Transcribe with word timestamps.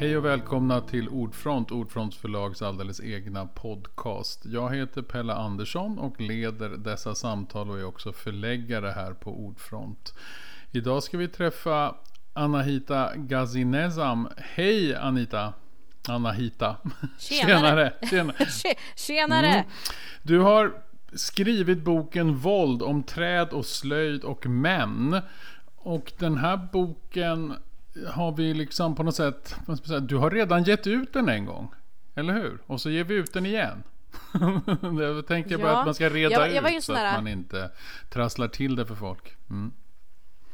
Hej 0.00 0.16
och 0.16 0.24
välkomna 0.24 0.80
till 0.80 1.08
Ordfront, 1.08 1.70
Ordfronts 1.70 2.16
förlags 2.16 2.62
alldeles 2.62 3.00
egna 3.00 3.46
podcast. 3.46 4.44
Jag 4.44 4.74
heter 4.74 5.02
Pelle 5.02 5.34
Andersson 5.34 5.98
och 5.98 6.20
leder 6.20 6.68
dessa 6.68 7.14
samtal 7.14 7.70
och 7.70 7.78
är 7.78 7.84
också 7.84 8.12
förläggare 8.12 8.90
här 8.90 9.12
på 9.12 9.30
Ordfront. 9.30 10.14
Idag 10.70 11.02
ska 11.02 11.18
vi 11.18 11.28
träffa 11.28 11.94
Anahita 12.32 13.12
Gazinezam. 13.16 14.28
Hej 14.36 14.94
Anita! 14.94 15.52
Anahita. 16.08 16.76
Tjenare! 17.18 17.92
Tjenare! 18.10 18.46
Tjenare. 18.96 19.46
Mm. 19.48 19.66
Du 20.22 20.38
har 20.38 20.72
skrivit 21.12 21.84
boken 21.84 22.36
Våld 22.36 22.82
om 22.82 23.02
träd 23.02 23.48
och 23.48 23.66
slöjd 23.66 24.24
och 24.24 24.46
män. 24.46 25.20
Och 25.76 26.12
den 26.18 26.36
här 26.36 26.68
boken 26.72 27.54
har 28.06 28.32
vi 28.32 28.54
liksom 28.54 28.94
på 28.94 29.02
något 29.02 29.16
sätt, 29.16 29.54
du 30.00 30.16
har 30.16 30.30
redan 30.30 30.64
gett 30.64 30.86
ut 30.86 31.12
den 31.12 31.28
en 31.28 31.44
gång. 31.44 31.74
Eller 32.14 32.34
hur? 32.34 32.58
Och 32.66 32.80
så 32.80 32.90
ger 32.90 33.04
vi 33.04 33.14
ut 33.14 33.32
den 33.32 33.46
igen. 33.46 33.82
jag 35.00 35.26
tänkte 35.26 35.54
ja. 35.54 35.58
bara 35.58 35.78
att 35.78 35.86
man 35.86 35.94
ska 35.94 36.08
reda 36.08 36.32
jag, 36.32 36.54
jag 36.54 36.74
ut 36.74 36.84
så 36.84 36.92
att 36.92 37.14
man 37.14 37.28
inte 37.28 37.70
trasslar 38.08 38.48
till 38.48 38.76
det 38.76 38.86
för 38.86 38.94
folk. 38.94 39.36
Mm. 39.50 39.72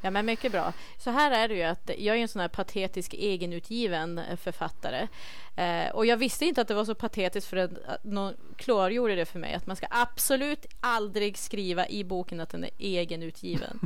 Ja, 0.05 0.10
men 0.10 0.27
mycket 0.27 0.52
bra. 0.52 0.73
Så 0.98 1.10
här 1.10 1.30
är 1.30 1.48
det 1.48 1.55
ju 1.55 1.62
att 1.62 1.91
jag 1.98 2.16
är 2.16 2.23
en 2.23 2.29
sån 2.29 2.41
här 2.41 2.48
patetisk 2.48 3.15
egenutgiven 3.15 4.19
eh, 4.19 4.37
författare. 4.37 5.09
Eh, 5.57 5.95
och 5.95 6.07
jag 6.07 6.16
visste 6.16 6.45
inte 6.45 6.60
att 6.60 6.69
det 6.69 6.74
var 6.74 6.85
så 6.85 6.95
patetiskt 6.95 7.51
för 7.51 7.57
att 7.57 8.05
någon 8.05 8.35
klargjorde 8.57 9.15
det 9.15 9.24
för 9.24 9.38
mig 9.38 9.55
att 9.55 9.66
man 9.66 9.77
ska 9.77 9.87
absolut 9.91 10.66
aldrig 10.80 11.38
skriva 11.38 11.88
i 11.88 12.05
boken 12.05 12.41
att 12.41 12.51
den 12.51 12.65
är 12.65 12.71
egenutgiven. 12.79 13.80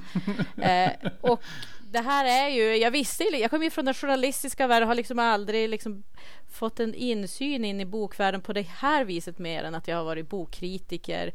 eh, 0.57 0.91
och 1.21 1.43
det 1.91 2.01
här 2.01 2.25
är 2.25 2.49
ju, 2.49 2.77
jag 2.77 2.91
visste 2.91 3.25
jag 3.25 3.51
kommer 3.51 3.65
ju 3.65 3.71
från 3.71 3.85
den 3.85 3.95
journalistiska 3.95 4.67
världen 4.67 4.83
och 4.83 4.89
har 4.89 4.95
liksom 4.95 5.19
aldrig 5.19 5.69
liksom 5.69 6.03
fått 6.51 6.81
en 6.81 6.95
insyn 6.95 7.65
in 7.65 7.81
i 7.81 7.85
bokvärlden 7.85 8.41
på 8.41 8.53
det 8.53 8.67
här 8.69 9.05
viset 9.05 9.39
mer 9.39 9.65
än 9.65 9.75
att 9.75 9.89
jag 9.89 9.97
har 9.97 10.05
varit 10.05 10.29
bokkritiker 10.29 11.33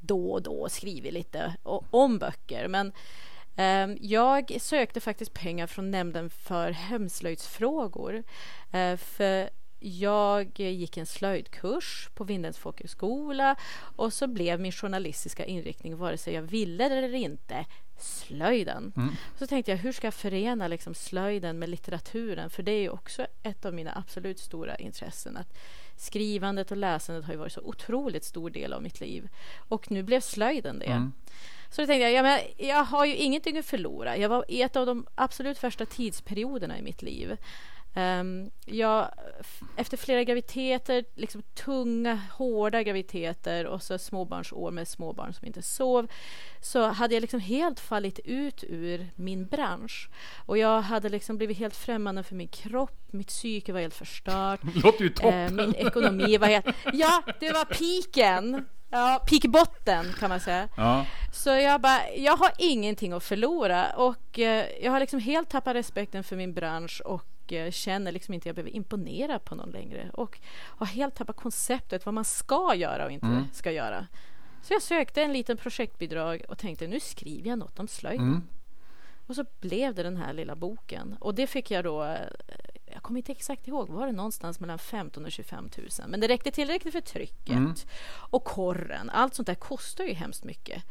då 0.00 0.32
och 0.32 0.42
då 0.42 0.52
och 0.52 0.72
skrivit 0.72 1.12
lite 1.12 1.54
om 1.90 2.18
böcker. 2.18 2.68
Men 2.68 2.92
eh, 3.56 3.96
jag 4.00 4.56
sökte 4.60 5.00
faktiskt 5.00 5.34
pengar 5.34 5.66
från 5.66 5.90
Nämnden 5.90 6.30
för 6.30 6.70
hemslöjdsfrågor. 6.70 8.22
Eh, 8.72 8.96
för 8.96 9.50
jag 9.78 10.60
gick 10.60 10.96
en 10.96 11.06
slöjdkurs 11.06 12.08
på 12.14 12.24
Vindens 12.24 12.58
folkhögskola 12.58 13.56
och 13.96 14.12
så 14.12 14.26
blev 14.26 14.60
min 14.60 14.72
journalistiska 14.72 15.44
inriktning, 15.44 15.96
vare 15.96 16.18
sig 16.18 16.34
jag 16.34 16.42
ville 16.42 16.84
eller 16.84 17.14
inte, 17.14 17.66
slöjden. 17.98 18.92
Mm. 18.96 19.14
Så 19.38 19.46
tänkte 19.46 19.70
jag, 19.70 19.78
hur 19.78 19.92
ska 19.92 20.06
jag 20.06 20.14
förena 20.14 20.68
liksom 20.68 20.94
slöjden 20.94 21.58
med 21.58 21.68
litteraturen? 21.68 22.50
För 22.50 22.62
det 22.62 22.72
är 22.72 22.80
ju 22.80 22.88
också 22.88 23.26
ett 23.42 23.64
av 23.64 23.74
mina 23.74 23.92
absolut 23.96 24.38
stora 24.38 24.76
intressen. 24.76 25.36
Att 25.36 25.58
skrivandet 25.96 26.70
och 26.70 26.76
läsandet 26.76 27.24
har 27.24 27.32
ju 27.32 27.38
varit 27.38 27.52
så 27.52 27.60
otroligt 27.60 28.24
stor 28.24 28.50
del 28.50 28.72
av 28.72 28.82
mitt 28.82 29.00
liv. 29.00 29.28
Och 29.68 29.90
nu 29.90 30.02
blev 30.02 30.20
slöjden 30.20 30.78
det. 30.78 30.86
Mm. 30.86 31.12
Så 31.70 31.80
då 31.82 31.86
tänkte 31.86 32.02
jag, 32.02 32.12
ja, 32.12 32.22
men 32.22 32.40
jag 32.56 32.84
har 32.84 33.04
ju 33.04 33.16
ingenting 33.16 33.58
att 33.58 33.66
förlora. 33.66 34.16
Jag 34.16 34.28
var 34.28 34.44
i 34.48 34.62
ett 34.62 34.76
av 34.76 34.86
de 34.86 35.06
absolut 35.14 35.58
första 35.58 35.86
tidsperioderna 35.86 36.78
i 36.78 36.82
mitt 36.82 37.02
liv. 37.02 37.36
Um, 37.96 38.50
jag, 38.64 39.08
efter 39.76 39.96
flera 39.96 40.24
graviditeter, 40.24 41.04
liksom 41.14 41.42
tunga, 41.42 42.20
hårda 42.32 42.82
graviditeter 42.82 43.66
och 43.66 43.82
så 43.82 43.98
småbarnsår 43.98 44.70
med 44.70 44.88
småbarn 44.88 45.32
som 45.32 45.46
inte 45.46 45.62
sov, 45.62 46.06
så 46.60 46.86
hade 46.86 47.14
jag 47.14 47.20
liksom 47.20 47.40
helt 47.40 47.80
fallit 47.80 48.18
ut 48.24 48.64
ur 48.68 49.08
min 49.14 49.46
bransch. 49.46 50.08
Och 50.46 50.58
jag 50.58 50.82
hade 50.82 51.08
liksom 51.08 51.36
blivit 51.36 51.58
helt 51.58 51.76
främmande 51.76 52.22
för 52.22 52.34
min 52.34 52.48
kropp, 52.48 52.98
mitt 53.10 53.28
psyke 53.28 53.72
var 53.72 53.80
helt 53.80 53.94
förstört. 53.94 54.60
Låter 54.84 55.04
ju 55.04 55.10
toppen! 55.10 55.60
Uh, 55.60 55.66
min 55.66 55.74
ekonomi 55.74 56.36
var 56.36 56.46
helt... 56.46 56.66
Ja, 56.92 57.22
det 57.40 57.52
var 57.52 57.64
piken! 57.64 58.66
Ja, 58.90 59.22
pikbotten 59.26 60.12
kan 60.18 60.28
man 60.28 60.40
säga. 60.40 60.68
Ja. 60.76 61.06
Så 61.32 61.50
jag 61.50 61.80
bara, 61.80 62.00
jag 62.16 62.36
har 62.36 62.50
ingenting 62.58 63.12
att 63.12 63.24
förlora 63.24 63.90
och 63.96 64.38
eh, 64.38 64.66
jag 64.82 64.92
har 64.92 65.00
liksom 65.00 65.20
helt 65.20 65.48
tappat 65.50 65.74
respekten 65.74 66.24
för 66.24 66.36
min 66.36 66.54
bransch 66.54 67.02
och 67.04 67.35
eh, 67.52 67.70
känner 67.70 68.12
liksom 68.12 68.34
inte 68.34 68.42
att 68.42 68.46
jag 68.46 68.54
behöver 68.54 68.76
imponera 68.76 69.38
på 69.38 69.54
någon 69.54 69.70
längre 69.70 70.10
och 70.12 70.38
har 70.52 70.86
helt 70.86 71.14
tappat 71.14 71.36
konceptet 71.36 72.06
vad 72.06 72.14
man 72.14 72.24
ska 72.24 72.74
göra 72.74 73.04
och 73.04 73.10
inte 73.10 73.26
mm. 73.26 73.44
ska 73.52 73.72
göra. 73.72 74.06
Så 74.62 74.72
jag 74.72 74.82
sökte 74.82 75.22
en 75.22 75.32
liten 75.32 75.56
projektbidrag 75.56 76.42
och 76.48 76.58
tänkte 76.58 76.86
nu 76.86 77.00
skriver 77.00 77.48
jag 77.48 77.58
något 77.58 77.78
om 77.78 77.88
slöjden. 77.88 78.28
Mm. 78.28 78.48
Och 79.26 79.34
så 79.34 79.44
blev 79.60 79.94
det 79.94 80.02
den 80.02 80.16
här 80.16 80.32
lilla 80.32 80.56
boken 80.56 81.16
och 81.20 81.34
det 81.34 81.46
fick 81.46 81.70
jag 81.70 81.84
då 81.84 82.04
eh, 82.04 82.18
jag 82.96 83.02
kommer 83.02 83.20
inte 83.20 83.32
exakt 83.32 83.68
ihåg, 83.68 83.88
var 83.88 84.06
det 84.06 84.12
någonstans 84.12 84.60
mellan 84.60 84.78
15 84.78 85.24
och 85.24 85.32
25 85.32 85.68
000. 85.76 85.88
Men 86.08 86.20
det 86.20 86.28
räckte 86.28 86.50
tillräckligt 86.50 86.94
för 86.94 87.00
trycket 87.00 87.48
mm. 87.48 87.74
och 88.08 88.44
korren. 88.44 89.10
Allt 89.10 89.34
sånt 89.34 89.46
där 89.46 89.54
kostar 89.54 90.04
ju 90.04 90.12
hemskt 90.12 90.44
mycket. 90.44 90.82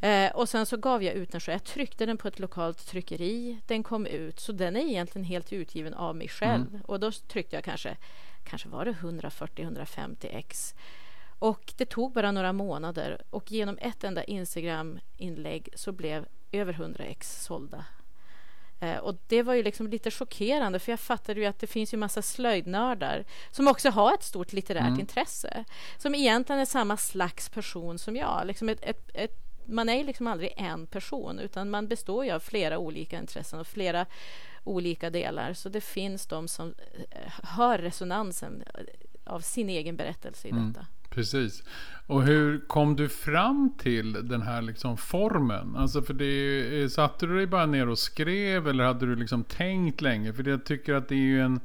Eh, 0.00 0.30
och 0.30 0.48
sen 0.48 0.66
så 0.66 0.76
gav 0.76 1.02
jag 1.02 1.14
ut 1.14 1.32
den 1.32 1.40
själv. 1.40 1.54
Jag 1.54 1.64
tryckte 1.64 2.06
den 2.06 2.16
på 2.16 2.28
ett 2.28 2.38
lokalt 2.38 2.86
tryckeri. 2.86 3.60
Den 3.66 3.82
kom 3.82 4.06
ut, 4.06 4.40
så 4.40 4.52
den 4.52 4.76
är 4.76 4.80
egentligen 4.80 5.24
helt 5.24 5.52
utgiven 5.52 5.94
av 5.94 6.16
mig 6.16 6.28
själv. 6.28 6.68
Mm. 6.68 6.80
Och 6.80 7.00
då 7.00 7.12
tryckte 7.12 7.56
jag 7.56 7.64
kanske, 7.64 7.96
kanske 8.44 8.68
var 8.68 8.84
det 8.84 8.92
140-150 8.92 10.16
ex. 10.30 10.74
Och 11.38 11.72
det 11.76 11.86
tog 11.86 12.12
bara 12.12 12.32
några 12.32 12.52
månader 12.52 13.22
och 13.30 13.52
genom 13.52 13.78
ett 13.80 14.04
enda 14.04 14.24
Instagram-inlägg 14.24 15.68
så 15.74 15.92
blev 15.92 16.26
över 16.52 16.72
100 16.72 17.04
ex 17.04 17.44
sålda 17.44 17.84
Eh, 18.80 18.96
och 18.96 19.16
det 19.26 19.42
var 19.42 19.54
ju 19.54 19.62
liksom 19.62 19.86
lite 19.88 20.10
chockerande 20.10 20.78
för 20.78 20.92
jag 20.92 21.00
fattade 21.00 21.40
ju 21.40 21.46
att 21.46 21.58
det 21.58 21.66
finns 21.66 21.94
ju 21.94 21.96
massa 21.96 22.22
slöjdnördar 22.22 23.24
som 23.50 23.68
också 23.68 23.90
har 23.90 24.14
ett 24.14 24.22
stort 24.22 24.52
litterärt 24.52 24.86
mm. 24.86 25.00
intresse. 25.00 25.64
Som 25.98 26.14
egentligen 26.14 26.60
är 26.60 26.66
samma 26.66 26.96
slags 26.96 27.48
person 27.48 27.98
som 27.98 28.16
jag. 28.16 28.46
Liksom 28.46 28.68
ett, 28.68 28.82
ett, 28.82 29.10
ett, 29.14 29.45
man 29.68 29.88
är 29.88 30.04
liksom 30.04 30.26
aldrig 30.26 30.52
en 30.56 30.86
person 30.86 31.38
utan 31.38 31.70
man 31.70 31.88
består 31.88 32.24
ju 32.24 32.30
av 32.30 32.40
flera 32.40 32.78
olika 32.78 33.18
intressen 33.18 33.60
och 33.60 33.66
flera 33.66 34.06
olika 34.64 35.10
delar. 35.10 35.52
Så 35.52 35.68
det 35.68 35.80
finns 35.80 36.26
de 36.26 36.48
som 36.48 36.74
eh, 37.10 37.32
hör 37.42 37.78
resonansen 37.78 38.62
av 39.24 39.40
sin 39.40 39.68
egen 39.68 39.96
berättelse 39.96 40.48
i 40.48 40.50
mm. 40.50 40.72
detta. 40.72 40.86
Precis. 41.10 41.62
Och 42.06 42.22
hur 42.22 42.58
kom 42.66 42.96
du 42.96 43.08
fram 43.08 43.72
till 43.78 44.28
den 44.28 44.42
här 44.42 44.62
liksom 44.62 44.96
formen? 44.96 45.76
Alltså 45.76 46.02
för 46.02 46.14
det, 46.14 46.92
satte 46.92 47.26
du 47.26 47.36
dig 47.36 47.46
bara 47.46 47.66
ner 47.66 47.88
och 47.88 47.98
skrev 47.98 48.68
eller 48.68 48.84
hade 48.84 49.06
du 49.06 49.16
liksom 49.16 49.44
tänkt 49.44 50.00
länge? 50.00 50.32
För 50.32 50.48
jag 50.48 50.64
tycker 50.64 50.94
att 50.94 51.08
det 51.08 51.14
är 51.14 51.18
ju 51.18 51.40
en, 51.40 51.60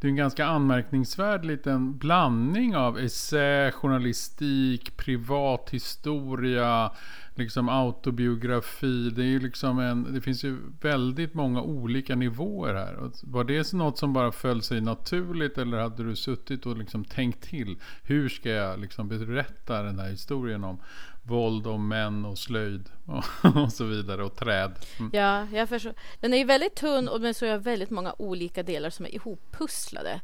det 0.00 0.06
är 0.06 0.08
en 0.08 0.16
ganska 0.16 0.46
anmärkningsvärd 0.46 1.44
liten 1.44 1.98
blandning 1.98 2.76
av 2.76 2.98
essä, 2.98 3.72
journalistik, 3.72 4.96
privathistoria, 4.96 6.90
liksom 7.38 7.68
autobiografi. 7.68 9.10
Det, 9.10 9.22
är 9.22 9.26
ju 9.26 9.40
liksom 9.40 9.78
en, 9.78 10.14
det 10.14 10.20
finns 10.20 10.44
ju 10.44 10.58
väldigt 10.80 11.34
många 11.34 11.62
olika 11.62 12.16
nivåer 12.16 12.74
här. 12.74 13.10
Var 13.22 13.44
det 13.44 13.72
något 13.72 13.98
som 13.98 14.12
bara 14.12 14.32
föll 14.32 14.62
sig 14.62 14.80
naturligt 14.80 15.58
eller 15.58 15.78
hade 15.78 16.04
du 16.04 16.16
suttit 16.16 16.66
och 16.66 16.76
liksom 16.76 17.04
tänkt 17.04 17.42
till? 17.42 17.76
Hur 18.02 18.28
ska 18.28 18.50
jag 18.50 18.80
liksom 18.80 19.08
berätta 19.08 19.82
den 19.82 19.98
här 19.98 20.10
historien 20.10 20.64
om 20.64 20.80
våld 21.22 21.66
och 21.66 21.80
män 21.80 22.24
och 22.24 22.38
slöjd 22.38 22.90
och, 23.06 23.56
och 23.56 23.72
så 23.72 23.84
vidare 23.84 24.24
och 24.24 24.36
träd? 24.36 24.72
Mm. 24.98 25.10
Ja, 25.14 25.46
jag 25.52 25.68
förstår. 25.68 25.94
Den 26.20 26.34
är 26.34 26.38
ju 26.38 26.44
väldigt 26.44 26.74
tunn 26.74 27.08
och 27.08 27.20
men 27.20 27.34
så 27.34 27.46
är 27.46 27.58
väldigt 27.58 27.90
många 27.90 28.14
olika 28.18 28.62
delar 28.62 28.90
som 28.90 29.06
är 29.06 29.14
ihoppusslade. 29.14 30.20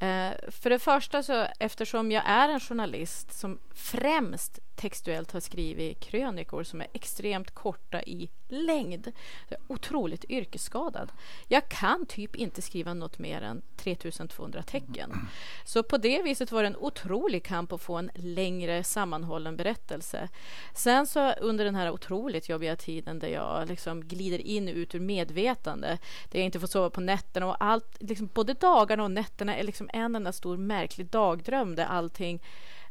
Eh, 0.00 0.32
för 0.48 0.70
det 0.70 0.78
första 0.78 1.22
så 1.22 1.46
eftersom 1.58 2.12
jag 2.12 2.22
är 2.26 2.48
en 2.48 2.60
journalist 2.60 3.38
som 3.38 3.58
främst 3.74 4.58
textuellt 4.80 5.32
har 5.32 5.40
skrivit 5.40 6.00
krönikor 6.00 6.62
som 6.62 6.80
är 6.80 6.86
extremt 6.92 7.50
korta 7.50 8.02
i 8.02 8.30
längd. 8.48 9.12
Jag 9.48 9.60
är 9.60 9.72
otroligt 9.72 10.24
yrkesskadad. 10.28 11.12
Jag 11.48 11.68
kan 11.68 12.06
typ 12.06 12.36
inte 12.36 12.62
skriva 12.62 12.94
något 12.94 13.18
mer 13.18 13.42
än 13.42 13.62
3200 13.76 14.62
tecken. 14.62 15.28
Så 15.64 15.82
på 15.82 15.98
det 15.98 16.22
viset 16.22 16.52
var 16.52 16.62
det 16.62 16.66
en 16.66 16.76
otrolig 16.76 17.44
kamp 17.44 17.72
att 17.72 17.80
få 17.80 17.96
en 17.96 18.10
längre 18.14 18.84
sammanhållen 18.84 19.56
berättelse. 19.56 20.28
Sen 20.74 21.06
så 21.06 21.32
under 21.32 21.64
den 21.64 21.74
här 21.74 21.90
otroligt 21.90 22.48
jobbiga 22.48 22.76
tiden 22.76 23.18
där 23.18 23.28
jag 23.28 23.68
liksom 23.68 24.04
glider 24.04 24.38
in 24.38 24.68
och 24.68 24.74
ut 24.74 24.94
ur 24.94 25.00
medvetande, 25.00 25.98
där 26.30 26.38
jag 26.38 26.46
inte 26.46 26.60
får 26.60 26.66
sova 26.66 26.90
på 26.90 27.00
nätterna 27.00 27.46
och 27.46 27.64
allt, 27.64 27.96
liksom 28.00 28.30
både 28.34 28.54
dagarna 28.54 29.02
och 29.02 29.10
nätterna 29.10 29.56
är 29.56 29.62
liksom 29.62 29.89
en 29.92 30.16
enda 30.16 30.32
stor 30.32 30.56
märklig 30.56 31.06
dagdröm 31.06 31.74
där 31.74 31.84
allting 31.84 32.42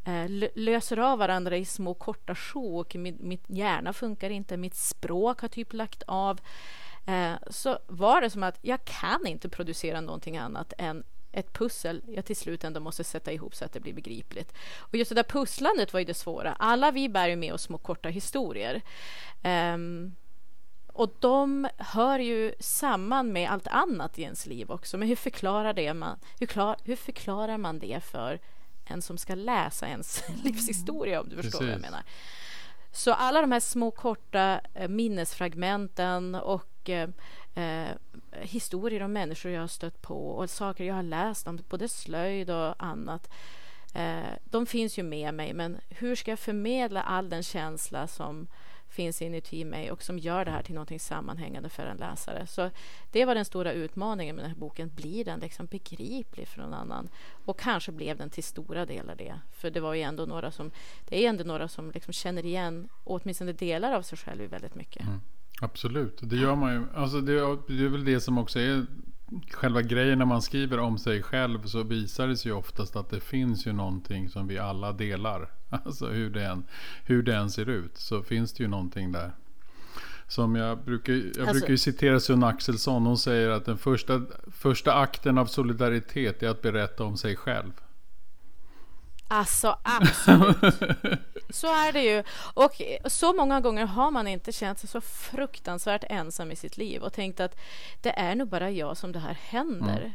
eh, 0.06 0.50
löser 0.56 0.98
av 0.98 1.20
varandra 1.20 1.58
i 1.58 1.66
små 1.66 1.94
korta 1.94 2.36
sjok. 2.36 2.96
Mitt, 2.96 3.20
mitt 3.20 3.44
hjärna 3.48 3.94
funkar 3.94 4.30
inte, 4.30 4.58
mitt 4.58 4.76
språk 4.76 5.42
har 5.42 5.48
typ 5.48 5.74
lagt 5.74 6.04
av. 6.08 6.40
Eh, 7.06 7.34
så 7.50 7.80
var 7.88 8.22
det 8.22 8.30
som 8.30 8.44
att 8.44 8.60
jag 8.62 8.86
kan 8.86 9.28
inte 9.28 9.50
producera 9.50 10.02
någonting 10.02 10.38
annat 10.38 10.74
än 10.78 11.04
ett 11.32 11.54
pussel 11.54 12.02
jag 12.08 12.26
till 12.26 12.36
slut 12.36 12.64
ändå 12.64 12.80
måste 12.80 13.04
sätta 13.04 13.32
ihop 13.32 13.56
så 13.56 13.66
att 13.66 13.74
det 13.74 13.80
blir 13.80 13.94
begripligt. 13.94 14.54
Och 14.78 14.96
just 14.96 15.10
det 15.10 15.16
där 15.16 15.24
pusslandet 15.24 15.94
var 15.94 16.00
ju 16.00 16.06
det 16.06 16.14
svåra. 16.14 16.54
Alla 16.54 16.92
vi 16.92 17.10
bär 17.10 17.28
ju 17.28 17.36
med 17.36 17.54
oss 17.54 17.62
små 17.62 17.78
korta 17.78 18.10
historier. 18.10 18.82
Um, 19.44 20.16
och 21.00 21.16
de 21.20 21.68
hör 21.78 22.20
ju 22.20 22.54
samman 22.60 23.32
med 23.32 23.52
allt 23.52 23.68
annat 23.68 24.20
i 24.20 24.22
ens 24.22 24.46
liv 24.46 24.72
också. 24.72 24.98
Men 24.98 25.08
hur 25.08 25.16
förklarar, 25.16 25.74
det 25.74 25.94
man, 25.94 26.20
hur, 26.40 26.48
klar, 26.48 26.76
hur 26.84 26.96
förklarar 26.96 27.58
man 27.58 27.80
det 27.80 28.04
för 28.04 28.40
en 28.86 29.02
som 29.02 29.18
ska 29.18 29.36
läsa 29.36 29.88
ens 29.88 30.24
livshistoria 30.44 31.22
om 31.22 31.30
du 31.30 31.36
förstår 31.36 31.52
Precis. 31.52 31.68
vad 31.68 31.74
jag 31.74 31.82
menar? 31.82 32.04
Så 32.92 33.14
alla 33.14 33.42
de 33.42 33.52
här 33.52 33.60
små 33.60 33.92
korta 33.92 34.62
eh, 34.74 34.88
minnesfragmenten 34.88 36.36
och 36.36 36.90
eh, 36.90 37.10
eh, 37.54 37.96
historier 38.32 39.04
om 39.04 39.14
människor 39.14 39.52
jag 39.52 39.62
har 39.62 39.68
stött 39.68 40.02
på 40.02 40.30
och 40.30 40.50
saker 40.50 40.84
jag 40.84 40.96
har 40.96 41.04
läst 41.04 41.48
om 41.48 41.60
både 41.70 41.90
slöjd 41.90 42.50
och 42.50 42.84
annat. 42.84 43.30
Eh, 43.96 44.34
de 44.44 44.66
finns 44.66 45.00
ju 45.00 45.04
med 45.04 45.34
mig, 45.34 45.54
men 45.54 45.78
hur 45.90 46.16
ska 46.16 46.32
jag 46.32 46.40
förmedla 46.40 47.02
all 47.02 47.30
den 47.30 47.44
känsla 47.44 48.08
som 48.08 48.48
finns 48.90 49.22
inuti 49.22 49.66
mig 49.66 49.92
och 49.92 50.04
som 50.04 50.20
gör 50.20 50.46
det 50.46 50.52
här 50.52 50.64
till 50.64 50.76
något 50.76 51.02
sammanhängande 51.02 51.70
för 51.70 51.86
en 51.86 51.98
läsare. 51.98 52.48
Så 52.48 52.70
det 53.12 53.26
var 53.26 53.36
den 53.36 53.46
stora 53.46 53.72
utmaningen 53.72 54.36
med 54.36 54.44
den 54.44 54.52
här 54.52 54.60
boken. 54.60 54.92
Blir 54.96 55.26
den 55.26 55.40
liksom 55.40 55.66
begriplig 55.66 56.48
för 56.48 56.62
någon 56.62 56.74
annan? 56.74 57.10
Och 57.46 57.60
kanske 57.60 57.92
blev 57.92 58.18
den 58.18 58.30
till 58.30 58.44
stora 58.44 58.86
delar 58.86 59.16
det. 59.16 59.40
För 59.52 59.72
det 59.72 59.80
var 59.80 59.94
ju 59.94 60.02
ändå 60.02 60.26
några 60.26 60.52
som, 60.52 60.72
det 61.10 61.26
är 61.26 61.30
ändå 61.30 61.44
några 61.44 61.68
som 61.68 61.92
liksom 61.92 62.14
känner 62.14 62.46
igen 62.46 62.90
åtminstone 63.04 63.54
delar 63.54 63.94
av 63.94 64.02
sig 64.02 64.18
själv 64.18 64.50
väldigt 64.50 64.76
mycket. 64.76 65.04
Mm. 65.04 65.22
Absolut, 65.62 66.20
det 66.22 66.36
gör 66.36 66.56
man 66.56 66.74
ju. 66.74 66.86
Alltså 66.96 67.22
det, 67.22 67.34
det 67.68 67.86
är 67.86 67.90
väl 67.90 68.06
det 68.06 68.20
som 68.20 68.38
också 68.38 68.60
är 68.60 68.86
själva 69.52 69.82
grejen 69.82 70.20
när 70.20 70.26
man 70.26 70.42
skriver 70.42 70.80
om 70.80 70.98
sig 70.98 71.24
själv 71.24 71.64
så 71.66 71.84
visar 71.84 72.28
det 72.28 72.38
sig 72.38 72.52
ju 72.52 72.58
oftast 72.58 72.96
att 72.96 73.10
det 73.10 73.20
finns 73.20 73.68
ju 73.68 73.74
någonting 73.74 74.30
som 74.30 74.48
vi 74.48 74.58
alla 74.58 74.94
delar. 74.94 75.50
Alltså 75.86 76.08
hur 76.08 76.30
det 76.30 76.46
än, 76.46 76.64
hur 77.04 77.24
det 77.24 77.36
än 77.36 77.50
ser 77.50 77.70
ut 77.70 77.98
så 77.98 78.24
finns 78.24 78.54
det 78.54 78.64
ju 78.64 78.70
någonting 78.70 79.12
där. 79.12 79.32
Som 80.28 80.56
jag 80.56 80.84
brukar, 80.84 81.14
jag 81.14 81.26
alltså, 81.26 81.54
brukar 81.54 81.70
ju 81.70 81.78
citera 81.78 82.20
Sun 82.20 82.44
Axelsson. 82.44 83.06
Hon 83.06 83.18
säger 83.18 83.50
att 83.50 83.66
den 83.66 83.78
första, 83.78 84.22
första 84.52 84.94
akten 84.94 85.38
av 85.38 85.46
solidaritet 85.46 86.44
är 86.44 86.50
att 86.50 86.62
berätta 86.62 87.04
om 87.04 87.18
sig 87.18 87.36
själv. 87.36 87.72
Alltså 89.28 89.78
absolut. 89.84 90.76
så 91.50 91.68
är 91.68 91.94
det 91.94 92.04
ju. 92.04 92.24
Och 92.54 92.82
så 93.06 93.34
många 93.34 93.62
gånger 93.62 93.86
har 93.86 94.12
man 94.12 94.28
inte 94.28 94.52
känt 94.52 94.80
sig 94.80 94.90
så 94.90 95.02
fruktansvärt 95.02 96.04
ensam 96.10 96.52
i 96.52 96.56
sitt 96.56 96.78
liv 96.78 97.02
och 97.02 97.14
tänkt 97.14 97.40
att 97.40 97.56
det 98.02 98.20
är 98.20 98.36
nog 98.36 98.48
bara 98.48 98.72
jag 98.72 98.98
som 98.98 99.12
det 99.12 99.20
här 99.20 99.38
händer. 99.42 100.00
Mm. 100.00 100.12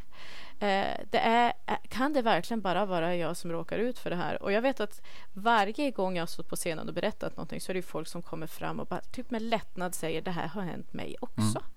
Eh, 0.60 1.00
det 1.10 1.18
är, 1.18 1.52
eh, 1.66 1.76
kan 1.88 2.12
det 2.12 2.22
verkligen 2.22 2.60
bara 2.60 2.86
vara 2.86 3.16
jag 3.16 3.36
som 3.36 3.52
råkar 3.52 3.78
ut 3.78 3.98
för 3.98 4.10
det 4.10 4.16
här? 4.16 4.42
Och 4.42 4.52
jag 4.52 4.62
vet 4.62 4.80
att 4.80 5.02
varje 5.32 5.90
gång 5.90 6.16
jag 6.16 6.22
har 6.22 6.26
stått 6.26 6.48
på 6.48 6.56
scenen 6.56 6.88
och 6.88 6.94
berättat 6.94 7.36
någonting 7.36 7.60
så 7.60 7.72
är 7.72 7.74
det 7.74 7.82
folk 7.82 8.08
som 8.08 8.22
kommer 8.22 8.46
fram 8.46 8.80
och 8.80 8.86
bara 8.86 9.00
typ 9.00 9.30
med 9.30 9.42
lättnad 9.42 9.94
säger 9.94 10.22
det 10.22 10.30
här 10.30 10.48
har 10.48 10.62
hänt 10.62 10.92
mig 10.92 11.16
också. 11.20 11.58
Mm. 11.58 11.70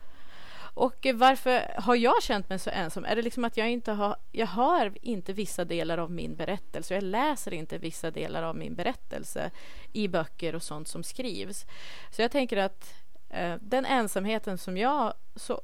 Och 0.78 1.08
varför 1.14 1.82
har 1.82 1.96
jag 1.96 2.24
känt 2.24 2.50
mig 2.50 2.60
så 2.60 2.70
ensam? 2.70 3.06
Är 3.06 3.16
det 3.16 3.22
liksom 3.22 3.46
att 3.46 3.58
jag 3.58 3.70
inte 3.70 3.92
har... 3.92 4.16
Jag 4.32 4.48
har 4.48 4.94
inte 5.02 5.34
vissa 5.34 5.66
delar 5.66 5.98
av 5.98 6.12
min 6.12 6.36
berättelse. 6.36 6.94
Jag 6.94 7.04
läser 7.04 7.54
inte 7.54 7.78
vissa 7.78 8.12
delar 8.12 8.44
av 8.44 8.56
min 8.56 8.76
berättelse 8.76 9.52
i 9.94 10.08
böcker 10.08 10.56
och 10.56 10.64
sånt 10.64 10.88
som 10.88 11.04
skrivs. 11.04 11.66
Så 12.12 12.22
jag 12.22 12.32
tänker 12.32 12.58
att 12.58 12.94
eh, 13.30 13.56
den 13.62 13.86
ensamheten 13.86 14.58
som 14.58 14.78
jag 14.78 15.14
så 15.36 15.62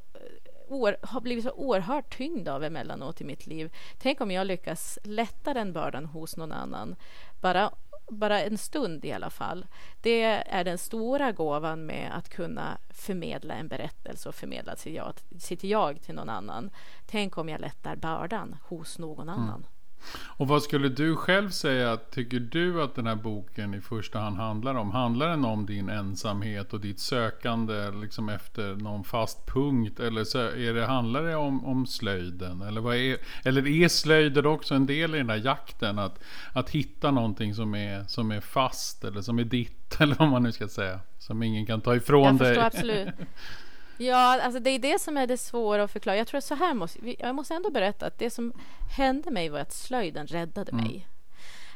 år, 0.74 0.98
har 1.02 1.22
blivit 1.22 1.44
så 1.44 1.52
oerhört 1.52 2.18
tyngd 2.18 2.48
av 2.48 2.64
emellanåt 2.64 3.22
i 3.22 3.24
mitt 3.24 3.48
liv. 3.48 3.74
Tänk 3.98 4.22
om 4.22 4.32
jag 4.32 4.48
lyckas 4.48 5.00
lätta 5.04 5.54
den 5.54 5.74
bördan 5.74 6.06
hos 6.06 6.38
någon 6.38 6.52
annan. 6.52 6.96
Bara, 7.42 7.72
bara 8.10 8.42
en 8.42 8.58
stund 8.58 9.06
i 9.06 9.12
alla 9.12 9.30
fall. 9.30 9.66
Det 10.02 10.24
är 10.24 10.64
den 10.64 10.78
stora 10.78 11.32
gåvan 11.32 11.86
med 11.86 12.18
att 12.18 12.30
kunna 12.30 12.78
förmedla 12.90 13.54
en 13.54 13.68
berättelse 13.68 14.30
och 14.30 14.36
förmedla 14.36 14.76
sitt 14.76 14.96
jag, 14.96 15.14
sitt 15.38 15.64
jag 15.64 16.02
till 16.02 16.16
någon 16.16 16.30
annan. 16.30 16.70
Tänk 17.06 17.38
om 17.38 17.50
jag 17.50 17.62
lättar 17.62 17.96
bördan 17.96 18.56
hos 18.64 19.00
någon 19.00 19.30
mm. 19.30 19.66
Och 20.12 20.48
vad 20.48 20.64
skulle 20.64 20.90
du 20.90 21.16
själv 21.16 21.50
säga, 21.50 21.98
tycker 21.98 22.40
du 22.40 22.84
att 22.84 22.96
den 22.96 23.08
här 23.08 23.16
boken 23.16 23.74
i 23.74 23.82
första 23.82 24.20
hand 24.20 24.38
handlar 24.38 24.76
om? 24.76 24.92
Handlar 24.92 25.30
den 25.30 25.46
om 25.46 25.66
din 25.66 25.90
ensamhet 25.90 26.74
och 26.74 26.80
ditt 26.80 27.00
sökande 27.00 27.92
liksom 27.92 28.30
efter 28.30 28.76
någon 28.76 29.04
fast 29.04 29.46
punkt? 29.46 30.00
Eller 30.00 30.24
så 30.24 30.40
är 30.40 30.74
det, 30.74 30.86
handlar 30.86 31.24
det 31.24 31.36
om, 31.36 31.66
om 31.66 31.88
slöjden? 31.88 32.62
Eller, 32.62 32.82
vad 32.82 32.96
är, 32.96 33.18
eller 33.44 33.68
är 33.68 33.88
slöjden 33.88 34.46
också 34.46 34.76
en 34.76 34.86
del 34.86 35.16
i 35.16 35.18
den 35.18 35.30
här 35.30 35.42
jakten? 35.46 36.00
Att, 36.00 36.20
att 36.54 36.70
hitta 36.70 37.12
någonting 37.12 37.56
som 37.56 37.76
är, 37.76 38.04
som 38.08 38.32
är 38.32 38.42
fast 38.42 39.04
eller 39.04 39.22
som 39.22 39.40
är 39.40 39.44
ditt, 39.44 39.96
eller 40.00 40.16
vad 40.16 40.28
man 40.28 40.44
nu 40.44 40.52
ska 40.52 40.68
säga. 40.68 41.00
Som 41.20 41.44
ingen 41.44 41.66
kan 41.66 41.82
ta 41.82 41.96
ifrån 41.96 42.24
Jag 42.24 42.36
dig. 42.38 42.56
Jag 42.56 42.72
förstår 42.74 42.80
absolut. 42.80 43.16
Ja, 43.98 44.42
alltså 44.42 44.60
det 44.60 44.70
är 44.70 44.80
det 44.80 45.00
som 45.02 45.18
är 45.18 45.28
det 45.28 45.38
svåra 45.38 45.84
att 45.84 45.92
förklara. 45.92 46.18
Jag 46.18 46.28
tror 46.28 46.38
att 46.38 46.44
så 46.44 46.56
här 46.56 46.74
måste, 46.74 47.00
jag 47.20 47.36
måste 47.36 47.54
ändå 47.54 47.70
berätta 47.70 48.06
att 48.06 48.20
det 48.20 48.30
som 48.30 48.54
hände 48.98 49.32
mig 49.32 49.50
var 49.50 49.60
att 49.60 49.74
slöjden 49.74 50.28
räddade 50.28 50.72
mm. 50.72 50.84
mig. 50.84 51.08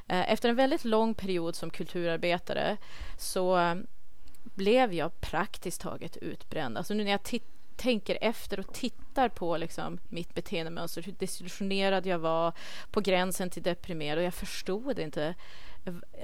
Eh, 0.07 0.31
efter 0.31 0.49
en 0.49 0.55
väldigt 0.55 0.85
lång 0.85 1.13
period 1.13 1.55
som 1.55 1.69
kulturarbetare 1.69 2.77
så 3.17 3.57
eh, 3.57 3.75
blev 4.43 4.93
jag 4.93 5.21
praktiskt 5.21 5.81
taget 5.81 6.17
utbränd. 6.17 6.77
Alltså 6.77 6.93
nu 6.93 7.03
när 7.03 7.11
jag 7.11 7.41
tänker 7.75 8.17
efter 8.21 8.59
och 8.59 8.73
tittar 8.73 9.29
på 9.29 9.57
liksom 9.57 9.99
mitt 10.09 10.33
beteendemönster, 10.33 11.03
hur 11.03 11.11
desillusionerad 11.11 12.05
jag 12.05 12.19
var, 12.19 12.53
på 12.91 13.01
gränsen 13.01 13.49
till 13.49 13.63
deprimerad 13.63 14.17
och 14.17 14.23
jag 14.23 14.33
förstod 14.33 14.99
inte 14.99 15.35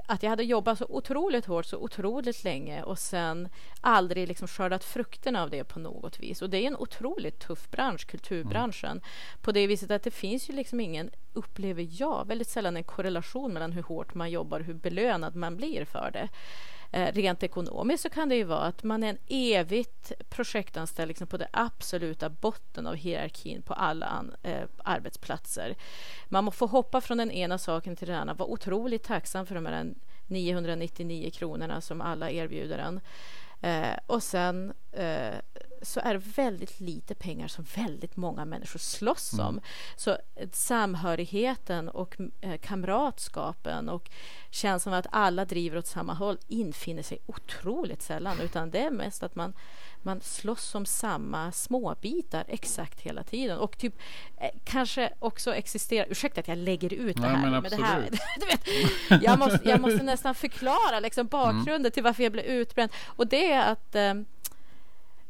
att 0.06 0.22
jag 0.22 0.30
hade 0.30 0.44
jobbat 0.44 0.78
så 0.78 0.86
otroligt 0.88 1.46
hårt 1.46 1.66
så 1.66 1.78
otroligt 1.78 2.44
länge 2.44 2.82
och 2.82 2.98
sen 2.98 3.48
aldrig 3.80 4.28
liksom 4.28 4.48
skördat 4.48 4.84
frukterna 4.84 5.42
av 5.42 5.50
det 5.50 5.64
på 5.64 5.78
något 5.78 6.20
vis. 6.20 6.42
Och 6.42 6.50
det 6.50 6.58
är 6.58 6.66
en 6.66 6.76
otroligt 6.76 7.38
tuff 7.38 7.70
bransch, 7.70 8.06
kulturbranschen, 8.06 8.90
mm. 8.90 9.02
på 9.42 9.52
det 9.52 9.66
viset 9.66 9.90
att 9.90 10.02
det 10.02 10.10
finns 10.10 10.50
ju 10.50 10.54
liksom 10.54 10.80
ingen, 10.80 11.10
upplever 11.32 11.86
jag, 11.90 12.26
väldigt 12.26 12.48
sällan 12.48 12.76
en 12.76 12.84
korrelation 12.84 13.52
mellan 13.52 13.72
hur 13.72 13.82
hårt 13.82 14.14
man 14.14 14.30
jobbar 14.30 14.60
och 14.60 14.66
hur 14.66 14.74
belönad 14.74 15.36
man 15.36 15.56
blir 15.56 15.84
för 15.84 16.10
det. 16.12 16.28
Eh, 16.94 17.12
rent 17.12 17.42
ekonomiskt 17.42 18.02
så 18.02 18.10
kan 18.10 18.28
det 18.28 18.36
ju 18.36 18.44
vara 18.44 18.60
att 18.60 18.82
man 18.82 19.02
är 19.02 19.08
en 19.08 19.18
evigt 19.28 20.12
projektanställd 20.28 21.08
liksom 21.08 21.26
på 21.26 21.36
den 21.36 21.48
absoluta 21.50 22.28
botten 22.28 22.86
av 22.86 22.94
hierarkin 22.94 23.62
på 23.62 23.74
alla 23.74 24.06
an, 24.06 24.34
eh, 24.42 24.62
arbetsplatser. 24.84 25.74
Man 26.28 26.52
får 26.52 26.68
hoppa 26.68 27.00
från 27.00 27.18
den 27.18 27.30
ena 27.30 27.58
saken 27.58 27.96
till 27.96 28.08
den 28.08 28.16
andra, 28.16 28.34
Var 28.34 28.50
otroligt 28.50 29.02
tacksam 29.02 29.46
för 29.46 29.54
de 29.54 29.66
här 29.66 29.94
999 30.26 31.30
kronorna 31.30 31.80
som 31.80 32.00
alla 32.00 32.30
erbjuder 32.30 32.78
en. 32.78 33.00
Eh, 33.60 33.98
och 34.06 34.22
sen 34.22 34.72
eh, 34.92 35.34
så 35.84 36.00
är 36.00 36.14
det 36.14 36.22
väldigt 36.36 36.80
lite 36.80 37.14
pengar 37.14 37.48
som 37.48 37.64
väldigt 37.76 38.16
många 38.16 38.44
människor 38.44 38.78
slåss 38.78 39.32
mm. 39.32 39.46
om. 39.46 39.60
Så 39.96 40.18
samhörigheten 40.52 41.88
och 41.88 42.16
eh, 42.40 42.56
kamratskapen 42.56 43.88
och 43.88 44.10
känslan 44.50 44.94
av 44.94 44.98
att 44.98 45.06
alla 45.10 45.44
driver 45.44 45.78
åt 45.78 45.86
samma 45.86 46.14
håll 46.14 46.38
infinner 46.48 47.02
sig 47.02 47.18
otroligt 47.26 48.02
sällan. 48.02 48.40
Utan 48.40 48.70
det 48.70 48.78
är 48.78 48.90
mest 48.90 49.22
att 49.22 49.34
man, 49.34 49.52
man 50.02 50.20
slåss 50.20 50.74
om 50.74 50.86
samma 50.86 51.52
småbitar 51.52 52.44
exakt 52.48 53.00
hela 53.00 53.22
tiden. 53.22 53.58
Och 53.58 53.78
typ 53.78 53.94
eh, 54.36 54.50
kanske 54.64 55.12
också 55.18 55.54
existerar... 55.54 56.06
Ursäkta 56.10 56.40
att 56.40 56.48
jag 56.48 56.58
lägger 56.58 56.92
ut 56.92 57.16
det 57.16 57.22
här. 57.22 57.32
Nej, 57.32 57.50
men, 57.50 57.62
men 57.62 57.70
det 57.70 57.84
här 57.84 58.00
vet, 58.50 59.22
jag, 59.22 59.38
måste, 59.38 59.68
jag 59.68 59.80
måste 59.80 60.02
nästan 60.02 60.34
förklara 60.34 61.00
liksom 61.00 61.26
bakgrunden 61.26 61.76
mm. 61.76 61.90
till 61.90 62.02
varför 62.02 62.22
jag 62.22 62.32
blev 62.32 62.44
utbränd. 62.44 62.90
Och 63.06 63.26
det 63.26 63.52
är 63.52 63.72
att 63.72 63.94
eh, 63.94 64.14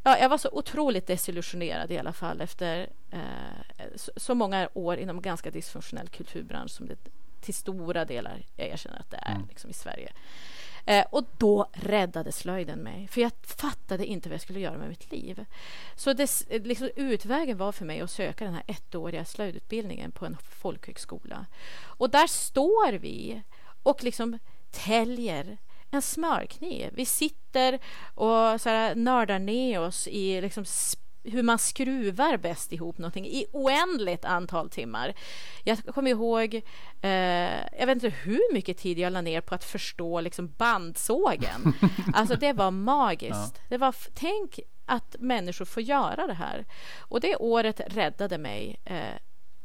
ja, 0.05 0.19
jag 0.19 0.29
var 0.29 0.39
så 0.39 0.49
otroligt 0.53 1.07
desillusionerad 1.07 1.91
i 1.91 1.99
alla 1.99 2.13
fall 2.13 2.41
efter 2.41 2.89
eh, 3.11 3.87
så, 3.97 4.13
så, 4.17 4.35
många 4.35 4.69
år 4.75 4.97
inom 4.97 5.23
ganska 5.23 5.51
dysfunktionell 5.51 6.09
kulturbransch 6.09 6.71
som 6.71 6.89
det 6.89 6.97
till 7.41 7.55
stora 7.55 8.05
delar 8.05 8.43
jag 8.57 8.69
erkänner 8.69 8.99
att 8.99 9.11
det 9.11 9.17
är 9.23 9.35
mm. 9.35 9.49
liksom, 9.49 9.71
i 9.71 9.73
Sverige. 9.73 10.13
Eh, 10.87 11.05
och 11.11 11.25
då 11.39 11.67
räddade 11.73 12.33
slöjden 12.33 12.79
mig, 12.79 13.09
för 13.09 13.21
jag 13.21 13.33
fattade 13.43 14.07
inte 14.07 14.29
vad 14.29 14.35
jag 14.35 14.41
skulle 14.41 14.61
göra 14.61 14.79
med 14.79 14.89
mitt 14.89 15.11
liv. 15.11 15.45
Så 15.97 16.13
det, 16.13 16.45
liksom, 16.49 16.91
utvägen 16.97 17.57
var 17.57 17.73
för 17.73 17.85
mig 17.85 18.01
att 18.01 18.11
söka 18.11 18.45
den 18.45 18.55
här 18.55 18.65
ettåriga 18.67 19.25
slöjdutbildningen 19.25 20.13
på 20.13 20.27
en 20.27 20.37
folkhögskola. 20.37 21.47
Och 21.83 22.11
där 22.11 22.27
står 22.27 22.93
vi 22.93 23.43
och 23.83 24.05
liksom 24.05 24.39
täljer 24.71 25.59
en 25.95 26.03
smörkniv. 26.03 26.91
Vi 26.93 27.07
sitter 27.07 27.79
och 28.15 28.61
så 28.61 28.69
här, 28.69 28.95
nördar 28.95 29.39
ner 29.39 29.81
oss 29.81 30.09
i 30.09 30.41
liksom 30.41 30.65
hur 31.25 31.43
man 31.43 31.59
skruvar 31.59 32.37
bäst 32.37 32.73
ihop 32.73 32.99
någonting 32.99 33.27
i 33.27 33.47
oändligt 33.53 34.25
antal 34.25 34.71
timmar. 34.71 35.15
Jag 35.65 35.79
kommer 35.79 36.11
ihåg, 36.11 36.55
eh, 37.01 37.11
jag 37.79 37.87
vet 37.87 37.89
inte 37.89 38.09
hur 38.09 38.55
mycket 38.55 38.79
tid 38.79 38.99
jag 38.99 39.13
la 39.13 39.21
ner 39.21 39.41
på 39.41 39.55
att 39.55 39.65
förstå 39.65 40.21
liksom 40.21 40.49
bandsågen. 40.57 41.75
Alltså 42.15 42.37
det 42.37 42.53
var 42.53 42.71
magiskt. 42.71 43.55
Ja. 43.55 43.61
Det 43.69 43.79
var, 43.79 43.95
tänk 44.15 44.61
att 44.87 45.17
människor 45.19 45.65
får 45.65 45.83
göra 45.83 46.27
det 46.27 46.35
här. 46.35 46.65
Och 46.99 47.21
det 47.21 47.37
året 47.37 47.81
räddade 47.87 48.39
mig. 48.39 48.77
Eh, 48.85 49.19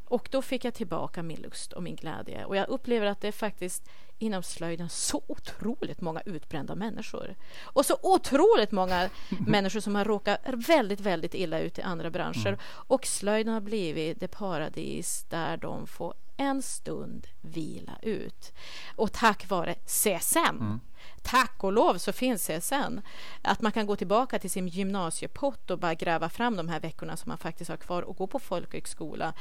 och 0.09 0.27
då 0.31 0.41
fick 0.41 0.65
jag 0.65 0.73
tillbaka 0.73 1.23
min 1.23 1.41
lust 1.41 1.73
och 1.73 1.83
min 1.83 1.95
glädje. 1.95 2.45
Och 2.45 2.55
jag 2.55 2.69
upplever 2.69 3.07
att 3.07 3.21
det 3.21 3.27
är 3.27 3.31
faktiskt 3.31 3.89
inom 4.19 4.43
slöjden 4.43 4.89
så 4.89 5.23
otroligt 5.27 6.01
många 6.01 6.21
utbrända 6.25 6.75
människor. 6.75 7.35
Och 7.61 7.85
så 7.85 7.97
otroligt 8.01 8.71
många 8.71 9.09
människor 9.47 9.79
som 9.79 9.95
har 9.95 10.05
råkat 10.05 10.39
väldigt, 10.45 10.99
väldigt 10.99 11.33
illa 11.33 11.59
ut 11.59 11.79
i 11.79 11.81
andra 11.81 12.09
branscher. 12.09 12.47
Mm. 12.47 12.59
Och 12.65 13.05
slöjden 13.05 13.53
har 13.53 13.61
blivit 13.61 14.19
det 14.19 14.27
paradis 14.27 15.25
där 15.29 15.57
de 15.57 15.87
får 15.87 16.13
en 16.37 16.61
stund 16.61 17.27
vila 17.41 17.97
ut. 18.01 18.53
Och 18.95 19.11
tack 19.11 19.49
vare 19.49 19.73
CSN 19.73 20.37
mm 20.37 20.79
tack 21.21 21.63
och 21.63 21.71
lov 21.71 21.97
så 21.97 22.13
finns 22.13 22.47
CSN. 22.47 23.01
Att 23.41 23.61
man 23.61 23.71
kan 23.71 23.85
gå 23.85 23.95
tillbaka 23.95 24.39
till 24.39 24.49
sin 24.49 24.67
gymnasiepott 24.67 25.71
och 25.71 25.79
bara 25.79 25.93
gräva 25.93 26.29
fram 26.29 26.55
de 26.55 26.69
här 26.69 26.79
veckorna 26.79 27.17
som 27.17 27.29
man 27.29 27.37
faktiskt 27.37 27.69
har 27.69 27.77
kvar 27.77 28.01
och 28.01 28.17
gå 28.17 28.27
på 28.27 28.39
folkhögskola 28.39 29.33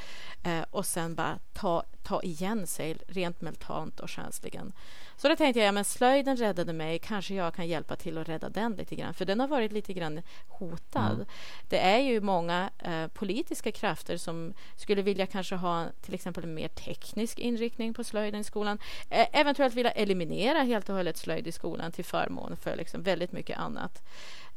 eh, 0.43 0.61
och 0.71 0.85
sen 0.85 1.15
bara 1.15 1.39
ta, 1.53 1.83
ta 2.03 2.21
igen 2.21 2.67
sig 2.67 2.97
rent 3.07 3.41
mentalt 3.41 3.99
och 3.99 4.09
känsligen. 4.09 4.73
Så 5.21 5.29
då 5.29 5.35
tänkte 5.35 5.59
jag, 5.59 5.67
ja 5.67 5.71
men 5.71 5.85
slöjden 5.85 6.37
räddade 6.37 6.73
mig, 6.73 6.99
kanske 6.99 7.33
jag 7.33 7.53
kan 7.53 7.67
hjälpa 7.67 7.95
till 7.95 8.17
att 8.17 8.29
rädda 8.29 8.49
den 8.49 8.73
lite 8.73 8.95
grann, 8.95 9.13
för 9.13 9.25
den 9.25 9.39
har 9.39 9.47
varit 9.47 9.71
lite 9.71 9.93
grann 9.93 10.21
hotad. 10.47 11.13
Mm. 11.13 11.25
Det 11.69 11.79
är 11.79 11.97
ju 11.97 12.21
många 12.21 12.69
eh, 12.79 13.07
politiska 13.07 13.71
krafter 13.71 14.17
som 14.17 14.53
skulle 14.75 15.01
vilja 15.01 15.25
kanske 15.25 15.55
ha 15.55 15.85
till 16.01 16.13
exempel 16.13 16.43
en 16.43 16.53
mer 16.53 16.67
teknisk 16.67 17.39
inriktning 17.39 17.93
på 17.93 18.03
slöjden 18.03 18.41
i 18.41 18.43
skolan, 18.43 18.79
eh, 19.09 19.27
eventuellt 19.33 19.73
vilja 19.73 19.91
eliminera 19.91 20.63
helt 20.63 20.89
och 20.89 20.95
hållet 20.95 21.17
slöjd 21.17 21.47
i 21.47 21.51
skolan 21.51 21.91
till 21.91 22.05
förmån 22.05 22.57
för 22.57 22.75
liksom 22.75 23.03
väldigt 23.03 23.31
mycket 23.31 23.57
annat. 23.57 24.03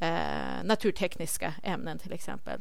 Eh, 0.01 0.65
naturtekniska 0.65 1.55
ämnen 1.63 1.99
till 1.99 2.13
exempel. 2.13 2.61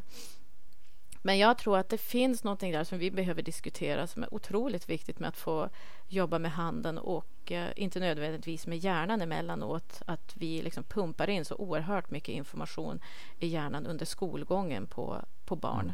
Men 1.22 1.38
jag 1.38 1.58
tror 1.58 1.78
att 1.78 1.90
det 1.90 1.98
finns 1.98 2.44
någonting 2.44 2.72
där 2.72 2.84
som 2.84 3.00
vi 3.00 3.12
behöver 3.12 3.42
diskutera 3.42 4.08
som 4.08 4.24
är 4.24 4.34
otroligt 4.34 4.90
viktigt 4.90 5.20
med 5.20 5.30
att 5.30 5.38
få 5.38 5.70
jobba 6.08 6.40
med 6.40 6.52
handen 6.52 6.98
och 6.98 7.52
eh, 7.52 7.70
inte 7.76 8.00
nödvändigtvis 8.00 8.68
med 8.68 8.78
hjärnan 8.78 9.22
emellanåt. 9.22 10.02
Att 10.06 10.34
vi 10.36 10.62
liksom 10.62 10.84
pumpar 10.84 11.30
in 11.30 11.46
så 11.46 11.56
oerhört 11.56 12.12
mycket 12.12 12.36
information 12.36 13.00
i 13.40 13.48
hjärnan 13.48 13.86
under 13.86 14.06
skolgången 14.06 14.88
på, 14.88 15.22
på 15.46 15.56
barn. 15.56 15.94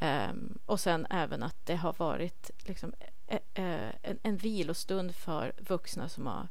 Um, 0.00 0.58
och 0.66 0.80
sen 0.80 1.06
även 1.10 1.42
att 1.42 1.66
det 1.66 1.76
har 1.76 1.94
varit 1.98 2.50
liksom, 2.58 2.92
ä, 3.26 3.38
ä, 3.54 3.92
en, 4.02 4.18
en 4.22 4.36
vilostund 4.36 5.14
för 5.14 5.52
vuxna 5.58 6.08
som 6.08 6.26
har 6.26 6.48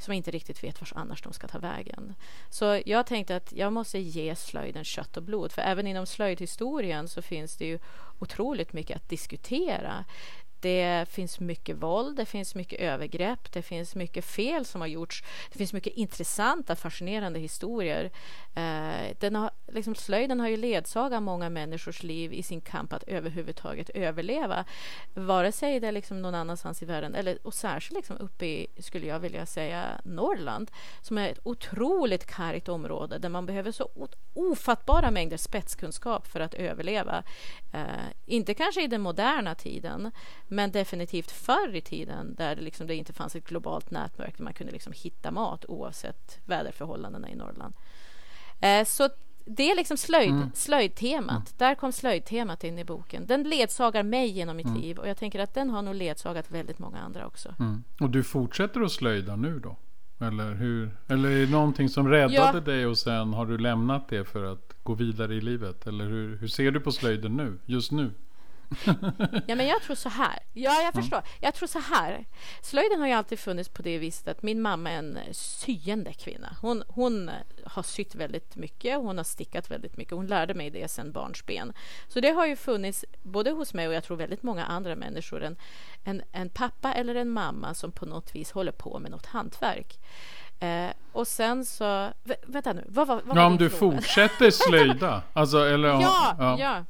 som 0.00 0.14
inte 0.14 0.30
riktigt 0.30 0.64
vet 0.64 0.80
vart 0.80 0.92
annars 0.94 1.22
de 1.22 1.32
ska 1.32 1.48
ta 1.48 1.58
vägen. 1.58 2.14
Så 2.50 2.82
jag 2.86 3.06
tänkte 3.06 3.36
att 3.36 3.52
jag 3.52 3.72
måste 3.72 3.98
ge 3.98 4.36
slöjden 4.36 4.84
kött 4.84 5.16
och 5.16 5.22
blod, 5.22 5.52
för 5.52 5.62
även 5.62 5.86
inom 5.86 6.06
slöjdhistorien 6.06 7.08
så 7.08 7.22
finns 7.22 7.56
det 7.56 7.64
ju 7.64 7.78
otroligt 8.18 8.72
mycket 8.72 8.96
att 8.96 9.08
diskutera. 9.08 10.04
Det 10.60 11.08
finns 11.08 11.40
mycket 11.40 11.76
våld, 11.76 12.16
det 12.16 12.26
finns 12.26 12.54
mycket 12.54 12.80
övergrepp, 12.80 13.52
det 13.52 13.62
finns 13.62 13.94
mycket 13.94 14.24
fel 14.24 14.64
som 14.64 14.80
har 14.80 14.88
gjorts. 14.88 15.24
Det 15.52 15.58
finns 15.58 15.72
mycket 15.72 15.92
intressanta, 15.92 16.76
fascinerande 16.76 17.38
historier. 17.38 18.10
Eh, 18.54 19.16
den 19.20 19.34
har, 19.34 19.50
liksom, 19.72 19.94
slöjden 19.94 20.40
har 20.40 20.48
ju 20.48 20.56
ledsagat 20.56 21.22
många 21.22 21.50
människors 21.50 22.02
liv 22.02 22.32
i 22.32 22.42
sin 22.42 22.60
kamp 22.60 22.92
att 22.92 23.02
överhuvudtaget 23.02 23.90
överleva. 23.90 24.64
Vare 25.14 25.52
sig 25.52 25.80
det 25.80 25.88
är 25.88 25.92
liksom 25.92 26.22
någon 26.22 26.34
annanstans 26.34 26.82
i 26.82 26.86
världen, 26.86 27.14
eller, 27.14 27.38
och 27.46 27.54
särskilt 27.54 27.96
liksom 27.96 28.16
uppe 28.16 28.46
i, 28.46 28.66
skulle 28.78 29.06
jag 29.06 29.18
vilja 29.18 29.46
säga, 29.46 30.00
Norrland, 30.04 30.70
som 31.00 31.18
är 31.18 31.28
ett 31.28 31.40
otroligt 31.42 32.26
kargt 32.26 32.68
område 32.68 33.18
där 33.18 33.28
man 33.28 33.46
behöver 33.46 33.72
så 33.72 33.88
ofattbara 34.34 35.10
mängder 35.10 35.36
spetskunskap 35.36 36.26
för 36.26 36.40
att 36.40 36.54
överleva. 36.54 37.22
Eh, 37.72 37.84
inte 38.26 38.54
kanske 38.54 38.84
i 38.84 38.86
den 38.86 39.00
moderna 39.00 39.54
tiden, 39.54 40.10
men 40.48 40.70
definitivt 40.70 41.30
förr 41.30 41.76
i 41.76 41.80
tiden 41.80 42.34
där 42.34 42.56
det, 42.56 42.62
liksom, 42.62 42.86
det 42.86 42.94
inte 42.94 43.12
fanns 43.12 43.36
ett 43.36 43.48
globalt 43.48 43.90
nätverk 43.90 44.36
där 44.36 44.44
man 44.44 44.54
kunde 44.54 44.72
liksom 44.72 44.92
hitta 44.96 45.30
mat 45.30 45.64
oavsett 45.68 46.38
väderförhållandena 46.44 47.30
i 47.30 47.34
Norrland. 47.34 47.74
Eh, 48.60 48.84
så 48.84 49.08
det 49.56 49.70
är 49.70 49.76
liksom 49.76 49.96
slöjd, 49.96 50.30
mm. 50.30 50.50
slöjdtemat. 50.54 51.30
Mm. 51.30 51.52
Där 51.56 51.74
kom 51.74 51.92
slöjdtemat 51.92 52.64
in 52.64 52.78
i 52.78 52.84
boken. 52.84 53.26
Den 53.26 53.42
ledsagar 53.42 54.02
mig 54.02 54.28
genom 54.28 54.56
mitt 54.56 54.66
mm. 54.66 54.80
liv 54.80 54.98
och 54.98 55.08
jag 55.08 55.16
tänker 55.16 55.38
att 55.38 55.54
den 55.54 55.70
har 55.70 55.82
nog 55.82 55.94
ledsagat 55.94 56.50
väldigt 56.50 56.78
många 56.78 56.98
andra 56.98 57.26
också. 57.26 57.54
Mm. 57.58 57.84
Och 58.00 58.10
du 58.10 58.22
fortsätter 58.22 58.80
att 58.80 58.92
slöjda 58.92 59.36
nu 59.36 59.58
då? 59.58 59.76
Eller, 60.26 60.54
hur? 60.54 60.90
Eller 61.08 61.30
är 61.30 61.46
det 61.46 61.52
någonting 61.52 61.88
som 61.88 62.08
räddade 62.08 62.58
ja. 62.58 62.60
dig 62.60 62.86
och 62.86 62.98
sen 62.98 63.32
har 63.32 63.46
du 63.46 63.58
lämnat 63.58 64.08
det 64.08 64.24
för 64.24 64.52
att 64.52 64.76
gå 64.82 64.94
vidare 64.94 65.34
i 65.34 65.40
livet? 65.40 65.86
Eller 65.86 66.04
hur, 66.04 66.36
hur 66.36 66.48
ser 66.48 66.70
du 66.70 66.80
på 66.80 66.92
slöjden 66.92 67.36
nu, 67.36 67.58
just 67.66 67.92
nu? 67.92 68.10
ja, 69.46 69.54
men 69.54 69.66
jag 69.66 69.82
tror 69.82 69.96
så 69.96 70.08
här. 70.08 70.38
Ja, 70.52 70.82
jag 70.82 70.94
förstår. 70.94 71.16
Mm. 71.16 71.28
Jag 71.40 71.54
tror 71.54 71.68
så 71.68 71.78
här. 71.78 72.24
Slöjden 72.62 73.00
har 73.00 73.06
ju 73.06 73.12
alltid 73.12 73.38
funnits 73.38 73.68
på 73.68 73.82
det 73.82 73.98
viset 73.98 74.28
att 74.28 74.42
min 74.42 74.62
mamma 74.62 74.90
är 74.90 74.98
en 74.98 75.18
syende 75.32 76.12
kvinna. 76.12 76.56
Hon, 76.60 76.82
hon 76.88 77.30
har 77.64 77.82
sytt 77.82 78.14
väldigt 78.14 78.56
mycket. 78.56 78.98
Hon 78.98 79.16
har 79.16 79.24
stickat 79.24 79.70
väldigt 79.70 79.96
mycket. 79.96 80.14
Hon 80.14 80.26
lärde 80.26 80.54
mig 80.54 80.70
det 80.70 80.90
sedan 80.90 81.12
barnsben. 81.12 81.72
Så 82.08 82.20
det 82.20 82.30
har 82.30 82.46
ju 82.46 82.56
funnits 82.56 83.04
både 83.22 83.50
hos 83.50 83.74
mig 83.74 83.88
och 83.88 83.94
jag 83.94 84.04
tror 84.04 84.16
väldigt 84.16 84.42
många 84.42 84.64
andra 84.64 84.96
människor 84.96 85.42
en, 85.42 85.56
en, 86.04 86.22
en 86.32 86.48
pappa 86.48 86.92
eller 86.92 87.14
en 87.14 87.30
mamma 87.30 87.74
som 87.74 87.92
på 87.92 88.06
något 88.06 88.34
vis 88.34 88.52
håller 88.52 88.72
på 88.72 88.98
med 88.98 89.10
något 89.10 89.26
hantverk. 89.26 89.98
Eh, 90.60 90.90
och 91.12 91.28
sen 91.28 91.64
så... 91.64 92.12
Vänta 92.46 92.72
nu. 92.72 92.84
Vad, 92.88 93.06
vad, 93.06 93.20
vad 93.24 93.36
ja, 93.36 93.46
om 93.46 93.56
du 93.56 93.70
fråga? 93.70 93.96
fortsätter 93.96 94.50
slöjda? 94.50 95.22
Alltså, 95.32 95.58
eller, 95.58 95.88
ja, 95.88 96.36
ja. 96.38 96.56
ja. 96.58 96.84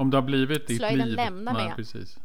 Om 0.00 0.10
det 0.10 0.16
har 0.16 0.22
blivit 0.22 0.66
ditt 0.66 0.78
Slöjden 0.78 1.06
liv. 1.08 1.16
lämnar 1.16 1.52
mig. 1.52 1.72
precis. 1.76 2.18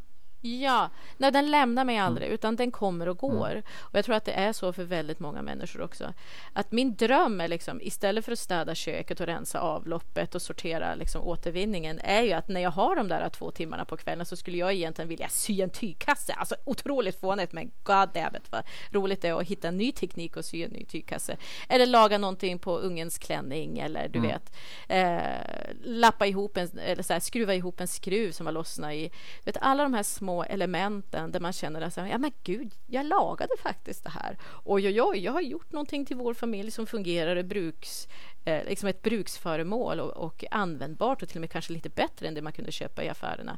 Ja, 0.46 0.90
nej, 1.18 1.32
den 1.32 1.52
lämnar 1.52 1.86
mig 1.86 1.98
aldrig, 1.98 2.28
mm. 2.28 2.34
utan 2.34 2.56
den 2.56 2.72
kommer 2.72 3.10
och 3.10 3.18
går. 3.18 3.52
Mm. 3.52 3.64
Och 3.80 3.98
Jag 3.98 4.06
tror 4.06 4.16
att 4.16 4.26
det 4.26 4.32
är 4.32 4.54
så 4.54 4.74
för 4.74 4.84
väldigt 4.84 5.20
många 5.20 5.42
människor 5.42 5.82
också. 5.82 6.14
Att 6.54 6.72
min 6.72 6.96
dröm 6.96 7.42
är 7.42 7.48
liksom, 7.48 7.82
istället 7.82 8.26
för 8.26 8.32
att 8.32 8.40
städa 8.40 8.76
köket 8.76 9.20
och 9.20 9.26
rensa 9.26 9.60
avloppet 9.60 10.36
och 10.36 10.42
sortera 10.42 10.96
liksom, 10.96 11.22
återvinningen, 11.22 12.00
är 12.04 12.22
ju 12.22 12.34
att 12.34 12.48
när 12.48 12.62
jag 12.62 12.72
har 12.72 12.96
de 12.96 13.08
där 13.08 13.30
två 13.30 13.52
timmarna 13.52 13.86
på 13.86 13.98
kvällen 13.98 14.26
så 14.26 14.36
skulle 14.36 14.58
jag 14.58 14.74
egentligen 14.74 15.10
vilja 15.10 15.30
sy 15.30 15.62
en 15.62 15.70
tygkasse. 15.70 16.34
Alltså 16.34 16.56
otroligt 16.66 17.20
fånigt, 17.20 17.54
men 17.54 17.72
god 17.84 18.10
damn 18.14 18.36
it, 18.36 18.52
vad 18.52 18.64
roligt 18.92 19.22
det 19.22 19.28
är 19.28 19.40
att 19.40 19.48
hitta 19.48 19.72
ny 19.72 19.92
teknik 19.92 20.38
och 20.38 20.46
sy 20.46 20.64
en 20.64 20.72
ny 20.72 20.86
tygkasse. 20.86 21.38
Eller 21.70 21.86
laga 21.86 22.18
någonting 22.18 22.60
på 22.60 22.78
ungens 22.78 23.18
klänning, 23.18 23.80
eller 23.80 24.08
du 24.08 24.20
mm. 24.20 24.32
vet, 24.32 24.56
eh, 24.88 25.76
lappa 25.84 26.26
ihop 26.28 26.58
en, 26.58 26.80
eller 26.80 27.04
så 27.04 27.14
här, 27.14 27.20
skruva 27.20 27.56
ihop 27.56 27.82
en 27.82 27.88
skruv 27.88 28.32
som 28.32 28.46
har 28.46 28.54
lossnat 28.54 28.94
i. 28.94 29.12
Vet, 29.44 29.58
alla 29.62 29.84
de 29.84 29.94
här 29.94 30.04
små 30.04 30.35
elementen 30.44 31.32
där 31.32 31.40
man 31.40 31.54
känner 31.54 31.82
att 31.82 31.98
ja 31.98 32.18
men 32.18 32.32
gud, 32.44 32.72
jag 32.88 33.06
lagade 33.06 33.54
faktiskt 33.64 34.04
det 34.04 34.10
här. 34.10 34.38
Oj, 34.64 34.88
oj, 34.88 35.02
oj, 35.02 35.20
jag 35.20 35.32
har 35.32 35.42
gjort 35.42 35.72
någonting 35.72 36.06
till 36.06 36.18
vår 36.18 36.34
familj 36.34 36.72
som 36.72 36.86
fungerar 36.86 37.44
bruks, 37.44 38.08
eh, 38.46 38.66
liksom 38.66 38.90
ett 38.90 39.02
bruksföremål 39.02 40.00
och, 40.00 40.12
och 40.12 40.44
användbart 40.52 41.22
och 41.22 41.30
till 41.30 41.38
och 41.38 41.42
med 41.42 41.52
kanske 41.52 41.74
lite 41.74 41.90
bättre 41.90 42.28
än 42.28 42.34
det 42.34 42.42
man 42.42 42.54
kunde 42.54 42.72
köpa 42.72 43.04
i 43.04 43.10
affärerna. 43.10 43.58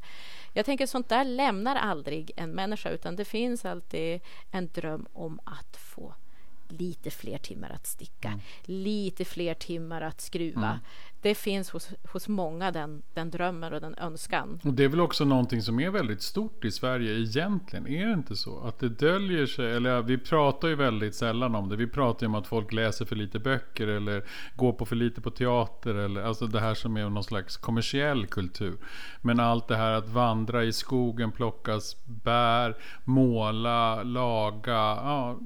Jag 0.54 0.66
tänker 0.66 0.86
sånt 0.86 1.10
där 1.10 1.24
lämnar 1.24 1.76
aldrig 1.76 2.32
en 2.36 2.52
människa 2.52 2.90
utan 2.90 3.16
det 3.16 3.26
finns 3.26 3.66
alltid 3.66 4.22
en 4.52 4.68
dröm 4.68 5.08
om 5.14 5.40
att 5.44 5.78
få 5.78 6.14
lite 6.70 7.12
fler 7.12 7.38
timmar 7.38 7.70
att 7.70 7.88
sticka, 7.88 8.28
mm. 8.28 8.40
lite 8.64 9.26
fler 9.26 9.54
timmar 9.54 10.02
att 10.02 10.22
skruva. 10.22 10.80
Det 11.28 11.36
finns 11.36 11.70
hos, 11.70 11.90
hos 12.12 12.28
många 12.28 12.72
den, 12.72 13.04
den 13.14 13.32
drömmen 13.32 13.74
och 13.74 13.82
den 13.82 13.96
önskan. 13.98 14.60
Och 14.64 14.74
det 14.74 14.84
är 14.84 14.88
väl 14.88 15.02
också 15.02 15.26
någonting 15.26 15.62
som 15.62 15.80
är 15.80 15.90
väldigt 15.90 16.22
stort 16.22 16.66
i 16.66 16.72
Sverige 16.72 17.20
egentligen, 17.20 17.88
är 17.88 18.08
det 18.08 18.14
inte 18.14 18.36
så? 18.36 18.60
Att 18.60 18.80
det 18.80 18.90
döljer 18.90 19.46
sig, 19.46 19.76
eller 19.76 20.02
vi 20.02 20.18
pratar 20.18 20.68
ju 20.68 20.76
väldigt 20.76 21.16
sällan 21.16 21.56
om 21.56 21.70
det. 21.70 21.76
Vi 21.76 21.88
pratar 21.88 22.26
ju 22.26 22.28
om 22.28 22.36
att 22.36 22.48
folk 22.48 22.74
läser 22.74 23.06
för 23.06 23.16
lite 23.16 23.40
böcker 23.40 23.88
eller 23.88 24.24
går 24.56 24.74
på 24.74 24.86
för 24.86 24.96
lite 24.96 25.22
på 25.22 25.32
teater. 25.32 25.96
Eller, 25.96 26.22
alltså 26.22 26.48
det 26.48 26.60
här 26.60 26.74
som 26.74 26.98
är 26.98 27.10
någon 27.10 27.24
slags 27.24 27.58
kommersiell 27.58 28.28
kultur. 28.28 28.78
Men 29.22 29.40
allt 29.40 29.68
det 29.68 29.76
här 29.76 29.92
att 29.92 30.10
vandra 30.10 30.64
i 30.64 30.74
skogen, 30.74 31.32
plockas 31.32 31.96
bär, 32.06 32.78
måla, 33.04 34.04
laga, 34.04 34.74
ja, 34.74 35.40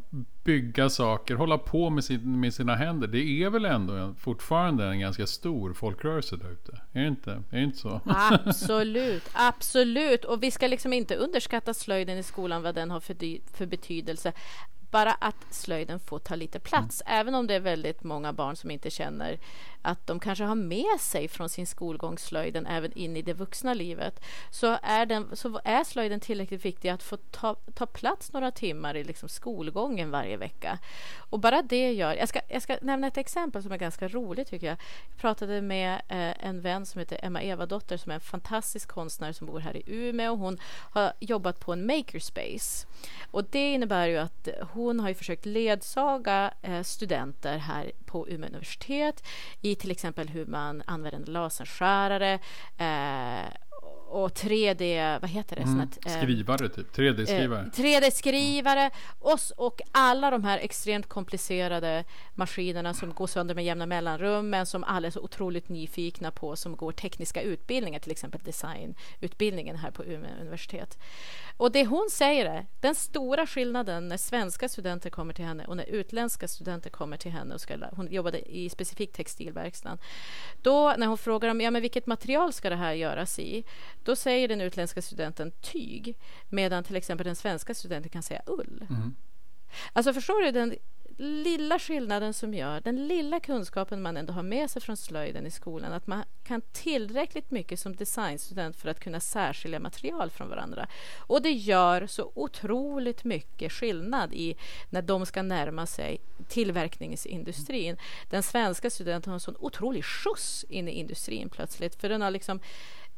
bygga 0.44 0.90
saker, 0.90 1.36
hålla 1.36 1.58
på 1.58 1.90
med, 1.90 2.04
sin, 2.04 2.40
med 2.40 2.54
sina 2.54 2.76
händer. 2.76 3.08
Det 3.08 3.44
är 3.44 3.50
väl 3.50 3.66
ändå 3.66 4.14
fortfarande 4.20 4.86
en 4.86 5.00
ganska 5.00 5.28
stor 5.28 5.74
folkrörelse 5.74 6.36
där 6.36 6.52
ute? 6.52 6.82
Är 6.94 7.02
det 7.02 7.08
inte, 7.08 7.32
är 7.32 7.58
det 7.58 7.64
inte 7.64 7.78
så? 7.78 8.02
Absolut, 8.06 9.30
absolut. 9.34 10.26
Och 10.26 10.44
vi 10.44 10.52
ska 10.52 10.68
liksom 10.68 10.94
inte 10.94 11.16
underskatta 11.16 11.74
slöjden 11.74 12.18
i 12.18 12.24
skolan, 12.24 12.62
vad 12.62 12.76
den 12.76 12.92
har 12.92 13.00
för, 13.00 13.16
för 13.58 13.66
betydelse. 13.66 14.34
bara 14.92 15.12
att 15.12 15.46
slöjden 15.50 16.00
får 16.00 16.20
ta 16.20 16.36
lite 16.36 16.60
plats. 16.60 17.04
Mm. 17.06 17.20
Även 17.20 17.36
om 17.36 17.48
det 17.48 17.54
är 17.54 17.60
väldigt 17.60 18.04
många 18.04 18.34
barn 18.34 18.56
som 18.56 18.72
inte 18.72 18.90
känner 18.90 19.40
att 19.82 20.08
de 20.08 20.20
kanske 20.20 20.44
har 20.44 20.56
med 20.56 21.00
sig 21.00 21.28
från 21.28 21.50
sin 21.50 21.68
skolgång 21.68 22.18
slöjden 22.18 22.66
även 22.66 22.92
in 22.94 23.18
i 23.18 23.22
det 23.22 23.34
vuxna 23.34 23.74
livet 23.74 24.24
så 24.50 24.78
är, 24.84 25.06
den, 25.06 25.36
så 25.36 25.62
är 25.64 25.84
slöjden 25.84 26.20
tillräckligt 26.20 26.66
viktig 26.66 26.90
att 26.90 27.04
få 27.04 27.18
ta, 27.18 27.56
ta 27.74 27.86
plats 27.86 28.34
några 28.34 28.52
timmar 28.52 28.96
i 28.96 29.04
liksom 29.04 29.30
skolgången 29.30 30.12
varje 30.12 30.38
vecka. 30.38 30.80
Och 31.18 31.40
bara 31.40 31.62
det 31.62 31.94
gör... 31.94 32.14
Jag 32.14 32.30
ska, 32.30 32.40
jag 32.48 32.62
ska 32.62 32.78
nämna 32.82 33.08
ett 33.08 33.18
exempel 33.18 33.64
som 33.64 33.72
är 33.72 33.78
ganska 33.78 34.08
roligt 34.08 34.48
tycker 34.48 34.68
jag. 34.68 34.78
Jag 35.10 35.18
pratade 35.18 35.62
med 35.62 35.94
eh, 35.94 36.46
en 36.48 36.62
vän 36.62 36.86
som 36.86 37.00
heter 37.00 37.20
Emma 37.24 37.42
Evadotter 37.42 37.98
som 37.98 38.12
är 38.12 38.16
en 38.16 38.22
fantastisk 38.22 38.90
konstnär 38.90 39.32
som 39.32 39.48
bor 39.48 39.60
här 39.60 39.78
i 39.78 39.84
Umeå. 39.88 40.36
Hon 40.36 40.58
har 40.92 41.14
jobbat 41.20 41.60
på 41.60 41.74
en 41.74 41.86
makerspace. 41.86 42.88
Och 43.32 43.44
det 43.44 43.74
innebär 43.74 44.08
ju 44.08 44.18
att 44.18 44.48
hon 44.74 45.00
har 45.00 45.14
försökt 45.14 45.46
ledsaga 45.46 46.54
eh, 46.62 46.84
studenter 46.84 47.58
här 47.58 47.92
på 48.12 48.30
Umeå 48.30 48.50
universitet 48.50 49.24
i 49.62 49.76
till 49.76 49.92
exempel 49.92 50.30
hur 50.30 50.46
man 50.46 50.84
använder 50.86 51.32
laserskärare 51.32 52.34
eh, 52.78 53.54
och 54.12 54.32
3D, 54.34 55.20
vad 55.22 55.30
heter 55.30 55.56
det? 55.56 55.62
Mm, 55.62 55.80
att, 55.80 56.06
eh, 56.06 56.22
skrivare 56.22 56.70
typ, 56.70 56.96
3D-skrivare. 56.96 57.62
Eh, 57.62 57.72
3D-skrivare 57.72 58.92
och, 59.20 59.40
och 59.58 59.82
alla 59.92 60.32
de 60.32 60.44
här 60.44 60.58
extremt 60.58 61.08
komplicerade 61.08 62.04
maskinerna 62.36 62.94
som 62.94 63.14
går 63.14 63.28
sönder 63.28 63.56
med 63.56 63.66
jämna 63.66 63.86
mellanrum 63.86 64.50
men 64.50 64.66
som 64.66 64.84
alla 64.84 65.08
är 65.08 65.12
så 65.12 65.20
otroligt 65.20 65.70
nyfikna 65.70 66.32
på 66.32 66.56
som 66.56 66.76
går 66.76 66.92
tekniska 66.92 67.42
utbildningar, 67.42 68.00
till 68.00 68.12
exempel 68.12 68.42
designutbildningen 68.44 69.76
här 69.76 69.92
på 69.92 70.06
Umeå 70.06 70.32
universitet. 70.42 70.98
Och 71.58 71.72
det 71.72 71.86
hon 71.86 72.10
säger 72.12 72.46
är, 72.46 72.66
den 72.82 72.96
stora 72.96 73.48
skillnaden 73.48 74.08
när 74.08 74.18
svenska 74.18 74.70
studenter 74.70 75.10
kommer 75.10 75.34
till 75.34 75.46
henne 75.46 75.66
och 75.66 75.78
när 75.78 75.86
utländska 75.86 76.48
studenter 76.48 76.90
kommer 76.90 77.18
till 77.18 77.32
henne 77.32 77.54
och 77.54 77.62
ska, 77.62 77.74
hon 77.92 78.12
jobbade 78.12 78.40
i 78.52 78.70
specifikt 78.70 79.16
textilverkstaden. 79.16 79.98
Då 80.62 80.96
när 80.98 81.08
hon 81.08 81.18
frågar 81.18 81.50
om 81.50 81.62
ja, 81.62 81.72
men 81.72 81.82
vilket 81.82 82.08
material 82.08 82.54
ska 82.54 82.70
det 82.70 82.76
här 82.76 82.94
göras 82.94 83.40
i? 83.40 83.64
Då 84.04 84.16
säger 84.16 84.48
den 84.48 84.62
utländska 84.62 85.02
studenten 85.02 85.52
tyg 85.52 86.18
medan 86.50 86.84
till 86.84 86.96
exempel 86.96 87.26
den 87.26 87.36
svenska 87.36 87.74
studenten 87.74 88.10
kan 88.10 88.24
säga 88.24 88.42
ull. 88.46 88.86
Mm. 88.90 89.16
Alltså 89.94 90.14
förstår 90.14 90.42
du 90.42 90.52
den 90.52 90.76
lilla 91.18 91.80
skillnaden 91.80 92.34
som 92.34 92.54
gör, 92.54 92.82
den 92.82 93.08
lilla 93.08 93.40
kunskapen 93.40 94.02
man 94.02 94.18
ändå 94.18 94.34
har 94.34 94.44
med 94.44 94.72
sig 94.72 94.82
från 94.82 94.98
slöjden 94.98 95.46
i 95.46 95.52
skolan, 95.52 95.94
att 95.94 96.08
man 96.08 96.24
kan 96.44 96.62
tillräckligt 96.72 97.52
mycket 97.52 97.80
som 97.80 97.96
designstudent 97.96 98.76
för 98.76 98.90
att 98.90 99.00
kunna 99.00 99.20
särskilja 99.20 99.80
material 99.80 100.30
från 100.30 100.50
varandra. 100.50 100.88
Och 101.18 101.42
det 101.42 101.52
gör 101.52 102.08
så 102.08 102.32
otroligt 102.36 103.24
mycket 103.24 103.72
skillnad 103.72 104.34
i 104.34 104.56
när 104.90 105.02
de 105.02 105.26
ska 105.26 105.42
närma 105.42 105.86
sig 105.86 106.18
tillverkningsindustrin. 106.48 107.98
Den 108.30 108.44
svenska 108.44 108.90
studenten 108.90 109.30
har 109.32 109.36
en 109.36 109.40
sån 109.40 109.58
otrolig 109.60 110.06
skjuts 110.06 110.66
in 110.70 110.88
i 110.88 110.92
industrin 110.92 111.50
plötsligt, 111.50 111.96
för 111.96 112.10
den 112.10 112.22
har 112.22 112.32
liksom 112.32 112.60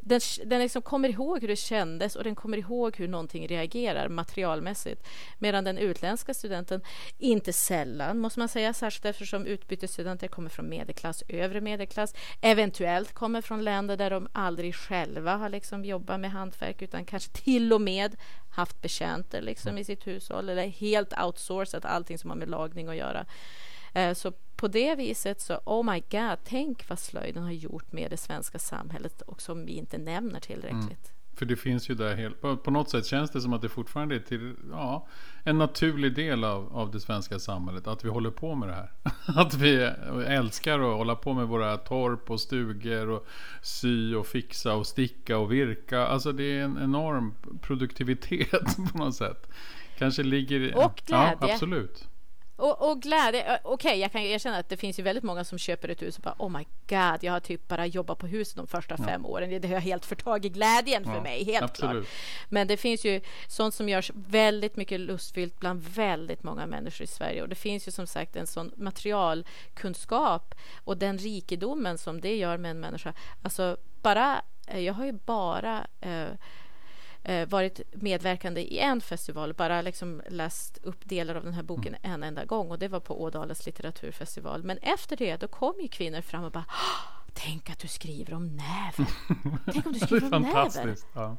den, 0.06 0.22
den 0.46 0.60
liksom 0.60 0.82
kommer 0.82 1.10
ihåg 1.10 1.42
hur 1.42 1.48
det 1.48 1.56
kändes 1.56 2.16
och 2.16 2.24
den 2.24 2.36
kommer 2.36 2.58
ihåg 2.58 2.98
hur 2.98 3.08
någonting 3.08 3.48
reagerar 3.48 4.10
materialmässigt. 4.10 5.08
Medan 5.40 5.64
den 5.64 5.78
utländska 5.78 6.34
studenten, 6.34 6.82
inte 7.18 7.54
sällan 7.54 8.20
måste 8.20 8.40
man 8.40 8.50
säga, 8.50 8.74
särskilt 8.74 9.06
eftersom 9.06 9.46
utbytesstudenter 9.46 10.28
kommer 10.28 10.50
från 10.50 10.70
medelklass, 10.70 11.24
övre 11.28 11.62
medelklass, 11.62 12.16
eventuellt 12.42 13.14
kommer 13.14 13.42
från 13.42 13.64
länder 13.64 13.98
där 13.98 14.10
de 14.10 14.28
aldrig 14.32 14.76
själva 14.76 15.36
har 15.36 15.50
liksom 15.50 15.86
jobbat 15.86 16.20
med 16.20 16.32
hantverk 16.32 16.82
utan 16.82 17.06
kanske 17.06 17.32
till 17.32 17.74
och 17.74 17.82
med 17.82 18.16
haft 18.56 18.82
betjänter 18.82 19.42
liksom 19.42 19.78
i 19.78 19.84
sitt 19.84 20.08
hushåll 20.08 20.50
eller 20.50 20.68
helt 20.68 21.14
outsourcat 21.24 21.86
allting 21.86 22.18
som 22.18 22.30
har 22.30 22.38
med 22.38 22.50
lagning 22.50 22.88
att 22.88 22.96
göra. 22.96 23.26
Eh, 23.94 24.14
så 24.14 24.34
på 24.64 24.68
det 24.68 24.96
viset 24.96 25.42
så, 25.42 25.60
oh 25.66 25.92
my 25.94 26.04
god, 26.12 26.38
tänk 26.44 26.90
vad 26.90 27.00
slöjden 27.00 27.44
har 27.44 27.52
gjort 27.52 27.92
med 27.92 28.12
det 28.12 28.18
svenska 28.18 28.60
samhället 28.60 29.22
och 29.22 29.42
som 29.42 29.66
vi 29.66 29.72
inte 29.72 29.98
nämner 29.98 30.40
tillräckligt. 30.40 31.12
Mm. 31.12 31.34
För 31.34 31.46
det 31.46 31.56
finns 31.56 31.90
ju 31.90 31.96
där 31.96 32.16
helt, 32.16 32.42
på, 32.42 32.58
på, 32.58 32.72
något 32.72 32.90
sätt 32.90 33.06
känns 33.06 33.32
det 33.32 33.42
som 33.42 33.54
att 33.54 33.62
det 33.62 33.70
fortfarande 33.70 34.16
är 34.16 34.20
till, 34.20 34.56
ja, 34.72 35.08
en 35.44 35.58
naturlig 35.58 36.16
del 36.16 36.44
av, 36.44 36.78
av 36.78 36.92
det 36.92 37.00
svenska 37.00 37.40
samhället. 37.40 37.88
Att 37.88 38.06
vi 38.06 38.10
håller 38.10 38.32
på 38.32 38.56
med 38.56 38.70
det 38.70 38.76
här. 38.76 38.92
att 39.42 39.54
vi 39.54 39.76
älskar 40.28 40.80
att 40.80 40.98
hålla 40.98 41.16
på 41.16 41.34
med 41.34 41.48
våra 41.48 41.78
torp 41.78 42.32
och 42.32 42.40
stugor 42.40 43.10
och 43.10 43.28
sy 43.62 44.16
och 44.16 44.28
fixa 44.28 44.76
och 44.76 44.88
sticka 44.88 45.38
och 45.38 45.52
virka. 45.52 46.08
Alltså 46.08 46.32
det 46.32 46.44
är 46.44 46.64
en 46.64 46.78
enorm 46.84 47.34
produktivitet 47.62 48.78
på 48.92 48.98
något 48.98 49.16
sätt. 49.16 49.48
Kanske 49.98 50.24
ligger... 50.24 50.78
Och 50.86 51.02
glädje. 51.06 51.38
Ja, 51.42 51.54
absolut. 51.54 52.08
Och, 52.56 52.90
och 52.90 53.02
glädje, 53.02 53.60
okej 53.64 53.74
okay, 53.74 54.00
jag 54.00 54.12
kan 54.12 54.22
erkänna 54.22 54.58
att 54.58 54.70
det 54.70 54.78
finns 54.78 55.00
ju 55.00 55.04
väldigt 55.04 55.24
många 55.24 55.44
som 55.44 55.58
köper 55.58 55.90
ett 55.90 56.02
hus 56.02 56.18
och 56.18 56.24
bara 56.24 56.36
Oh 56.38 56.50
my 56.50 56.66
god, 56.88 57.24
jag 57.24 57.32
har 57.32 57.40
typ 57.40 57.68
bara 57.68 57.86
jobbat 57.86 58.18
på 58.18 58.28
huset 58.28 58.56
de 58.56 58.68
första 58.68 58.96
ja. 59.00 59.06
fem 59.06 59.26
åren. 59.26 59.62
Det 59.62 59.68
har 59.68 59.80
helt 59.80 60.06
förtagit 60.06 60.54
glädjen 60.54 61.04
för 61.04 61.16
ja, 61.16 61.22
mig, 61.22 61.44
helt 61.44 61.64
absolut. 61.64 61.92
klart. 61.92 62.16
Men 62.50 62.68
det 62.68 62.78
finns 62.78 63.06
ju 63.06 63.22
sånt 63.48 63.74
som 63.74 63.90
görs 63.90 64.12
väldigt 64.16 64.76
mycket 64.76 65.00
lustfyllt 65.00 65.60
bland 65.60 65.84
väldigt 65.84 66.44
många 66.44 66.66
människor 66.66 67.04
i 67.04 67.08
Sverige. 67.08 67.42
Och 67.42 67.50
det 67.50 67.56
finns 67.56 67.88
ju 67.88 67.92
som 67.92 68.08
sagt 68.08 68.36
en 68.36 68.48
sån 68.48 68.72
materialkunskap 68.76 70.56
och 70.84 70.98
den 70.98 71.18
rikedomen 71.18 71.98
som 71.98 72.22
det 72.22 72.36
gör 72.36 72.58
med 72.58 72.72
en 72.72 72.80
människa. 72.80 73.14
Alltså 73.42 73.78
bara, 74.02 74.42
eh, 74.68 74.80
jag 74.80 74.94
har 74.94 75.06
ju 75.06 75.12
bara 75.12 75.88
eh, 76.02 76.28
eh, 77.24 77.48
varit 77.48 77.82
medverkande 77.94 78.62
i 78.62 78.80
en 78.80 79.02
festival, 79.02 79.54
bara 79.54 79.82
liksom 79.82 80.22
läst 80.30 80.78
upp 80.84 81.10
delar 81.10 81.36
av 81.36 81.44
den 81.44 81.54
här 81.54 81.64
boken 81.64 81.96
mm. 81.96 82.14
en 82.14 82.24
enda 82.24 82.46
gång 82.46 82.72
och 82.72 82.80
det 82.80 82.88
var 82.88 83.00
på 83.00 83.22
Ådalens 83.22 83.66
litteraturfestival. 83.66 84.64
Men 84.64 84.78
efter 84.78 85.18
det 85.18 85.38
då 85.38 85.48
kom 85.48 85.74
ju 85.82 85.88
kvinnor 85.88 86.22
fram 86.22 86.44
och 86.44 86.52
bara 86.52 86.66
Tänk 87.34 87.70
att 87.70 87.80
du 87.80 87.88
skriver 87.88 88.34
om 88.34 88.48
näver. 88.48 89.08
Tänk 89.72 89.86
om 89.86 89.94
du 89.94 90.00
skriver 90.00 90.34
om 90.34 90.42
näver. 90.42 90.96
Ja. 91.14 91.38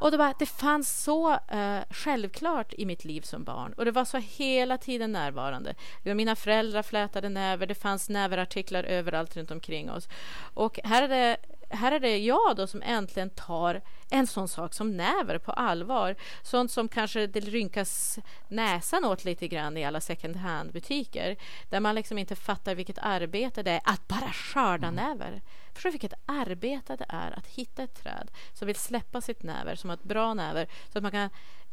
Och 0.00 0.10
det, 0.10 0.18
bara, 0.18 0.34
det 0.38 0.46
fanns 0.46 1.02
så 1.02 1.30
uh, 1.30 1.80
självklart 1.90 2.74
i 2.74 2.86
mitt 2.86 3.04
liv 3.04 3.20
som 3.20 3.44
barn. 3.44 3.72
Och 3.72 3.84
det 3.84 3.90
var 3.90 4.04
så 4.04 4.18
hela 4.18 4.78
tiden 4.78 5.12
närvarande. 5.12 5.74
Mina 6.02 6.36
föräldrar 6.36 6.82
flätade 6.82 7.28
näver, 7.28 7.66
det 7.66 7.74
fanns 7.74 8.08
näverartiklar 8.08 8.84
överallt 8.84 9.36
runt 9.36 9.50
omkring 9.50 9.90
oss. 9.90 10.08
Och 10.54 10.80
här 10.84 11.02
är 11.02 11.08
det 11.08 11.36
här 11.70 11.92
är 11.92 12.00
det 12.00 12.18
jag 12.18 12.56
då 12.56 12.66
som 12.66 12.82
äntligen 12.82 13.30
tar 13.30 13.80
en 14.10 14.26
sån 14.26 14.48
sak 14.48 14.74
som 14.74 14.96
näver 14.96 15.38
på 15.38 15.52
allvar. 15.52 16.16
Sånt 16.42 16.70
som 16.70 16.88
kanske 16.88 17.26
det 17.26 17.40
rynkas 17.40 18.18
näsan 18.48 19.04
åt 19.04 19.24
lite 19.24 19.48
grann 19.48 19.76
i 19.76 19.84
alla 19.84 20.00
second 20.00 20.36
hand-butiker. 20.36 21.36
Där 21.68 21.80
man 21.80 21.94
liksom 21.94 22.18
inte 22.18 22.36
fattar 22.36 22.74
vilket 22.74 22.98
arbete 22.98 23.62
det 23.62 23.70
är 23.70 23.80
att 23.84 24.08
bara 24.08 24.32
skörda 24.32 24.88
mm. 24.88 24.94
näver. 24.94 25.42
Förstår 25.74 25.90
vilket 25.90 26.14
arbete 26.26 26.96
det 26.96 27.06
är 27.08 27.38
att 27.38 27.46
hitta 27.46 27.82
ett 27.82 28.02
träd 28.02 28.30
som 28.52 28.66
vill 28.66 28.76
släppa 28.76 29.20
sitt 29.20 29.42
näver, 29.42 29.74
som 29.74 29.90
har 29.90 29.96
ett 29.96 30.02
bra 30.02 30.34
näver, 30.34 30.68
så 30.92 30.98
att 30.98 31.02
man 31.02 31.12
kan 31.12 31.30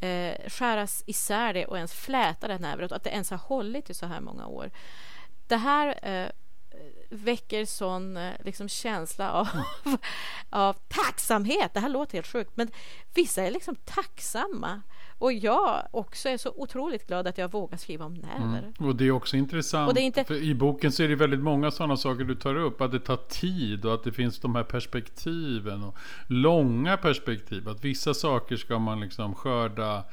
eh, 0.10 0.50
skära 0.50 0.88
isär 1.06 1.54
det 1.54 1.66
och 1.66 1.78
ens 1.78 1.94
fläta 1.94 2.48
det 2.48 2.60
nävret 2.60 2.92
och 2.92 2.98
att 2.98 3.04
det 3.04 3.10
ens 3.10 3.30
har 3.30 3.38
hållit 3.38 3.90
i 3.90 3.94
så 3.94 4.06
här 4.06 4.22
många 4.22 4.48
år. 4.48 4.72
Det 5.48 5.58
här 5.58 6.00
eh, 6.02 6.30
väcker 7.10 7.66
sån 7.66 8.18
eh, 8.18 8.34
liksom, 8.46 8.70
känsla 8.70 9.32
av, 9.32 9.48
av 10.50 10.74
tacksamhet. 10.74 11.74
Det 11.74 11.80
här 11.80 11.90
låter 11.90 12.14
helt 12.14 12.28
sjukt, 12.28 12.52
men 12.56 12.68
vissa 13.14 13.44
är 13.44 13.52
liksom 13.52 13.76
tacksamma. 13.76 14.82
Och 15.18 15.34
jag 15.34 15.88
också 15.92 16.30
är 16.30 16.38
så 16.38 16.54
otroligt 16.56 17.08
glad 17.08 17.28
att 17.28 17.38
jag 17.38 17.52
vågar 17.52 17.78
skriva 17.78 18.06
om 18.06 18.14
näver. 18.14 18.60
Mm. 18.60 18.74
Och 18.80 18.96
det 18.96 19.08
är 19.08 19.12
också 19.12 19.38
intressant. 19.38 19.98
Är 19.98 20.02
inte... 20.02 20.24
för 20.24 20.44
I 20.44 20.56
boken 20.56 20.92
så 20.92 21.04
är 21.04 21.08
det 21.08 21.16
väldigt 21.16 21.40
många 21.40 21.72
sådana 21.72 21.98
saker 21.98 22.24
du 22.24 22.36
tar 22.36 22.56
upp. 22.56 22.82
Att 22.82 22.92
det 22.92 23.00
tar 23.00 23.18
tid 23.30 23.86
och 23.86 23.94
att 23.94 24.04
det 24.04 24.12
finns 24.12 24.40
de 24.40 24.56
här 24.56 24.64
perspektiven. 24.64 25.84
Och 25.84 25.98
långa 26.28 26.98
perspektiv. 26.98 27.70
Att 27.70 27.86
vissa 27.86 28.14
saker 28.14 28.56
ska 28.56 28.80
man 28.80 29.00
liksom 29.00 29.36
skörda 29.36 30.04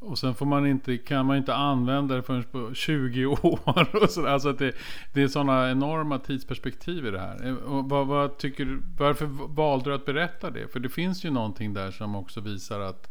och 0.00 0.18
sen 0.18 0.34
får 0.34 0.46
man 0.46 0.66
inte, 0.66 0.98
kan 0.98 1.26
man 1.26 1.36
inte 1.36 1.54
använda 1.54 2.14
det 2.14 2.22
förrän 2.22 2.44
på 2.44 2.74
20 2.74 3.26
år. 3.42 3.96
Och 4.02 4.10
så, 4.10 4.26
alltså 4.26 4.48
att 4.48 4.58
det, 4.58 4.72
det 5.12 5.22
är 5.22 5.28
sådana 5.28 5.70
enorma 5.70 6.18
tidsperspektiv 6.18 7.06
i 7.06 7.10
det 7.10 7.20
här. 7.20 7.62
Och 7.64 7.88
vad, 7.88 8.06
vad 8.06 8.38
tycker 8.38 8.78
varför 8.98 9.26
valde 9.54 9.90
du 9.90 9.94
att 9.94 10.06
berätta 10.06 10.50
det? 10.50 10.72
För 10.72 10.80
det 10.80 10.88
finns 10.88 11.24
ju 11.24 11.30
någonting 11.30 11.74
där 11.74 11.90
som 11.90 12.16
också 12.16 12.40
visar 12.40 12.80
att 12.80 13.08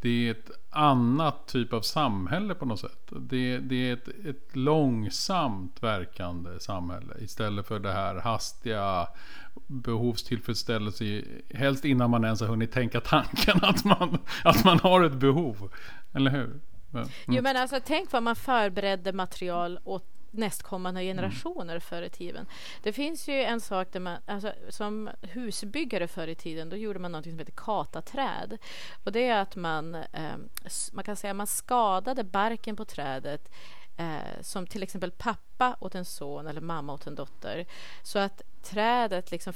det 0.00 0.26
är 0.26 0.30
ett 0.30 0.50
annat 0.70 1.48
typ 1.48 1.72
av 1.72 1.80
samhälle 1.80 2.54
på 2.54 2.64
något 2.64 2.80
sätt. 2.80 3.12
Det, 3.20 3.58
det 3.58 3.88
är 3.88 3.92
ett, 3.92 4.08
ett, 4.08 4.56
långsamt 4.56 5.82
verkande 5.82 6.60
samhälle 6.60 7.14
istället 7.20 7.66
för 7.66 7.78
det 7.78 7.92
här 7.92 8.14
hastiga 8.14 9.06
behovstillfredsställelse. 9.66 11.22
Helst 11.54 11.84
innan 11.84 12.10
man 12.10 12.24
ens 12.24 12.40
har 12.40 12.48
hunnit 12.48 12.72
tänka 12.72 13.00
tanken 13.00 13.58
att 13.62 13.84
man, 13.84 14.18
att 14.44 14.64
man 14.64 14.78
har 14.78 15.02
ett 15.02 15.14
behov. 15.14 15.72
Eller 16.14 16.30
hur? 16.30 16.60
Mm. 16.94 17.08
Jo 17.28 17.42
men 17.42 17.56
alltså 17.56 17.80
tänk 17.84 18.12
vad 18.12 18.22
man 18.22 18.36
förberedde 18.36 19.12
material 19.12 19.80
åt 19.84 20.06
nästkommande 20.30 21.02
generationer 21.02 21.74
mm. 21.74 21.80
förr 21.80 22.02
i 22.02 22.10
tiden. 22.10 22.46
Det 22.82 22.92
finns 22.92 23.28
ju 23.28 23.42
en 23.42 23.60
sak 23.60 23.88
där 23.92 24.00
man, 24.00 24.18
alltså, 24.26 24.52
som 24.68 25.10
husbyggare 25.20 26.08
förr 26.08 26.28
i 26.28 26.34
tiden, 26.34 26.68
då 26.68 26.76
gjorde 26.76 26.98
man 26.98 27.12
något 27.12 27.24
som 27.24 27.38
heter 27.38 27.52
kataträd. 27.56 28.58
Och 29.04 29.12
det 29.12 29.28
är 29.28 29.42
att 29.42 29.56
man, 29.56 29.94
eh, 29.94 30.36
man 30.92 31.04
kan 31.04 31.16
säga 31.16 31.34
man 31.34 31.46
skadade 31.46 32.24
barken 32.24 32.76
på 32.76 32.84
trädet 32.84 33.50
eh, 33.96 34.42
som 34.42 34.66
till 34.66 34.82
exempel 34.82 35.10
pappa 35.10 35.76
åt 35.80 35.94
en 35.94 36.04
son 36.04 36.46
eller 36.46 36.60
mamma 36.60 36.92
åt 36.92 37.06
en 37.06 37.14
dotter. 37.14 37.66
Så 38.02 38.18
att 38.18 38.42
trädet 38.62 39.30
liksom 39.30 39.52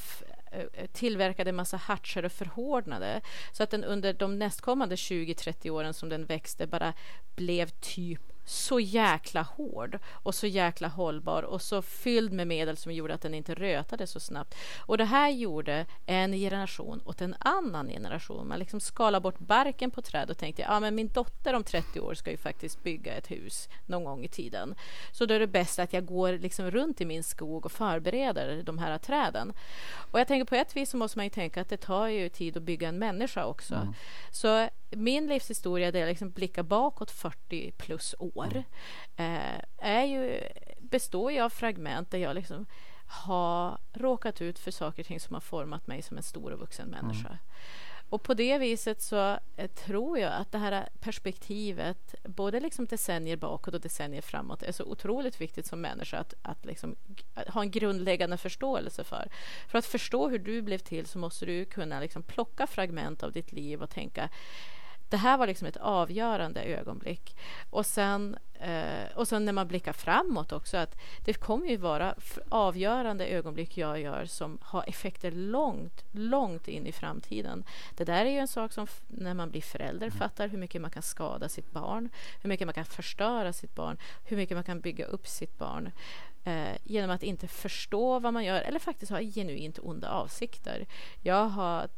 Eh, 0.54 0.66
eh, 0.72 0.86
tillverkade 0.86 1.50
en 1.50 1.56
massa 1.56 1.76
hartser 1.76 2.24
och 2.24 2.32
förhårdnade. 2.32 3.20
Så 3.52 3.62
att 3.62 3.70
den 3.70 3.84
under 3.84 4.12
de 4.12 4.38
nästkommande 4.38 4.96
20-30 4.96 5.70
åren 5.70 5.94
som 5.94 6.08
den 6.08 6.26
växte 6.26 6.66
bara 6.66 6.94
blev 7.36 7.68
typ 7.68 8.33
så 8.44 8.80
jäkla 8.80 9.42
hård 9.42 9.98
och 10.12 10.34
så 10.34 10.46
jäkla 10.46 10.88
hållbar 10.88 11.42
och 11.42 11.62
så 11.62 11.82
fylld 11.82 12.32
med 12.32 12.46
medel 12.46 12.76
som 12.76 12.92
gjorde 12.92 13.14
att 13.14 13.20
den 13.20 13.34
inte 13.34 13.54
rötade 13.54 14.06
så 14.06 14.20
snabbt. 14.20 14.54
Och 14.78 14.98
det 14.98 15.04
här 15.04 15.30
gjorde 15.30 15.86
en 16.06 16.32
generation 16.32 17.00
åt 17.04 17.20
en 17.20 17.34
annan 17.38 17.88
generation. 17.88 18.48
Man 18.48 18.58
liksom 18.58 18.80
skalade 18.80 19.22
bort 19.22 19.38
barken 19.38 19.90
på 19.90 20.02
träd 20.02 20.30
och 20.30 20.38
tänkte 20.38 20.62
ja, 20.62 20.80
men 20.80 20.94
min 20.94 21.08
dotter 21.08 21.54
om 21.54 21.64
30 21.64 22.00
år 22.00 22.14
ska 22.14 22.30
ju 22.30 22.36
faktiskt 22.36 22.82
bygga 22.82 23.14
ett 23.14 23.30
hus 23.30 23.68
någon 23.86 24.04
gång 24.04 24.24
i 24.24 24.28
tiden. 24.28 24.74
Så 25.12 25.26
då 25.26 25.34
är 25.34 25.40
det 25.40 25.46
bäst 25.46 25.78
att 25.78 25.92
jag 25.92 26.06
går 26.06 26.32
liksom 26.32 26.70
runt 26.70 27.00
i 27.00 27.04
min 27.04 27.22
skog 27.22 27.66
och 27.66 27.72
förbereder 27.72 28.62
de 28.62 28.78
här 28.78 28.98
träden. 28.98 29.52
Och 30.10 30.20
jag 30.20 30.28
tänker 30.28 30.44
på 30.44 30.54
ett 30.54 30.76
vis 30.76 30.90
så 30.90 30.96
måste 30.96 31.18
man 31.18 31.26
ju 31.26 31.30
tänka 31.30 31.60
att 31.60 31.68
det 31.68 31.76
tar 31.76 32.06
ju 32.06 32.28
tid 32.28 32.56
att 32.56 32.62
bygga 32.62 32.88
en 32.88 32.98
människa 32.98 33.44
också. 33.44 33.74
Mm. 33.74 33.94
Så 34.30 34.68
min 34.96 35.26
livshistoria, 35.26 35.92
där 35.92 36.00
jag 36.00 36.08
liksom 36.08 36.30
blickar 36.30 36.62
bakåt 36.62 37.10
40 37.10 37.70
plus 37.70 38.14
år, 38.18 38.64
eh, 39.16 39.60
är 39.78 40.04
ju, 40.04 40.40
består 40.78 41.32
ju 41.32 41.40
av 41.40 41.50
fragment 41.50 42.10
där 42.10 42.18
jag 42.18 42.34
liksom 42.34 42.66
har 43.06 43.78
råkat 43.92 44.40
ut 44.40 44.58
för 44.58 44.70
saker 44.70 45.02
och 45.02 45.06
ting 45.06 45.20
som 45.20 45.34
har 45.34 45.40
format 45.40 45.86
mig 45.86 46.02
som 46.02 46.16
en 46.16 46.22
stor 46.22 46.52
och 46.52 46.58
vuxen 46.58 46.88
människa. 46.88 47.28
Mm. 47.28 47.38
Och 48.08 48.22
på 48.22 48.34
det 48.34 48.58
viset 48.58 49.02
så 49.02 49.38
eh, 49.56 49.70
tror 49.70 50.18
jag 50.18 50.32
att 50.32 50.52
det 50.52 50.58
här 50.58 50.88
perspektivet, 51.00 52.14
både 52.22 52.60
liksom 52.60 52.86
decennier 52.86 53.36
bakåt 53.36 53.74
och 53.74 53.80
decennier 53.80 54.22
framåt, 54.22 54.62
är 54.62 54.72
så 54.72 54.84
otroligt 54.84 55.40
viktigt 55.40 55.66
som 55.66 55.80
människa 55.80 56.18
att, 56.18 56.34
att, 56.42 56.64
liksom, 56.64 56.96
att 57.34 57.48
ha 57.48 57.62
en 57.62 57.70
grundläggande 57.70 58.36
förståelse 58.36 59.04
för. 59.04 59.28
För 59.68 59.78
att 59.78 59.86
förstå 59.86 60.28
hur 60.28 60.38
du 60.38 60.62
blev 60.62 60.78
till 60.78 61.06
så 61.06 61.18
måste 61.18 61.46
du 61.46 61.64
kunna 61.64 62.00
liksom 62.00 62.22
plocka 62.22 62.66
fragment 62.66 63.22
av 63.22 63.32
ditt 63.32 63.52
liv 63.52 63.82
och 63.82 63.90
tänka 63.90 64.28
det 65.14 65.18
här 65.18 65.38
var 65.38 65.46
liksom 65.46 65.68
ett 65.68 65.76
avgörande 65.76 66.62
ögonblick. 66.62 67.36
Och 67.70 67.86
sen, 67.86 68.36
eh, 68.60 69.16
och 69.16 69.28
sen 69.28 69.44
när 69.44 69.52
man 69.52 69.68
blickar 69.68 69.92
framåt 69.92 70.52
också, 70.52 70.76
att 70.76 70.96
det 71.24 71.34
kommer 71.34 71.66
ju 71.66 71.76
vara 71.76 72.14
avgörande 72.48 73.26
ögonblick 73.26 73.78
jag 73.78 74.00
gör 74.00 74.24
som 74.24 74.58
har 74.62 74.84
effekter 74.88 75.30
långt, 75.30 76.04
långt 76.12 76.68
in 76.68 76.86
i 76.86 76.92
framtiden. 76.92 77.64
Det 77.96 78.04
där 78.04 78.26
är 78.26 78.30
ju 78.30 78.38
en 78.38 78.48
sak 78.48 78.72
som 78.72 78.86
när 79.08 79.34
man 79.34 79.50
blir 79.50 79.62
förälder 79.62 80.06
mm. 80.06 80.18
fattar 80.18 80.48
hur 80.48 80.58
mycket 80.58 80.80
man 80.80 80.90
kan 80.90 81.02
skada 81.02 81.48
sitt 81.48 81.70
barn, 81.72 82.08
hur 82.42 82.48
mycket 82.48 82.66
man 82.66 82.74
kan 82.74 82.84
förstöra 82.84 83.52
sitt 83.52 83.74
barn, 83.74 83.98
hur 84.24 84.36
mycket 84.36 84.56
man 84.56 84.64
kan 84.64 84.80
bygga 84.80 85.04
upp 85.04 85.26
sitt 85.26 85.58
barn. 85.58 85.90
Eh, 86.44 86.76
genom 86.84 87.10
att 87.10 87.22
inte 87.22 87.48
förstå 87.48 88.18
vad 88.18 88.32
man 88.32 88.44
gör 88.44 88.60
eller 88.60 88.78
faktiskt 88.78 89.12
ha 89.12 89.20
genuint 89.20 89.78
onda 89.78 90.08
avsikter. 90.08 90.86
Jag 91.22 91.44
har 91.44 91.88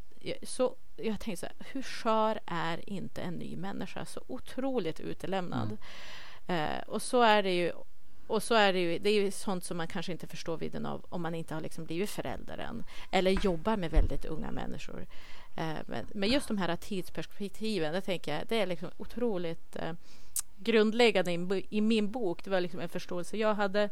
så 0.43 0.77
jag 0.97 1.21
tänkte 1.21 1.37
så 1.37 1.47
här, 1.47 1.55
hur 1.73 1.83
skör 1.83 2.41
är 2.47 2.91
inte 2.91 3.23
en 3.23 3.35
ny 3.35 3.57
människa? 3.57 4.05
Så 4.05 4.21
otroligt 4.27 5.01
utelämnad. 5.01 5.77
Mm. 6.47 6.75
Eh, 6.77 6.83
och 6.87 7.03
så 7.03 7.23
är 7.23 7.43
det 7.43 7.55
ju. 7.55 7.73
Och 8.27 8.43
så 8.43 8.55
är 8.55 8.73
det 8.73 8.79
ju, 8.79 8.99
det 8.99 9.11
är 9.11 9.23
ju 9.23 9.31
sånt 9.31 9.65
som 9.65 9.77
man 9.77 9.89
kanske 9.89 10.13
inte 10.13 10.27
förstår 10.27 10.57
vidden 10.57 10.87
av 10.87 11.05
om 11.09 11.23
man 11.23 11.35
inte 11.35 11.55
har 11.55 11.61
liksom 11.61 11.85
blivit 11.85 12.11
förälder 12.11 12.59
än. 12.59 12.85
Eller 13.11 13.31
jobbar 13.31 13.77
med 13.77 13.91
väldigt 13.91 14.25
unga 14.25 14.51
människor. 14.51 15.07
Eh, 15.57 15.77
men, 15.87 16.07
men, 16.15 16.29
just 16.29 16.49
de 16.49 16.59
här 16.59 16.77
tidsperspektiven, 16.77 17.93
det 17.93 18.01
tänker 18.01 18.35
jag, 18.35 18.47
det 18.49 18.61
är 18.61 18.67
liksom 18.67 18.91
otroligt 18.97 19.77
eh, 19.77 19.93
grundläggande 20.57 21.33
i, 21.33 21.67
i, 21.71 21.81
min 21.81 22.11
bok. 22.11 22.45
Det 22.45 22.51
var 22.51 22.61
liksom 22.61 22.81
en 22.81 22.89
förståelse 22.89 23.37
jag 23.37 23.55
hade 23.55 23.91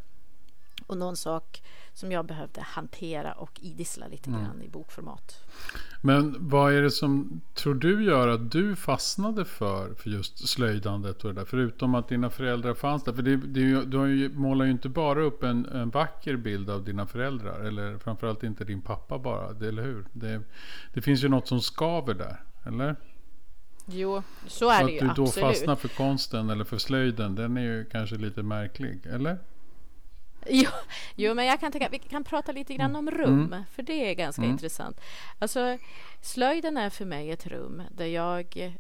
och 0.87 0.97
någon 0.97 1.16
sak 1.16 1.62
som 1.92 2.12
jag 2.12 2.27
behövde 2.27 2.61
hantera 2.61 3.33
och 3.33 3.61
idissla 3.62 4.09
lite 4.09 4.31
mm. 4.31 4.44
grann 4.44 4.62
i 4.62 4.68
bokformat. 4.68 5.40
Men 6.01 6.37
vad 6.49 6.73
är 6.73 6.83
det 6.83 6.90
som 6.90 7.40
tror 7.55 7.75
du 7.75 8.05
gör 8.05 8.29
att 8.29 8.51
du 8.51 8.77
fastnade 8.77 9.44
för, 9.44 9.94
för 9.94 10.11
just 10.11 10.49
slöjdandet 10.49 11.25
och 11.25 11.35
det 11.35 11.40
där? 11.40 11.47
Förutom 11.47 11.94
att 11.94 12.09
dina 12.09 12.31
föräldrar 12.31 12.75
fanns 12.75 13.05
där. 13.05 13.12
För 13.12 13.23
det, 13.23 13.37
det, 13.37 13.85
du 13.85 13.97
har 13.97 14.07
ju, 14.07 14.29
målar 14.29 14.64
ju 14.64 14.70
inte 14.70 14.88
bara 14.88 15.23
upp 15.23 15.42
en, 15.42 15.66
en 15.66 15.90
vacker 15.90 16.37
bild 16.37 16.70
av 16.70 16.85
dina 16.85 17.07
föräldrar. 17.07 17.61
Eller 17.61 17.99
framförallt 17.99 18.42
inte 18.42 18.64
din 18.64 18.83
pappa 18.83 19.18
bara. 19.18 19.53
Det, 19.53 19.68
eller 19.68 19.83
hur? 19.83 20.07
Det, 20.12 20.42
det 20.94 21.03
finns 21.03 21.25
ju 21.25 21.29
något 21.29 21.49
som 21.49 21.61
skaver 21.61 22.14
där. 22.14 22.42
Eller? 22.66 22.97
Jo, 23.87 24.23
så 24.47 24.70
är 24.70 24.81
så 24.81 24.87
det 24.87 24.92
ju. 24.92 25.09
Att 25.09 25.16
du 25.16 25.23
då 25.23 25.31
fastnar 25.31 25.77
för 25.77 25.88
konsten 25.88 26.51
eller 26.51 26.64
för 26.64 26.79
slöjden. 26.79 27.35
Den 27.35 27.57
är 27.57 27.62
ju 27.62 27.85
kanske 27.85 28.16
lite 28.16 28.42
märklig. 28.42 29.07
Eller? 29.07 29.38
Jo, 30.50 30.70
jo, 31.14 31.35
men 31.35 31.46
jag 31.46 31.61
kan 31.61 31.72
tänka, 31.72 31.88
vi 31.88 31.98
kan 31.98 32.24
prata 32.24 32.52
lite 32.52 32.74
grann 32.74 32.96
om 32.96 33.11
rum, 33.11 33.44
mm. 33.44 33.64
för 33.70 33.83
det 33.83 34.11
är 34.11 34.14
ganska 34.14 34.42
mm. 34.42 34.52
intressant. 34.52 35.00
Alltså, 35.38 35.78
slöjden 36.20 36.76
är 36.76 36.90
för 36.90 37.04
mig 37.04 37.30
ett 37.30 37.46
rum 37.46 37.83
där 37.90 38.07
jag 38.07 38.74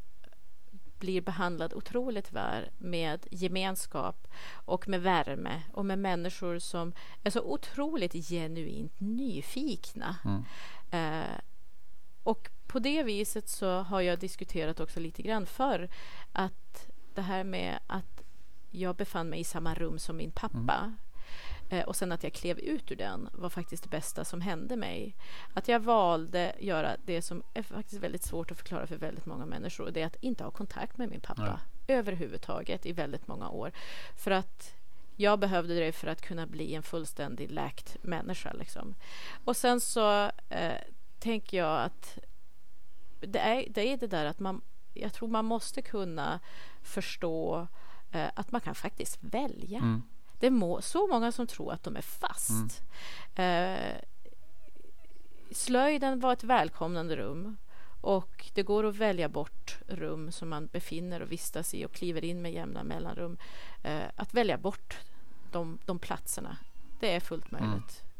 blir 0.98 1.20
behandlad 1.20 1.74
otroligt 1.74 2.32
väl 2.32 2.70
med 2.78 3.26
gemenskap 3.30 4.28
och 4.52 4.88
med 4.88 5.02
värme 5.02 5.62
och 5.72 5.86
med 5.86 5.98
människor 5.98 6.58
som 6.58 6.92
är 7.22 7.30
så 7.30 7.40
otroligt 7.40 8.12
genuint 8.12 9.00
nyfikna. 9.00 10.16
Mm. 10.24 10.44
Eh, 10.90 11.38
och 12.22 12.50
på 12.66 12.78
det 12.78 13.02
viset 13.02 13.48
så 13.48 13.80
har 13.80 14.00
jag 14.00 14.18
diskuterat 14.18 14.80
också 14.80 15.00
lite 15.00 15.22
grann 15.22 15.46
för 15.46 15.88
att 16.32 16.90
det 17.14 17.22
här 17.22 17.44
med 17.44 17.78
att 17.86 18.22
jag 18.70 18.96
befann 18.96 19.28
mig 19.28 19.40
i 19.40 19.44
samma 19.44 19.74
rum 19.74 19.98
som 19.98 20.16
min 20.16 20.30
pappa. 20.30 20.94
Eh, 21.68 21.84
och 21.84 21.96
sen 21.96 22.12
att 22.12 22.22
jag 22.22 22.32
klev 22.32 22.58
ut 22.58 22.92
ur 22.92 22.96
den 22.96 23.28
var 23.32 23.48
faktiskt 23.48 23.82
det 23.82 23.88
bästa 23.88 24.24
som 24.24 24.40
hände 24.40 24.76
mig. 24.76 25.16
Att 25.54 25.68
jag 25.68 25.80
valde 25.80 26.54
göra 26.60 26.96
det 27.04 27.22
som 27.22 27.42
är 27.54 27.62
faktiskt 27.62 28.02
väldigt 28.02 28.22
svårt 28.22 28.50
att 28.50 28.56
förklara 28.58 28.86
för 28.86 28.96
väldigt 28.96 29.26
många 29.26 29.46
människor. 29.46 29.90
Det 29.90 30.02
är 30.02 30.06
att 30.06 30.16
inte 30.22 30.44
ha 30.44 30.50
kontakt 30.50 30.98
med 30.98 31.08
min 31.08 31.20
pappa 31.20 31.60
Nej. 31.86 31.96
överhuvudtaget 31.96 32.86
i 32.86 32.92
väldigt 32.92 33.28
många 33.28 33.48
år. 33.48 33.72
För 34.16 34.30
att 34.30 34.74
jag 35.16 35.38
behövde 35.38 35.74
det 35.74 35.92
för 35.92 36.06
att 36.06 36.20
kunna 36.20 36.46
bli 36.46 36.74
en 36.74 36.82
fullständig 36.82 37.50
läkt 37.50 37.96
människa. 38.02 38.52
Liksom. 38.52 38.94
Och 39.44 39.56
sen 39.56 39.80
så 39.80 40.30
eh, 40.48 40.80
tänker 41.18 41.56
jag 41.56 41.82
att 41.82 42.18
det 43.20 43.38
är, 43.38 43.66
det 43.70 43.92
är 43.92 43.96
det 43.96 44.06
där 44.06 44.24
att 44.24 44.38
man, 44.38 44.60
jag 44.94 45.12
tror 45.12 45.28
man 45.28 45.44
måste 45.44 45.82
kunna 45.82 46.40
förstå 46.82 47.66
eh, 48.12 48.28
att 48.34 48.52
man 48.52 48.60
kan 48.60 48.74
faktiskt 48.74 49.18
välja. 49.20 49.78
Mm. 49.78 50.02
Det 50.44 50.48
är 50.48 50.80
så 50.80 51.06
många 51.06 51.32
som 51.32 51.46
tror 51.46 51.72
att 51.72 51.82
de 51.82 51.96
är 51.96 52.02
fast. 52.02 52.82
Mm. 53.36 53.88
Eh, 53.88 54.00
slöjden 55.50 56.20
var 56.20 56.32
ett 56.32 56.44
välkomnande 56.44 57.16
rum. 57.16 57.56
Och 58.00 58.50
det 58.54 58.62
går 58.62 58.84
att 58.84 58.96
välja 58.96 59.28
bort 59.28 59.78
rum 59.88 60.32
som 60.32 60.48
man 60.48 60.66
befinner 60.66 61.22
och 61.22 61.32
vistas 61.32 61.74
i 61.74 61.86
och 61.86 61.92
kliver 61.92 62.24
in 62.24 62.42
med 62.42 62.52
jämna 62.52 62.84
mellanrum. 62.84 63.36
Eh, 63.82 64.04
att 64.16 64.34
välja 64.34 64.58
bort 64.58 64.98
de, 65.52 65.78
de 65.84 65.98
platserna, 65.98 66.56
det 67.00 67.14
är 67.14 67.20
fullt 67.20 67.50
möjligt. 67.50 68.02
Mm. 68.02 68.13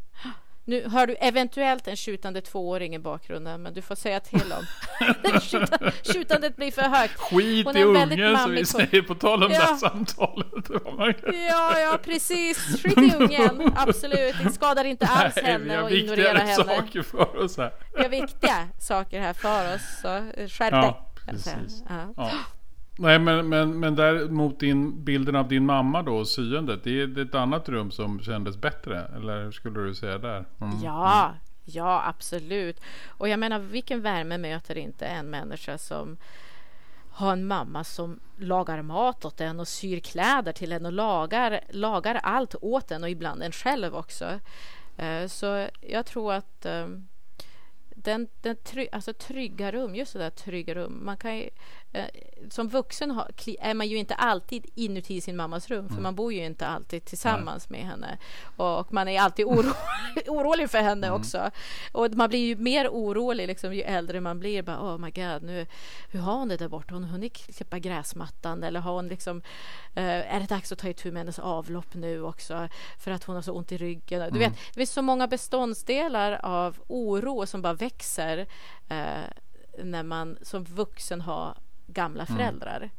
Nu 0.67 0.89
hör 0.89 1.07
du 1.07 1.15
eventuellt 1.15 1.89
en 1.89 1.97
skjutande 1.97 2.41
tvååring 2.41 2.95
i 2.95 2.99
bakgrunden, 2.99 3.63
men 3.63 3.75
du 3.75 3.83
får 3.83 3.95
säga 3.95 4.21
till 4.21 4.53
om 4.53 4.67
skjutandet 6.13 6.57
blir 6.57 6.71
för 6.71 6.83
högt. 6.83 7.19
Skit 7.19 7.77
i 7.77 7.83
ungen 7.83 8.39
som 8.39 8.53
vi 8.53 8.65
säger 8.65 9.03
på 9.03 9.15
tal 9.15 9.43
om 9.43 9.53
ja. 9.53 9.59
det 9.59 9.65
här 9.65 9.77
samtalet. 9.77 10.49
ja, 11.49 11.81
ja, 11.81 11.99
precis. 12.05 12.83
Skit 12.83 12.99
i 12.99 13.17
ungen, 13.17 13.73
absolut. 13.77 14.35
Det 14.45 14.51
skadar 14.51 14.85
inte 14.85 15.07
alls 15.07 15.37
Nej, 15.37 15.45
henne 15.45 15.83
och 15.83 15.91
ignorera 15.91 16.39
henne. 16.39 16.45
Vi 16.45 16.63
har 16.63 16.77
saker 16.77 17.03
för 17.03 17.37
oss 17.37 17.57
här. 17.57 17.73
Vi 17.97 18.03
har 18.03 18.09
viktiga 18.09 18.69
saker 18.79 19.21
här 19.21 19.33
för 19.33 19.75
oss, 19.75 19.83
så 20.03 20.09
skärp 20.49 20.71
dig. 20.71 20.81
Ja, 20.81 21.11
precis. 21.27 21.83
Ja. 21.89 22.13
Ja. 22.17 22.31
Nej, 22.99 23.19
men, 23.19 23.49
men, 23.49 23.81
men 23.81 23.95
däremot 23.95 24.61
din, 24.61 25.05
bilden 25.05 25.37
av 25.37 25.49
din 25.49 25.67
mamma 25.67 26.03
då 26.03 26.17
och 26.17 26.29
syendet. 26.29 26.85
Det 26.85 27.01
är 27.01 27.19
ett 27.19 27.35
annat 27.35 27.69
rum 27.69 27.91
som 27.91 28.21
kändes 28.21 28.57
bättre. 28.57 29.11
Eller 29.17 29.45
hur 29.45 29.53
skulle 29.53 29.81
du 29.81 29.95
säga 29.95 30.19
där? 30.19 30.45
Mm. 30.61 30.83
Ja, 30.83 31.25
mm. 31.25 31.37
ja 31.65 32.03
absolut. 32.07 32.81
Och 33.09 33.29
jag 33.29 33.39
menar 33.39 33.59
vilken 33.59 34.03
värme 34.03 34.39
möter 34.39 34.79
inte 34.79 35.07
en 35.07 35.31
människa 35.31 35.79
som 35.79 36.17
har 37.11 37.33
en 37.33 37.47
mamma 37.47 37.85
som 37.85 38.21
lagar 38.37 38.83
mat 38.83 39.25
åt 39.25 39.41
en 39.41 39.61
och 39.61 39.69
syr 39.69 40.01
kläder 40.01 40.53
till 40.53 40.73
en 40.73 40.87
och 40.87 40.93
lagar, 40.93 41.61
lagar 41.71 42.15
allt 42.15 42.55
åt 42.61 42.91
en 42.91 43.03
och 43.03 43.11
ibland 43.11 43.43
en 43.43 43.53
själv 43.53 43.95
också. 43.95 44.41
Eh, 44.97 45.27
så 45.27 45.69
jag 45.81 46.07
tror 46.07 46.33
att 46.33 46.67
eh, 46.67 46.87
den, 48.05 48.29
den 48.43 48.57
try, 48.57 48.89
alltså 48.93 49.13
trygga 49.13 49.73
rum, 49.73 49.95
just 49.95 50.13
det 50.13 50.19
där 50.19 50.31
trygga 50.31 50.75
rum. 50.75 51.01
Man 51.05 51.17
kan 51.17 51.37
ju, 51.37 51.51
som 52.51 52.69
vuxen 52.69 53.21
är 53.61 53.75
man 53.75 53.89
ju 53.89 53.97
inte 53.97 54.15
alltid 54.15 54.67
inuti 54.75 55.21
sin 55.21 55.37
mammas 55.37 55.71
rum, 55.71 55.89
för 55.89 55.95
mm. 55.95 56.03
man 56.03 56.15
bor 56.15 56.33
ju 56.33 56.45
inte 56.45 56.67
alltid 56.67 57.05
tillsammans 57.05 57.71
Nej. 57.71 57.81
med 57.81 57.91
henne. 57.91 58.19
Och 58.57 58.93
man 58.93 59.09
är 59.09 59.21
alltid 59.21 59.47
oro, 59.47 59.73
orolig 60.27 60.71
för 60.71 60.79
henne 60.79 61.07
mm. 61.07 61.21
också. 61.21 61.51
Och 61.93 62.15
man 62.15 62.29
blir 62.29 62.47
ju 62.47 62.57
mer 62.57 62.89
orolig 62.89 63.47
liksom, 63.47 63.75
ju 63.75 63.83
äldre 63.83 64.21
man 64.21 64.39
blir. 64.39 64.63
Bara, 64.63 64.95
oh 64.95 64.99
my 64.99 65.11
god, 65.11 65.43
nu, 65.43 65.67
hur 66.11 66.21
har 66.21 66.35
hon 66.35 66.49
det 66.49 66.57
där 66.57 66.69
borta? 66.69 66.95
Har 66.95 67.01
hon 67.01 67.11
hunnit 67.11 67.33
klippa 67.33 67.79
gräsmattan? 67.79 68.63
Eller 68.63 68.81
har 68.81 68.93
hon 68.93 69.09
liksom, 69.09 69.43
eh, 69.95 70.35
är 70.35 70.41
det 70.41 70.47
dags 70.47 70.73
att 70.73 70.79
ta 70.79 70.89
itu 70.89 71.13
med 71.13 71.21
hennes 71.21 71.39
avlopp 71.39 71.95
nu 71.95 72.23
också? 72.23 72.69
För 72.99 73.11
att 73.11 73.25
hon 73.25 73.35
har 73.35 73.43
så 73.43 73.53
ont 73.53 73.73
i 73.73 73.77
ryggen. 73.77 74.21
Du 74.21 74.39
mm. 74.39 74.39
vet, 74.39 74.53
det 74.53 74.81
finns 74.81 74.93
så 74.93 75.03
många 75.03 75.27
beståndsdelar 75.27 76.41
av 76.43 76.79
oro 76.87 77.47
som 77.47 77.63
bara 77.63 77.75
växer 77.75 78.47
eh, 78.89 79.25
när 79.85 80.03
man 80.03 80.39
som 80.43 80.65
vuxen 80.65 81.21
har 81.21 81.59
gamla 81.87 82.25
mm. 82.25 82.37
föräldrar. 82.37 82.77
Mm. 82.77 82.91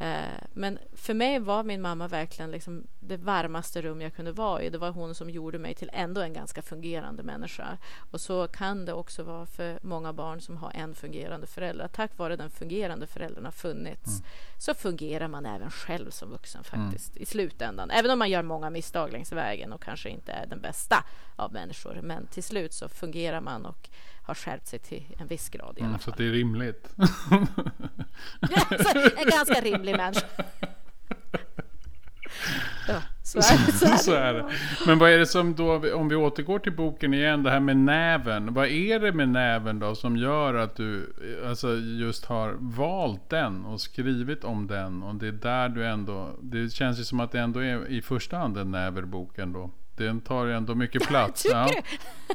Eh, 0.00 0.40
men 0.52 0.78
för 0.92 1.14
mig 1.14 1.38
var 1.38 1.62
min 1.64 1.82
mamma 1.82 2.08
verkligen 2.08 2.50
liksom 2.50 2.86
det 3.00 3.16
varmaste 3.16 3.82
rum 3.82 4.00
jag 4.00 4.14
kunde 4.14 4.32
vara 4.32 4.62
i. 4.62 4.70
Det 4.70 4.78
var 4.78 4.90
hon 4.90 5.14
som 5.14 5.30
gjorde 5.30 5.58
mig 5.58 5.74
till 5.74 5.90
ändå 5.92 6.20
en 6.20 6.32
ganska 6.32 6.62
fungerande 6.62 7.22
människa. 7.22 7.78
Och 8.10 8.20
så 8.20 8.48
kan 8.48 8.84
det 8.84 8.92
också 8.92 9.22
vara 9.22 9.46
för 9.46 9.78
många 9.82 10.12
barn 10.12 10.40
som 10.40 10.56
har 10.56 10.72
en 10.74 10.94
fungerande 10.94 11.46
förälder. 11.46 11.88
Tack 11.88 12.18
vare 12.18 12.36
den 12.36 12.50
fungerande 12.50 13.06
föräldern 13.06 13.44
har 13.44 13.52
funnits 13.52 14.08
mm. 14.08 14.30
så 14.58 14.74
fungerar 14.74 15.28
man 15.28 15.46
även 15.46 15.70
själv 15.70 16.10
som 16.10 16.30
vuxen 16.30 16.64
faktiskt 16.64 17.10
mm. 17.10 17.22
i 17.22 17.26
slutändan. 17.26 17.90
Även 17.90 18.10
om 18.10 18.18
man 18.18 18.30
gör 18.30 18.42
många 18.42 18.70
misstag 18.70 19.12
längs 19.12 19.32
vägen 19.32 19.72
och 19.72 19.82
kanske 19.82 20.08
inte 20.08 20.32
är 20.32 20.46
den 20.46 20.60
bästa 20.60 21.04
av 21.36 21.52
människor. 21.52 22.00
Men 22.02 22.26
till 22.26 22.42
slut 22.42 22.72
så 22.72 22.88
fungerar 22.88 23.40
man 23.40 23.66
och 23.66 23.90
har 24.28 24.34
skärpt 24.34 24.66
sig 24.66 24.78
till 24.78 25.04
en 25.18 25.26
viss 25.26 25.48
grad 25.48 25.78
i 25.78 25.80
alla 25.80 25.88
mm, 25.88 25.98
fall. 25.98 26.14
Så 26.14 26.18
det 26.22 26.28
är 26.28 26.32
rimligt? 26.32 26.88
en 29.16 29.30
ganska 29.30 29.60
rimlig 29.60 29.96
människa. 29.96 30.26
Ja, 32.88 33.02
så, 33.22 33.38
är 33.38 33.66
det, 33.66 33.72
så, 33.72 33.86
är 33.86 33.90
det. 33.92 33.98
så 33.98 34.12
är 34.12 34.34
det. 34.34 34.50
Men 34.86 34.98
vad 34.98 35.10
är 35.10 35.18
det 35.18 35.26
som 35.26 35.54
då, 35.54 35.94
om 35.94 36.08
vi 36.08 36.16
återgår 36.16 36.58
till 36.58 36.72
boken 36.72 37.14
igen, 37.14 37.42
det 37.42 37.50
här 37.50 37.60
med 37.60 37.76
näven. 37.76 38.54
Vad 38.54 38.66
är 38.66 39.00
det 39.00 39.12
med 39.12 39.28
näven 39.28 39.78
då 39.78 39.94
som 39.94 40.16
gör 40.16 40.54
att 40.54 40.76
du 40.76 41.12
alltså 41.46 41.74
just 41.76 42.24
har 42.24 42.56
valt 42.58 43.30
den 43.30 43.64
och 43.64 43.80
skrivit 43.80 44.44
om 44.44 44.66
den? 44.66 45.02
Och 45.02 45.14
det 45.14 45.28
är 45.28 45.32
där 45.32 45.68
du 45.68 45.86
ändå, 45.86 46.30
det 46.42 46.72
känns 46.72 47.00
ju 47.00 47.04
som 47.04 47.20
att 47.20 47.32
det 47.32 47.40
ändå 47.40 47.60
är 47.60 47.86
i 47.90 48.02
första 48.02 48.36
hand 48.36 48.56
en 48.56 48.70
näverbok 48.70 49.38
ändå. 49.38 49.70
Den 49.98 50.20
tar 50.20 50.46
ändå 50.46 50.74
mycket 50.74 51.02
plats. 51.08 51.42
Tycker 51.42 51.56
ja. 51.56 51.68
du? 51.68 51.82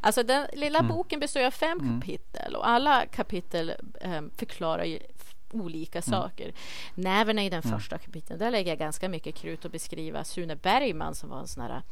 alltså 0.00 0.22
den 0.22 0.46
lilla 0.52 0.78
mm. 0.78 0.88
boken 0.88 1.20
består 1.20 1.44
av 1.44 1.50
fem 1.50 1.80
mm. 1.80 2.00
kapitel 2.00 2.56
och 2.56 2.68
alla 2.68 3.06
kapitel 3.06 3.72
eh, 4.00 4.22
förklarar 4.36 4.84
ju 4.84 4.98
olika 5.52 5.98
mm. 5.98 6.20
saker. 6.20 6.52
Näven 6.94 7.38
är 7.38 7.42
i 7.46 7.50
den 7.50 7.62
mm. 7.62 7.78
första 7.78 7.98
kapiteln. 7.98 8.38
Där 8.38 8.50
lägger 8.50 8.70
jag 8.70 8.78
ganska 8.78 9.08
mycket 9.08 9.34
krut 9.34 9.64
att 9.64 9.72
beskriva 9.72 10.24
Sune 10.24 10.56
Bergman 10.56 11.14
som 11.14 11.30
var 11.30 11.40
en 11.40 11.48
sån 11.48 11.62
här 11.62 11.82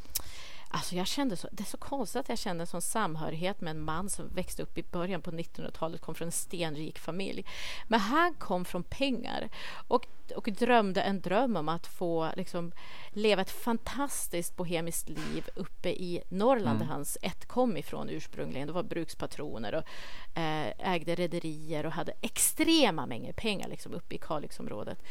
Alltså 0.77 0.95
jag 0.95 1.07
kände 1.07 1.37
så, 1.37 1.49
det 1.53 1.63
är 1.63 1.67
så 1.67 1.77
konstigt 1.77 2.21
att 2.21 2.29
jag 2.29 2.39
kände 2.39 2.63
en 2.63 2.67
sån 2.67 2.83
samhörighet 2.83 3.61
med 3.61 3.71
en 3.71 3.81
man 3.81 4.11
som 4.11 4.29
växte 4.29 4.63
upp 4.63 4.79
i 4.79 4.83
början 4.83 5.23
på 5.23 5.31
1900-talet, 5.31 6.01
kom 6.01 6.15
från 6.15 6.29
en 6.29 6.33
stenrik 6.33 6.99
familj. 6.99 7.45
Men 7.89 8.01
han 8.01 8.35
kom 8.35 8.65
från 8.65 8.83
pengar 8.83 9.49
och, 9.89 10.07
och 10.37 10.49
drömde 10.53 11.03
en 11.03 11.21
dröm 11.21 11.57
om 11.57 11.69
att 11.69 11.87
få 11.87 12.31
liksom, 12.37 12.73
leva 13.11 13.43
ett 13.43 13.51
fantastiskt 13.51 14.57
bohemiskt 14.57 15.09
liv 15.09 15.49
uppe 15.55 15.89
i 15.89 16.23
Norrland 16.29 16.77
mm. 16.77 16.79
där 16.79 16.95
hans 16.95 17.19
ett 17.23 17.47
kom 17.47 17.77
ifrån 17.77 18.09
ursprungligen. 18.09 18.67
Det 18.67 18.73
var 18.73 18.83
brukspatroner 18.83 19.75
och 19.75 19.85
eh, 20.39 20.93
ägde 20.93 21.15
rederier 21.15 21.87
och 21.87 21.93
hade 21.93 22.13
extrema 22.21 23.07
mängder 23.07 23.33
pengar 23.33 23.69
liksom, 23.69 23.95
uppe 23.95 24.15
i 24.15 24.19
Kalixområdet. 24.19 25.03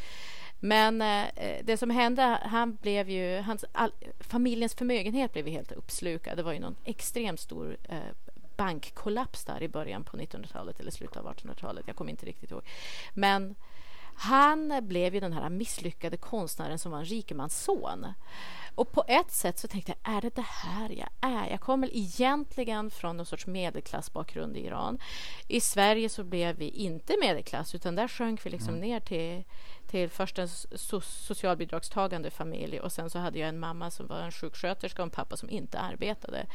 Men 0.65 1.01
eh, 1.01 1.57
det 1.63 1.77
som 1.77 1.89
hände, 1.89 2.39
han 2.43 2.75
blev 2.75 3.09
ju, 3.09 3.41
hans, 3.41 3.65
all, 3.71 3.91
familjens 4.19 4.75
förmögenhet 4.75 5.33
blev 5.33 5.47
helt 5.47 5.71
uppslukad. 5.71 6.37
Det 6.37 6.43
var 6.43 6.53
ju 6.53 6.59
någon 6.59 6.75
extremt 6.83 7.39
stor 7.39 7.77
eh, 7.89 7.97
bankkollaps 8.57 9.45
där 9.45 9.63
i 9.63 9.67
början 9.67 10.03
på 10.03 10.17
1900-talet 10.17 10.79
eller 10.79 10.91
slutet 10.91 11.17
av 11.17 11.27
1800-talet. 11.27 11.83
Jag 11.87 11.95
kommer 11.95 12.11
inte 12.11 12.25
riktigt 12.25 12.51
ihåg. 12.51 12.63
Men 13.13 13.55
han 14.15 14.87
blev 14.87 15.13
ju 15.13 15.19
den 15.19 15.33
här 15.33 15.49
misslyckade 15.49 16.17
konstnären 16.17 16.79
som 16.79 16.91
var 16.91 16.99
en 16.99 17.05
rikemans 17.05 17.63
son. 17.63 18.07
Och 18.75 18.91
på 18.91 19.03
ett 19.07 19.31
sätt 19.31 19.59
så 19.59 19.67
tänkte 19.67 19.93
jag, 20.03 20.15
är 20.15 20.21
det 20.21 20.35
det 20.35 20.45
här 20.47 20.89
jag 20.89 21.09
är? 21.21 21.49
Jag 21.49 21.61
kommer 21.61 21.89
egentligen 21.93 22.91
från 22.91 23.17
någon 23.17 23.25
sorts 23.25 23.47
medelklassbakgrund 23.47 24.57
i 24.57 24.65
Iran. 24.65 24.99
I 25.47 25.61
Sverige 25.61 26.09
så 26.09 26.23
blev 26.23 26.55
vi 26.55 26.69
inte 26.69 27.15
medelklass 27.21 27.75
utan 27.75 27.95
där 27.95 28.07
sjönk 28.07 28.45
vi 28.45 28.49
liksom 28.49 28.75
mm. 28.75 28.81
ner 28.89 28.99
till 28.99 29.43
till 29.95 30.09
först 30.09 30.39
en 30.39 30.47
so 30.47 31.01
socialbidragstagande 31.01 32.29
familj 32.31 32.79
och 32.79 32.91
sen 32.91 33.09
så 33.09 33.19
hade 33.19 33.39
jag 33.39 33.49
en 33.49 33.59
mamma 33.59 33.91
som 33.91 34.07
var 34.07 34.19
en 34.19 34.31
sjuksköterska 34.31 35.01
och 35.01 35.05
en 35.05 35.11
pappa 35.11 35.37
som 35.37 35.49
inte 35.49 35.79
arbetade. 35.79 36.45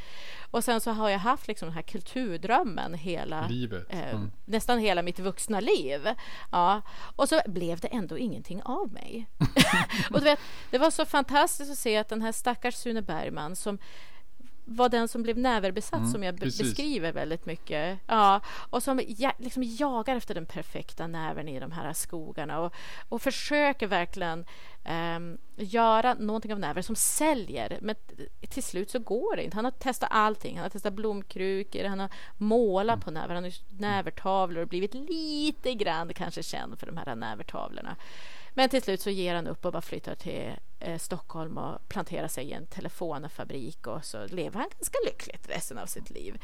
Och 0.50 0.64
sen 0.64 0.80
så 0.80 0.90
har 0.90 1.08
jag 1.08 1.18
haft 1.18 1.48
liksom 1.48 1.66
den 1.66 1.74
här 1.74 1.82
kulturdrömmen 1.82 2.94
hela, 2.94 3.48
eh, 3.88 4.10
mm. 4.10 4.30
nästan 4.44 4.78
hela 4.78 5.02
mitt 5.02 5.18
vuxna 5.18 5.60
liv. 5.60 6.08
Ja. 6.52 6.82
Och 7.16 7.28
så 7.28 7.40
blev 7.46 7.80
det 7.80 7.88
ändå 7.88 8.18
ingenting 8.18 8.62
av 8.62 8.92
mig. 8.92 9.26
och 10.10 10.18
du 10.18 10.24
vet, 10.24 10.40
det 10.70 10.78
var 10.78 10.90
så 10.90 11.04
fantastiskt 11.04 11.70
att 11.70 11.78
se 11.78 11.96
att 11.96 12.08
den 12.08 12.22
här 12.22 12.32
stackars 12.32 12.74
Sune 12.74 13.02
Bergman 13.02 13.56
som 13.56 13.78
var 14.64 14.88
den 14.88 15.08
som 15.08 15.22
blev 15.22 15.38
näverbesatt 15.38 15.98
mm, 15.98 16.10
som 16.10 16.22
jag 16.22 16.34
beskriver 16.34 17.12
väldigt 17.12 17.46
mycket. 17.46 17.98
Ja, 18.06 18.40
och 18.70 18.82
som 18.82 19.00
ja, 19.06 19.32
liksom 19.38 19.62
jagar 19.66 20.16
efter 20.16 20.34
den 20.34 20.46
perfekta 20.46 21.06
näven 21.06 21.48
i 21.48 21.60
de 21.60 21.72
här 21.72 21.92
skogarna 21.92 22.60
och, 22.60 22.74
och 23.08 23.22
försöker 23.22 23.86
verkligen 23.86 24.44
um, 25.16 25.38
göra 25.56 26.14
någonting 26.14 26.52
av 26.52 26.58
näver 26.58 26.82
som 26.82 26.96
säljer. 26.96 27.78
Men 27.80 27.96
till 28.48 28.62
slut 28.62 28.90
så 28.90 28.98
går 28.98 29.36
det 29.36 29.44
inte. 29.44 29.56
Han 29.56 29.64
har 29.64 29.72
testat 29.72 30.08
allting. 30.12 30.56
Han 30.56 30.62
har 30.62 30.70
testat 30.70 30.92
blomkrukor, 30.92 31.84
han 31.84 32.00
har 32.00 32.10
målat 32.36 32.94
mm. 32.94 33.00
på 33.00 33.10
näver, 33.10 33.34
han 33.34 33.44
har 33.44 33.52
nävertavlor 33.78 34.62
och 34.62 34.68
blivit 34.68 34.94
lite 34.94 35.74
grann 35.74 36.14
kanske 36.14 36.42
känd 36.42 36.78
för 36.78 36.86
de 36.86 36.96
här 36.96 37.14
nävertavlorna. 37.14 37.96
Men 38.54 38.68
till 38.68 38.82
slut 38.82 39.00
så 39.00 39.10
ger 39.10 39.34
han 39.34 39.46
upp 39.46 39.64
och 39.64 39.72
bara 39.72 39.82
flyttar 39.82 40.14
till 40.14 40.52
eh, 40.80 40.98
Stockholm 40.98 41.58
och 41.58 41.88
planterar 41.88 42.28
sig 42.28 42.44
i 42.44 42.52
en 42.52 42.66
telefonfabrik 42.66 43.86
och 43.86 44.04
så 44.04 44.26
lever 44.26 44.58
han 44.58 44.68
ganska 44.78 44.98
lyckligt 45.06 45.48
resten 45.48 45.78
av 45.78 45.86
sitt 45.86 46.10
liv. 46.10 46.38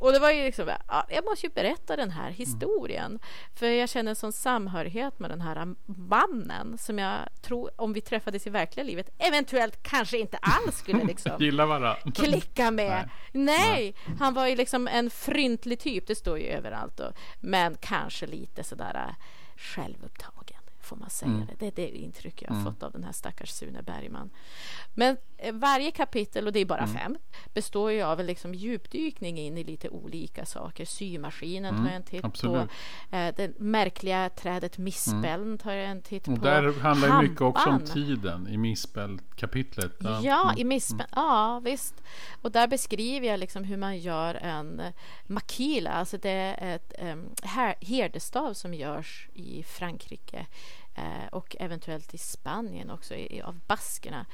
Och 0.00 0.12
det 0.12 0.18
var 0.18 0.30
ju 0.30 0.44
liksom, 0.44 0.70
ja, 0.88 1.06
jag 1.08 1.24
måste 1.24 1.46
ju 1.46 1.52
berätta 1.52 1.96
den 1.96 2.10
här 2.10 2.30
historien. 2.30 3.06
Mm. 3.06 3.20
För 3.54 3.66
jag 3.66 3.88
känner 3.88 4.10
en 4.10 4.16
sån 4.16 4.32
samhörighet 4.32 5.18
med 5.18 5.30
den 5.30 5.40
här 5.40 5.74
mannen 5.86 6.78
som 6.78 6.98
jag 6.98 7.18
tror, 7.42 7.70
om 7.76 7.92
vi 7.92 8.00
träffades 8.00 8.46
i 8.46 8.50
verkliga 8.50 8.84
livet, 8.84 9.08
eventuellt 9.18 9.82
kanske 9.82 10.18
inte 10.18 10.36
alls 10.36 10.78
skulle 10.78 11.04
liksom 11.04 11.32
Gilla 11.40 11.66
varandra. 11.66 11.96
klicka 12.14 12.70
med. 12.70 13.10
Nej. 13.32 13.56
Nej. 13.56 13.94
han 14.18 14.34
var 14.34 14.46
ju 14.46 14.56
liksom 14.56 14.88
en 14.88 15.10
fryntlig 15.10 15.80
typ, 15.80 16.06
det 16.06 16.14
står 16.14 16.38
ju 16.38 16.46
överallt. 16.46 17.00
Och, 17.00 17.12
men 17.40 17.76
kanske 17.80 18.26
lite 18.26 18.64
sådär 18.64 18.94
äh, 18.94 19.14
självupptagen 19.56 20.39
får 20.90 20.96
man 20.96 21.10
säga 21.10 21.30
mm. 21.30 21.46
det. 21.46 21.54
Det 21.58 21.66
är 21.66 21.70
det 21.70 21.96
intryck 21.96 22.42
jag 22.42 22.48
har 22.48 22.60
mm. 22.60 22.72
fått 22.72 22.82
av 22.82 22.92
den 22.92 23.04
här 23.04 23.12
stackars 23.12 23.50
Sune 23.50 23.82
Bergman. 23.82 24.30
Men 24.94 25.16
eh, 25.36 25.54
varje 25.54 25.90
kapitel, 25.90 26.46
och 26.46 26.52
det 26.52 26.60
är 26.60 26.64
bara 26.64 26.82
mm. 26.82 26.96
fem, 26.96 27.18
består 27.54 27.92
ju 27.92 28.02
av 28.02 28.20
en 28.20 28.26
liksom 28.26 28.54
djupdykning 28.54 29.38
in 29.38 29.58
i 29.58 29.64
lite 29.64 29.88
olika 29.88 30.46
saker. 30.46 30.84
Symaskinen 30.84 31.76
tar 31.76 31.84
jag 31.84 31.94
en 31.94 32.02
titt 32.02 32.24
Absolut. 32.24 32.68
på. 33.10 33.16
Eh, 33.16 33.34
det 33.36 33.58
märkliga 33.58 34.30
trädet 34.30 34.78
mispeln 34.78 35.58
tar 35.58 35.72
jag 35.72 35.86
en 35.90 36.02
titt 36.02 36.24
på. 36.24 36.32
Och 36.32 36.38
där 36.38 36.80
handlar 36.80 37.08
det 37.08 37.28
mycket 37.28 37.40
också 37.40 37.68
om 37.68 37.84
tiden 37.84 38.48
i 38.48 38.56
mispelkapitlet. 38.56 39.92
Ja, 40.00 40.20
ja 40.22 40.54
i 40.56 40.64
mispeln. 40.64 41.08
Ja, 41.16 41.60
visst. 41.64 41.94
Och 42.42 42.52
där 42.52 42.68
beskriver 42.68 43.26
jag 43.26 43.40
liksom 43.40 43.64
hur 43.64 43.76
man 43.76 43.98
gör 43.98 44.34
en 44.34 44.82
makila. 45.26 45.90
Alltså 45.90 46.18
det 46.18 46.30
är 46.30 46.74
ett 46.74 46.92
um, 47.02 47.34
herdestav 47.80 48.54
som 48.54 48.74
görs 48.74 49.28
i 49.34 49.62
Frankrike 49.62 50.46
eh, 50.94 51.26
och 51.32 51.56
eventuellt 51.60 52.14
i 52.14 52.18
Spanien 52.18 52.90
också, 52.90 53.14
i, 53.14 53.42
av 53.42 53.60
baskerna. 53.66 54.26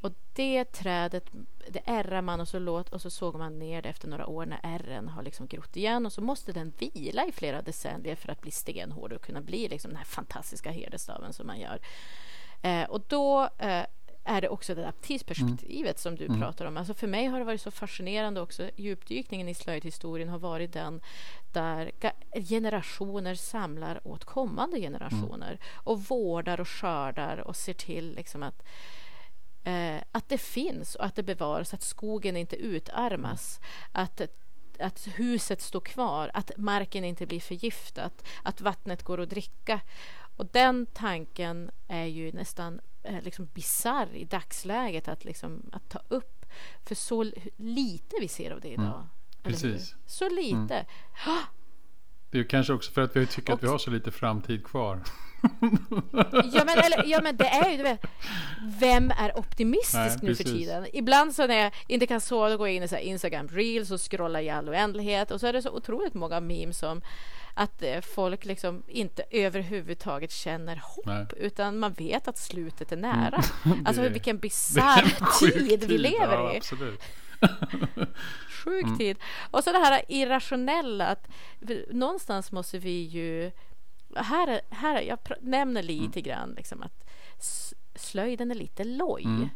Och 0.00 0.12
det 0.32 0.64
trädet, 0.64 1.24
det 1.68 1.82
ärrar 1.84 2.22
man 2.22 2.40
och 2.40 2.48
så, 2.48 2.58
låt, 2.58 2.88
och 2.88 3.00
så 3.00 3.10
såg 3.10 3.34
man 3.34 3.58
ner 3.58 3.82
det 3.82 3.88
efter 3.88 4.08
några 4.08 4.26
år 4.26 4.46
när 4.46 4.60
ärren 4.62 5.08
har 5.08 5.22
liksom 5.22 5.46
grott 5.46 5.76
igen 5.76 6.06
och 6.06 6.12
så 6.12 6.20
måste 6.20 6.52
den 6.52 6.72
vila 6.78 7.26
i 7.26 7.32
flera 7.32 7.62
decennier 7.62 8.16
för 8.16 8.32
att 8.32 8.40
bli 8.40 8.50
stenhård 8.50 9.12
och 9.12 9.22
kunna 9.22 9.40
bli 9.40 9.68
liksom 9.68 9.88
den 9.88 9.98
här 9.98 10.04
fantastiska 10.04 10.70
herdestaven 10.70 11.32
som 11.32 11.46
man 11.46 11.60
gör. 11.60 11.80
Eh, 12.62 12.90
och 12.90 13.00
då 13.08 13.48
eh, 13.58 13.84
är 14.24 14.40
det 14.40 14.48
också 14.48 14.74
det 14.74 14.82
där 14.82 14.92
tidsperspektivet 15.00 15.96
mm. 15.96 15.96
som 15.96 16.16
du 16.16 16.26
mm. 16.26 16.40
pratar 16.40 16.64
om. 16.64 16.76
Alltså 16.76 16.94
för 16.94 17.06
mig 17.06 17.26
har 17.26 17.38
det 17.38 17.44
varit 17.44 17.60
så 17.60 17.70
fascinerande 17.70 18.40
också. 18.40 18.70
Djupdykningen 18.76 19.48
i 19.48 19.54
slöjdhistorien 19.54 20.28
har 20.28 20.38
varit 20.38 20.72
den 20.72 21.00
där 21.52 21.92
generationer 22.48 23.34
samlar 23.34 24.06
åt 24.08 24.24
kommande 24.24 24.80
generationer 24.80 25.48
mm. 25.48 25.58
och 25.74 26.00
vårdar 26.00 26.60
och 26.60 26.68
skördar 26.68 27.38
och 27.38 27.56
ser 27.56 27.74
till 27.74 28.14
liksom 28.14 28.42
att 28.42 28.62
eh, 29.64 29.96
att 30.12 30.28
det 30.28 30.38
finns 30.38 30.94
och 30.94 31.04
att 31.04 31.16
det 31.16 31.22
bevaras, 31.22 31.74
att 31.74 31.82
skogen 31.82 32.36
inte 32.36 32.56
utarmas. 32.56 33.60
Att 33.92 34.20
att 34.80 35.08
huset 35.14 35.60
står 35.60 35.80
kvar, 35.80 36.30
att 36.34 36.50
marken 36.56 37.04
inte 37.04 37.26
blir 37.26 37.40
förgiftad, 37.40 38.10
att 38.42 38.60
vattnet 38.60 39.02
går 39.02 39.20
att 39.20 39.30
dricka. 39.30 39.80
Och 40.40 40.46
den 40.52 40.86
tanken 40.86 41.70
är 41.88 42.04
ju 42.04 42.32
nästan 42.32 42.80
eh, 43.02 43.22
liksom 43.22 43.48
bisarr 43.54 44.14
i 44.14 44.24
dagsläget 44.24 45.08
att, 45.08 45.24
liksom, 45.24 45.70
att 45.72 45.88
ta 45.88 46.00
upp. 46.08 46.46
För 46.84 46.94
så 46.94 47.32
lite 47.56 48.16
vi 48.20 48.28
ser 48.28 48.50
av 48.50 48.60
det 48.60 48.68
idag. 48.68 48.94
Mm. 48.94 49.06
Precis. 49.42 49.94
Så 50.06 50.28
lite. 50.28 50.74
Mm. 50.74 50.86
Det 52.30 52.38
är 52.38 52.44
kanske 52.44 52.72
också 52.72 52.92
för 52.92 53.00
att 53.00 53.16
vi 53.16 53.26
tycker 53.26 53.52
och, 53.52 53.58
att 53.58 53.62
vi 53.62 53.68
har 53.68 53.78
så 53.78 53.90
lite 53.90 54.10
framtid 54.10 54.64
kvar. 54.64 55.02
ja, 56.52 56.64
men, 56.64 56.78
eller, 56.78 57.04
ja, 57.06 57.20
men 57.22 57.36
det 57.36 57.46
är 57.46 57.70
ju, 57.70 57.76
du 57.76 57.82
vet, 57.82 58.06
vem 58.80 59.10
är 59.10 59.38
optimistisk 59.38 59.94
Nej, 59.94 60.18
nu 60.22 60.28
precis. 60.28 60.46
för 60.46 60.58
tiden? 60.58 60.86
Ibland 60.92 61.34
så 61.34 61.46
när 61.46 61.54
jag 61.54 61.74
inte 61.86 62.06
kan 62.06 62.20
sova, 62.20 62.48
då 62.48 62.56
går 62.56 62.68
jag 62.68 62.76
in 62.76 62.82
i 62.82 62.88
så 62.88 62.96
Instagram 62.96 63.48
reels 63.48 63.90
och 63.90 64.10
scrollar 64.10 64.40
i 64.40 64.50
all 64.50 64.68
oändlighet 64.68 65.30
och 65.30 65.40
så 65.40 65.46
är 65.46 65.52
det 65.52 65.62
så 65.62 65.70
otroligt 65.70 66.14
många 66.14 66.40
memes 66.40 66.78
som 66.78 67.02
att 67.54 67.82
eh, 67.82 68.00
folk 68.00 68.44
liksom 68.44 68.82
inte 68.88 69.24
överhuvudtaget 69.30 70.32
känner 70.32 70.76
hopp 70.76 71.06
Nej. 71.06 71.26
utan 71.36 71.78
man 71.78 71.92
vet 71.92 72.28
att 72.28 72.38
slutet 72.38 72.92
är 72.92 72.96
nära. 72.96 73.42
Mm. 73.64 73.82
Alltså 73.86 74.02
vilken 74.08 74.38
bisarr 74.38 75.38
tid 75.40 75.84
vi 75.84 75.98
lever 75.98 76.34
ja, 76.34 76.52
i. 76.52 76.56
Absolut. 76.56 77.02
Sjuk 78.64 78.84
mm. 78.84 78.98
tid. 78.98 79.16
Och 79.50 79.64
så 79.64 79.72
det 79.72 79.78
här 79.78 80.02
irrationella 80.08 81.06
att 81.06 81.28
någonstans 81.90 82.52
måste 82.52 82.78
vi 82.78 83.02
ju 83.02 83.50
här, 84.16 84.60
här 84.70 85.02
jag 85.02 85.18
nämner 85.40 85.82
lite 85.82 86.20
mm. 86.20 86.22
grann 86.22 86.54
liksom 86.56 86.82
att 86.82 87.04
slöjden 87.94 88.50
är 88.50 88.54
lite 88.54 88.84
loj. 88.84 89.24
Mm 89.24 89.48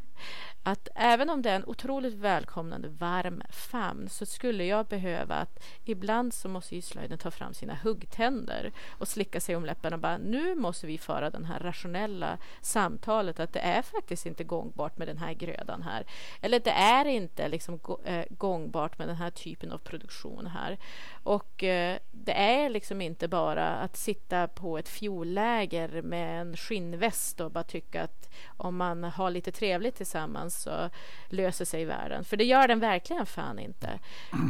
att 0.67 0.89
även 0.95 1.31
om 1.31 1.43
det 1.43 1.51
är 1.51 1.57
en 1.57 1.65
otroligt 1.67 2.15
välkomnande 2.15 2.89
varm 2.89 3.43
famn 3.51 4.09
så 4.09 4.27
skulle 4.27 4.65
jag 4.65 4.87
behöva 4.87 5.35
att 5.35 5.65
ibland 5.85 6.35
så 6.35 6.49
måste 6.49 6.75
ju 6.75 6.83
slöjden 6.83 7.19
ta 7.19 7.31
fram 7.31 7.55
sina 7.55 7.75
huggtänder 7.75 8.73
och 8.91 9.09
slicka 9.09 9.41
sig 9.41 9.57
om 9.57 9.65
läpparna 9.65 9.97
och 9.97 10.01
bara 10.01 10.19
nu 10.19 10.55
måste 10.55 10.87
vi 10.87 10.99
föra 10.99 11.31
det 11.31 11.47
här 11.47 11.59
rationella 11.59 12.39
samtalet 12.61 13.41
att 13.41 13.53
det 13.53 13.61
är 13.61 13.83
faktiskt 13.83 14.27
inte 14.27 14.45
gångbart 14.45 14.99
med 14.99 15.09
den 15.09 15.19
här 15.19 15.33
grödan 15.33 15.83
här. 15.83 16.07
Eller 16.41 16.61
det 16.61 16.71
är 16.71 17.05
inte 17.05 17.49
liksom 17.49 17.81
eh, 18.05 18.25
gångbart 18.31 18.99
med 18.99 19.09
den 19.09 19.17
här 19.17 19.31
typen 19.31 19.73
av 19.73 19.79
produktion 19.79 20.47
här. 20.47 20.79
Och 21.23 21.65
eh, 21.65 21.99
det 22.13 22.33
är 22.33 22.71
liksom 22.71 23.01
inte 23.01 23.29
bara 23.29 23.69
att 23.69 23.97
sitta 23.97 24.49
på 24.49 24.79
ett 24.79 24.89
fjolläger 24.89 26.03
med 26.03 26.41
en 26.41 26.57
skinnväst 26.57 27.41
och 27.41 27.51
bara 27.51 27.65
tycka 27.65 28.03
att 28.03 28.35
om 28.65 28.77
man 28.77 29.05
har 29.05 29.31
lite 29.31 29.53
trevligt 29.53 29.97
tillsammans 29.97 30.63
så 30.63 30.91
löser 31.29 31.65
sig 31.65 31.85
världen. 31.85 32.25
För 32.25 32.37
det 32.37 32.45
gör 32.45 32.69
den 32.69 32.81
verkligen 32.81 33.27
fan 33.27 33.59
inte. 33.59 33.99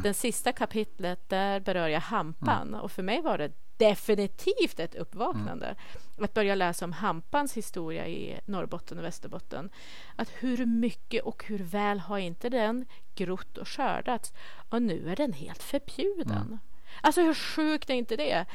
Den 0.03 0.15
sista 0.15 0.53
kapitlet, 0.53 1.29
där 1.29 1.61
berör 1.61 1.89
jag 1.89 2.01
hampan 2.01 2.69
mm. 2.69 2.81
och 2.81 2.93
för 2.93 3.03
mig 3.03 3.21
var 3.21 3.39
det 3.39 3.53
definitivt 3.77 4.81
ett 4.81 4.95
uppvaknande 4.95 5.67
mm. 5.67 6.25
att 6.25 6.35
börja 6.35 6.55
läsa 6.55 6.85
om 6.85 6.93
hampans 6.93 7.57
historia 7.57 8.07
i 8.09 8.41
Norrbotten 8.45 8.99
och 8.99 9.05
Västerbotten. 9.05 9.71
Att 10.17 10.31
hur 10.39 10.67
mycket 10.67 11.23
och 11.23 11.45
hur 11.47 11.59
väl 11.59 11.99
har 11.99 12.19
inte 12.19 12.49
den 12.49 12.87
grott 13.15 13.59
och 13.59 13.69
skördats 13.69 14.33
och 14.69 14.83
nu 14.83 15.11
är 15.11 15.17
den 15.17 15.33
helt 15.33 15.63
förbjuden. 15.63 16.47
Mm. 16.47 16.59
Alltså 17.01 17.21
hur 17.21 17.35
sjukt 17.35 17.91
är 17.91 17.95
inte 17.95 18.17
det? 18.17 18.47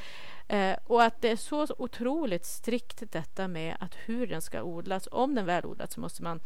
Eh, 0.49 0.77
och 0.85 1.03
att 1.03 1.21
det 1.21 1.29
är 1.29 1.35
så 1.35 1.67
otroligt 1.77 2.45
strikt 2.45 3.03
detta 3.11 3.47
med 3.47 3.77
att 3.79 3.95
hur 3.95 4.27
den 4.27 4.41
ska 4.41 4.63
odlas. 4.63 5.07
Om 5.11 5.35
den 5.35 5.45
väl 5.45 5.65
odlas 5.65 5.93
så 5.93 5.99
måste 5.99 6.23
man 6.23 6.39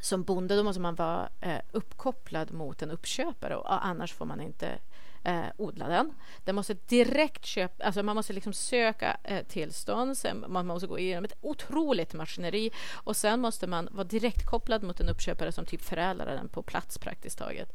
som 0.00 0.22
bonde 0.22 0.56
då 0.56 0.62
måste 0.62 0.80
man 0.80 0.94
vara 0.94 1.28
eh, 1.40 1.58
uppkopplad 1.72 2.52
mot 2.52 2.82
en 2.82 2.90
uppköpare 2.90 3.56
och 3.56 3.86
annars 3.86 4.12
får 4.12 4.24
man 4.24 4.40
inte 4.40 4.78
eh, 5.24 5.44
odla 5.56 5.88
den. 5.88 6.14
Den 6.44 6.54
måste 6.54 6.74
direkt 6.74 7.44
köpa, 7.44 7.84
alltså 7.84 8.02
man 8.02 8.16
måste 8.16 8.32
liksom 8.32 8.52
söka 8.52 9.16
eh, 9.24 9.44
tillstånd, 9.46 10.18
sen 10.18 10.44
man 10.48 10.66
måste 10.66 10.86
gå 10.86 10.98
igenom 10.98 11.24
ett 11.24 11.36
otroligt 11.40 12.14
maskineri 12.14 12.70
och 12.92 13.16
sen 13.16 13.40
måste 13.40 13.66
man 13.66 13.88
vara 13.92 14.04
direkt 14.04 14.46
kopplad 14.46 14.82
mot 14.82 15.00
en 15.00 15.08
uppköpare 15.08 15.52
som 15.52 15.64
typ 15.64 15.82
förädlar 15.82 16.26
den 16.26 16.48
på 16.48 16.62
plats 16.62 16.98
praktiskt 16.98 17.38
taget. 17.38 17.72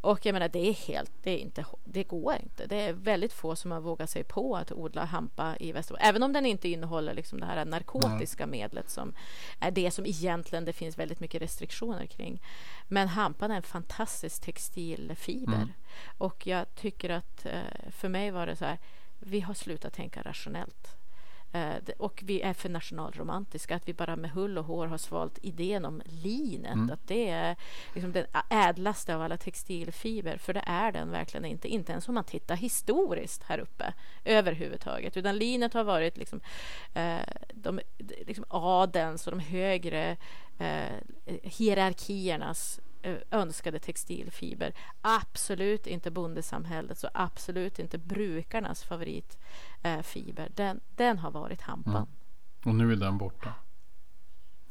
Och 0.00 0.26
jag 0.26 0.32
menar, 0.32 0.48
det 0.48 0.68
är 0.68 0.72
helt, 0.72 1.12
det, 1.22 1.30
är 1.30 1.38
inte, 1.38 1.64
det 1.84 2.04
går 2.04 2.34
inte. 2.42 2.66
Det 2.66 2.76
är 2.76 2.92
väldigt 2.92 3.32
få 3.32 3.56
som 3.56 3.70
har 3.70 3.80
vågat 3.80 4.10
sig 4.10 4.24
på 4.24 4.56
att 4.56 4.72
odla 4.72 5.04
hampa 5.04 5.56
i 5.60 5.72
Västerbotten. 5.72 6.08
Även 6.08 6.22
om 6.22 6.32
den 6.32 6.46
inte 6.46 6.68
innehåller 6.68 7.14
liksom 7.14 7.40
det 7.40 7.46
här 7.46 7.64
narkotiska 7.64 8.42
mm. 8.42 8.50
medlet 8.50 8.90
som 8.90 9.14
är 9.58 9.70
det 9.70 9.90
som 9.90 10.06
egentligen 10.06 10.64
det 10.64 10.72
finns 10.72 10.98
väldigt 10.98 11.20
mycket 11.20 11.42
restriktioner 11.42 12.06
kring. 12.06 12.42
Men 12.88 13.08
hampan 13.08 13.50
är 13.50 13.56
en 13.56 13.62
fantastisk 13.62 14.42
textilfiber. 14.42 15.54
Mm. 15.54 15.72
Och 16.18 16.46
jag 16.46 16.74
tycker 16.74 17.10
att 17.10 17.46
eh, 17.46 17.90
för 17.90 18.08
mig 18.08 18.30
var 18.30 18.46
det 18.46 18.56
så 18.56 18.64
här, 18.64 18.78
vi 19.18 19.40
har 19.40 19.54
slutat 19.54 19.92
tänka 19.92 20.22
rationellt. 20.22 20.99
Eh, 21.52 21.76
och 21.98 22.22
vi 22.26 22.40
är 22.40 22.52
för 22.52 22.68
nationalromantiska, 22.68 23.76
att 23.76 23.88
vi 23.88 23.94
bara 23.94 24.16
med 24.16 24.30
hull 24.30 24.58
och 24.58 24.64
hår 24.64 24.86
har 24.86 24.98
svalt 24.98 25.38
idén 25.42 25.84
om 25.84 26.02
linet. 26.04 26.74
Mm. 26.74 26.90
Att 26.90 27.08
det 27.08 27.28
är 27.28 27.56
liksom 27.94 28.12
den 28.12 28.26
ädlaste 28.50 29.14
av 29.14 29.22
alla 29.22 29.36
textilfiber, 29.36 30.36
för 30.36 30.54
det 30.54 30.64
är 30.66 30.92
den 30.92 31.10
verkligen 31.10 31.44
inte. 31.44 31.68
Inte 31.68 31.92
ens 31.92 32.08
om 32.08 32.14
man 32.14 32.24
tittar 32.24 32.56
historiskt 32.56 33.42
här 33.42 33.58
uppe 33.58 33.94
överhuvudtaget. 34.24 35.16
Utan 35.16 35.36
linet 35.36 35.74
har 35.74 35.84
varit 35.84 36.16
liksom, 36.16 36.40
eh, 36.94 37.18
de, 37.54 37.80
liksom 38.26 38.44
adelns 38.48 39.26
och 39.26 39.30
de 39.30 39.40
högre 39.40 40.16
eh, 40.58 40.96
hierarkiernas 41.42 42.80
önskade 43.30 43.78
textilfiber. 43.78 44.72
Absolut 45.00 45.86
inte 45.86 46.10
bondesamhällets 46.10 47.04
och 47.04 47.10
absolut 47.14 47.78
inte 47.78 47.98
brukarnas 47.98 48.84
favoritfiber. 48.84 50.48
Den, 50.54 50.80
den 50.96 51.18
har 51.18 51.30
varit 51.30 51.62
hampan. 51.62 51.94
Mm. 51.94 52.08
Och 52.64 52.74
nu 52.74 52.92
är 52.92 52.96
den 52.96 53.18
borta. 53.18 53.54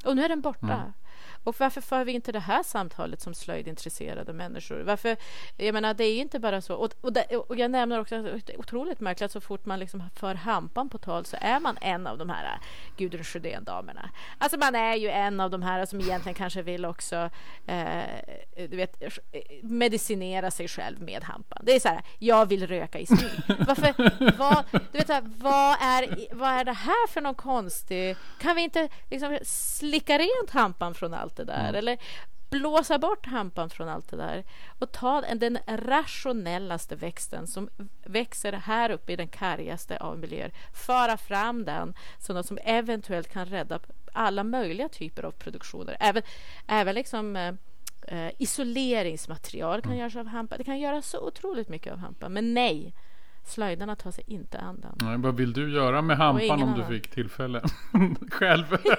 Och 0.05 0.15
nu 0.15 0.23
är 0.23 0.29
den 0.29 0.41
borta. 0.41 0.73
Mm. 0.73 0.93
Och 1.43 1.59
varför 1.59 1.81
för 1.81 2.05
vi 2.05 2.11
inte 2.11 2.31
det 2.31 2.39
här 2.39 2.63
samtalet 2.63 3.21
som 3.21 3.33
slöjdintresserade 3.33 4.33
människor? 4.33 4.79
Varför, 4.79 5.17
jag 5.57 5.73
menar, 5.73 5.93
det 5.93 6.03
är 6.03 6.21
inte 6.21 6.39
bara 6.39 6.61
så. 6.61 6.75
Och, 6.75 6.93
och, 7.01 7.13
det, 7.13 7.37
och 7.37 7.55
jag 7.57 7.71
nämner 7.71 7.99
också 7.99 8.15
att 8.15 8.45
det 8.45 8.53
är 8.53 8.59
otroligt 8.59 8.99
märkligt 8.99 9.25
att 9.25 9.31
så 9.31 9.41
fort 9.41 9.65
man 9.65 9.79
liksom 9.79 10.03
för 10.15 10.35
hampan 10.35 10.89
på 10.89 10.97
tal 10.97 11.25
så 11.25 11.37
är 11.41 11.59
man 11.59 11.77
en 11.81 12.07
av 12.07 12.17
de 12.17 12.29
här 12.29 12.59
Gudrun 12.97 13.23
Sjödén-damerna. 13.23 14.09
Alltså 14.37 14.57
man 14.57 14.75
är 14.75 14.95
ju 14.95 15.09
en 15.09 15.39
av 15.39 15.49
de 15.49 15.61
här 15.61 15.85
som 15.85 16.01
egentligen 16.01 16.35
kanske 16.35 16.61
vill 16.61 16.85
också 16.85 17.29
eh, 17.67 18.03
du 18.69 18.77
vet, 18.77 19.01
eh, 19.01 19.09
medicinera 19.61 20.51
sig 20.51 20.67
själv 20.67 21.01
med 21.01 21.23
hampan. 21.23 21.61
Det 21.65 21.75
är 21.75 21.79
så 21.79 21.87
här, 21.87 22.01
jag 22.19 22.45
vill 22.45 22.67
röka 22.67 22.99
i 22.99 23.05
smyg. 23.05 23.57
Varför, 23.67 23.93
vad, 24.37 24.65
du 24.91 24.97
vet, 24.97 25.09
vad, 25.37 25.77
är, 25.81 26.35
vad 26.35 26.49
är 26.49 26.63
det 26.63 26.73
här 26.73 27.07
för 27.07 27.21
någon 27.21 27.35
konstig... 27.35 28.15
Kan 28.39 28.55
vi 28.55 28.61
inte 28.61 28.89
liksom 29.09 29.39
slicka 29.43 30.17
rent 30.17 30.49
hampan 30.51 30.93
från 30.93 31.13
allt 31.13 31.38
det 31.39 31.45
där? 31.45 31.69
Mm. 31.69 31.75
Eller 31.75 31.97
blåsa 32.49 32.99
bort 32.99 33.25
hampan 33.25 33.69
från 33.69 33.89
allt 33.89 34.09
det 34.09 34.17
där 34.17 34.43
och 34.79 34.91
ta 34.91 35.21
den 35.21 35.59
rationellaste 35.67 36.95
växten 36.95 37.47
som 37.47 37.69
växer 38.05 38.53
här 38.53 38.89
uppe 38.89 39.13
i 39.13 39.15
den 39.15 39.27
kargaste 39.27 39.97
av 39.97 40.19
miljöer, 40.19 40.51
föra 40.73 41.17
fram 41.17 41.65
den 41.65 41.93
så 42.19 42.33
något 42.33 42.45
som 42.45 42.57
eventuellt 42.63 43.29
kan 43.29 43.45
rädda 43.45 43.79
alla 44.13 44.43
möjliga 44.43 44.89
typer 44.89 45.23
av 45.23 45.31
produktioner. 45.31 45.97
Även, 45.99 46.23
även 46.67 46.95
liksom 46.95 47.35
eh, 47.35 47.53
eh 48.07 48.31
isoleringsmaterial 48.37 49.81
kan 49.81 49.91
mm. 49.91 49.99
göras 49.99 50.15
av 50.15 50.27
hampa. 50.27 50.57
Det 50.57 50.63
kan 50.63 50.79
göras 50.79 51.09
så 51.09 51.27
otroligt 51.27 51.69
mycket 51.69 51.93
av 51.93 51.99
hampa, 51.99 52.29
men 52.29 52.53
nej, 52.53 52.93
Slöjdarna 53.43 53.95
tar 53.95 54.11
sig 54.11 54.23
inte 54.27 54.59
an 54.59 54.81
den. 54.81 55.07
Nej, 55.07 55.17
vad 55.17 55.35
vill 55.35 55.53
du 55.53 55.73
göra 55.73 56.01
med 56.01 56.17
hampan 56.17 56.63
om 56.63 56.73
du 56.77 56.95
fick 56.95 57.11
tillfälle? 57.11 57.61
Själv? 58.31 58.65
ja, 58.83 58.95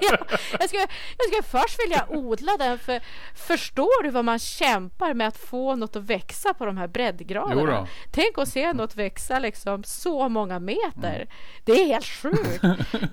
jag, 0.61 0.68
skulle, 0.68 0.87
jag 1.18 1.26
skulle 1.29 1.42
först 1.62 1.79
vilja 1.85 2.07
odla 2.09 2.53
den. 2.59 2.79
För 2.79 3.00
förstår 3.35 4.03
du 4.03 4.11
vad 4.11 4.24
man 4.24 4.38
kämpar 4.38 5.14
med 5.14 5.29
att 5.29 5.37
få 5.37 5.76
något 5.76 5.96
att 5.96 6.05
växa 6.05 6.55
på 6.55 6.66
de 6.66 6.76
här 6.76 6.88
breddgraderna? 6.88 7.87
Tänk 8.11 8.38
att 8.38 8.48
se 8.48 8.72
något 8.72 8.96
växa 8.96 9.38
liksom 9.38 9.85
så 9.85 10.29
många 10.29 10.59
meter. 10.59 11.14
Mm. 11.14 11.29
Det 11.64 11.72
är 11.72 11.87
helt 11.87 12.07
sjukt. 12.07 12.62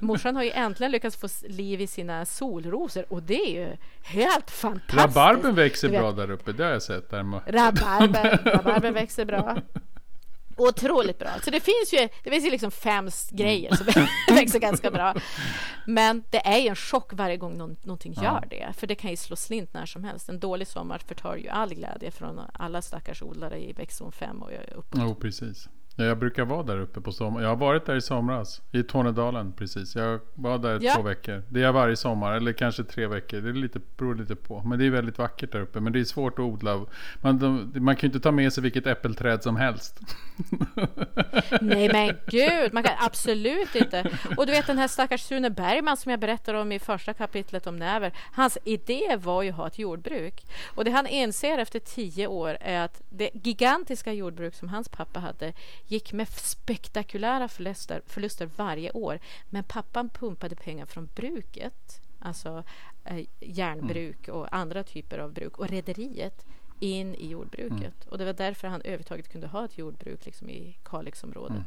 Morsan 0.02 0.36
har 0.36 0.44
ju 0.44 0.52
äntligen 0.52 0.92
lyckats 0.92 1.18
få 1.18 1.28
liv 1.48 1.82
i 1.82 1.88
sina 1.88 2.26
solrosor 2.26 3.06
och 3.10 3.24
det 3.24 3.42
är 3.42 3.62
ju 3.62 3.78
helt 4.04 4.52
fantastiskt. 4.52 5.18
Rabarben 5.18 5.56
växer 5.56 5.90
bra 5.90 6.12
där 6.12 6.32
uppe, 6.32 6.52
det 6.52 6.64
har 6.64 6.72
jag 6.72 6.84
sett. 6.84 7.10
Där. 7.10 7.24
Rabarber, 7.46 8.42
rabarber 8.46 8.92
växer 9.02 9.26
bra. 9.26 9.58
Otroligt 10.58 11.20
bra. 11.20 11.30
Så 11.44 11.52
det 11.52 11.60
finns 11.60 11.94
ju, 11.94 12.10
det 12.24 12.30
finns 12.30 12.46
ju 12.46 12.50
liksom 12.50 12.72
fem 12.72 13.10
grejer 13.32 13.76
som 13.76 13.86
växer 14.36 14.60
ganska 14.60 14.92
bra. 14.92 15.16
Men 15.86 16.24
det 16.30 16.48
är 16.48 16.58
ju 16.58 16.68
en 16.68 16.76
chock 16.76 17.14
varje 17.14 17.38
gång 17.38 17.58
någon, 17.58 17.76
någonting 17.82 18.14
ja. 18.16 18.24
gör 18.24 18.48
det. 18.50 18.74
För 18.74 18.88
det 18.88 18.96
kan 18.96 19.12
ju 19.12 19.18
slå 19.18 19.36
slint 19.36 19.74
när 19.74 19.86
som 19.86 20.04
helst. 20.04 20.30
En 20.30 20.40
dålig 20.40 20.68
sommar 20.68 20.98
förtar 20.98 21.36
ju 21.36 21.50
all 21.50 21.74
glädje 21.74 22.12
från 22.12 22.42
alla 22.54 22.82
stackars 22.82 23.22
odlare 23.22 23.60
i 23.60 23.74
växtzon 23.74 24.12
5 24.12 24.42
och 24.42 24.52
uppåt. 24.76 25.02
Jo, 25.02 25.16
precis. 25.16 25.70
Ja, 26.00 26.06
jag 26.06 26.18
brukar 26.18 26.46
vara 26.46 26.64
där 26.64 26.80
uppe 26.80 27.02
på 27.02 27.12
sommaren. 27.12 27.44
Jag 27.44 27.50
har 27.50 27.56
varit 27.56 27.86
där 27.86 27.96
i 27.96 28.02
somras. 28.02 28.62
I 28.72 28.84
Tornedalen 28.84 29.54
precis. 29.54 29.96
Jag 29.96 30.20
var 30.34 30.58
där 30.58 30.80
ja. 30.82 30.96
två 30.96 31.02
veckor. 31.02 31.44
Det 31.50 31.64
är 31.64 31.72
varje 31.72 31.96
sommar. 31.96 32.34
Eller 32.34 32.54
kanske 32.54 32.84
tre 32.84 33.08
veckor. 33.08 33.42
Det 33.42 33.50
är 33.50 33.54
lite, 33.54 33.80
beror 33.98 34.16
lite 34.16 34.36
på. 34.36 34.62
Men 34.66 34.80
det 34.80 34.86
är 34.86 34.90
väldigt 34.90 35.18
vackert 35.18 35.52
där 35.52 35.62
uppe. 35.62 35.80
Men 35.80 35.94
det 35.94 36.00
är 36.00 36.04
svårt 36.04 36.34
att 36.34 36.40
odla. 36.40 36.86
Man, 37.22 37.40
de, 37.40 37.74
man 37.76 37.96
kan 37.96 38.02
ju 38.02 38.08
inte 38.08 38.20
ta 38.20 38.32
med 38.32 38.54
sig 38.54 38.64
vilket 38.64 38.88
äppelträd 38.88 39.44
som 39.44 39.56
helst. 39.56 40.00
Nej 41.62 41.90
men 41.92 42.16
gud. 42.28 42.74
Man 42.74 42.84
kan 42.84 42.94
absolut 43.00 43.76
inte. 43.76 44.12
Och 44.38 44.46
du 44.46 44.52
vet 44.52 44.68
den 44.68 44.78
här 44.78 44.88
stackars 44.88 45.22
Sune 45.22 45.50
Bergman 45.50 45.98
som 45.98 46.10
jag 46.10 46.20
berättade 46.20 46.60
om 46.60 46.72
i 46.72 46.80
första 46.80 47.14
kapitlet 47.14 47.68
om 47.68 47.76
Näver. 47.76 48.14
Hans 48.34 48.58
idé 48.64 49.16
var 49.16 49.44
ju 49.44 49.50
att 49.50 49.56
ha 49.56 49.68
ett 49.68 49.80
jordbruk. 49.80 50.46
Och 50.76 50.86
det 50.86 50.92
han 50.92 51.08
inser 51.08 51.58
efter 51.58 51.80
tio 51.80 52.28
år 52.28 52.58
är 52.62 52.86
att 52.86 53.02
det 53.10 53.30
gigantiska 53.34 54.14
jordbruk 54.14 54.56
som 54.56 54.70
hans 54.70 54.90
pappa 54.90 55.20
hade 55.20 55.54
gick 55.88 56.14
med 56.14 56.30
spektakulära 56.30 57.48
förluster, 57.48 58.02
förluster 58.06 58.50
varje 58.56 58.92
år. 58.92 59.20
Men 59.50 59.64
pappan 59.64 60.10
pumpade 60.10 60.56
pengar 60.56 60.86
från 60.86 61.10
bruket, 61.16 62.02
alltså 62.20 62.64
eh, 63.04 63.26
järnbruk 63.40 64.28
och 64.28 64.56
andra 64.56 64.84
typer 64.84 65.18
av 65.18 65.34
bruk 65.34 65.58
och 65.58 65.70
rederiet 65.70 66.46
in 66.80 67.16
i 67.16 67.28
jordbruket. 67.28 67.72
Mm. 67.80 68.10
Och 68.10 68.18
det 68.18 68.26
var 68.26 68.34
därför 68.34 68.68
han 68.68 68.82
överhuvudtaget 68.82 69.30
kunde 69.30 69.48
ha 69.48 69.66
ett 69.66 69.78
jordbruk 69.78 70.26
liksom 70.26 70.50
i 70.50 70.78
Kalixområdet. 70.84 71.52
Mm. 71.52 71.66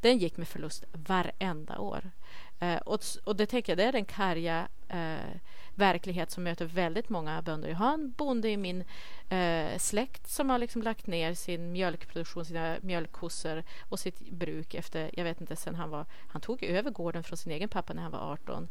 Den 0.00 0.18
gick 0.18 0.36
med 0.36 0.48
förlust 0.48 0.84
varenda 0.92 1.78
år. 1.78 2.10
Eh, 2.58 2.76
och, 2.76 3.00
och 3.24 3.36
det 3.36 3.46
tänker 3.46 3.72
jag, 3.72 3.78
det 3.78 3.84
är 3.84 3.92
den 3.92 4.04
karga 4.04 4.68
eh, 4.88 5.40
verklighet 5.74 6.30
som 6.30 6.42
möter 6.42 6.64
väldigt 6.64 7.08
många 7.08 7.42
bönder. 7.42 7.68
Jag 7.68 7.76
har 7.76 7.94
en 7.94 8.10
bonde 8.10 8.50
i 8.50 8.56
min 8.56 8.84
eh, 9.28 9.78
släkt 9.78 10.30
som 10.30 10.50
har 10.50 10.58
liksom 10.58 10.82
lagt 10.82 11.06
ner 11.06 11.34
sin 11.34 11.72
mjölkproduktion, 11.72 12.44
sina 12.44 12.76
mjölkkossor 12.82 13.64
och 13.80 13.98
sitt 13.98 14.30
bruk 14.30 14.74
efter, 14.74 15.10
jag 15.12 15.24
vet 15.24 15.40
inte, 15.40 15.56
sen 15.56 15.74
han 15.74 15.90
var, 15.90 16.06
han 16.28 16.40
tog 16.40 16.62
över 16.62 16.90
gården 16.90 17.24
från 17.24 17.36
sin 17.36 17.52
egen 17.52 17.68
pappa 17.68 17.92
när 17.92 18.02
han 18.02 18.12
var 18.12 18.32
18. 18.32 18.68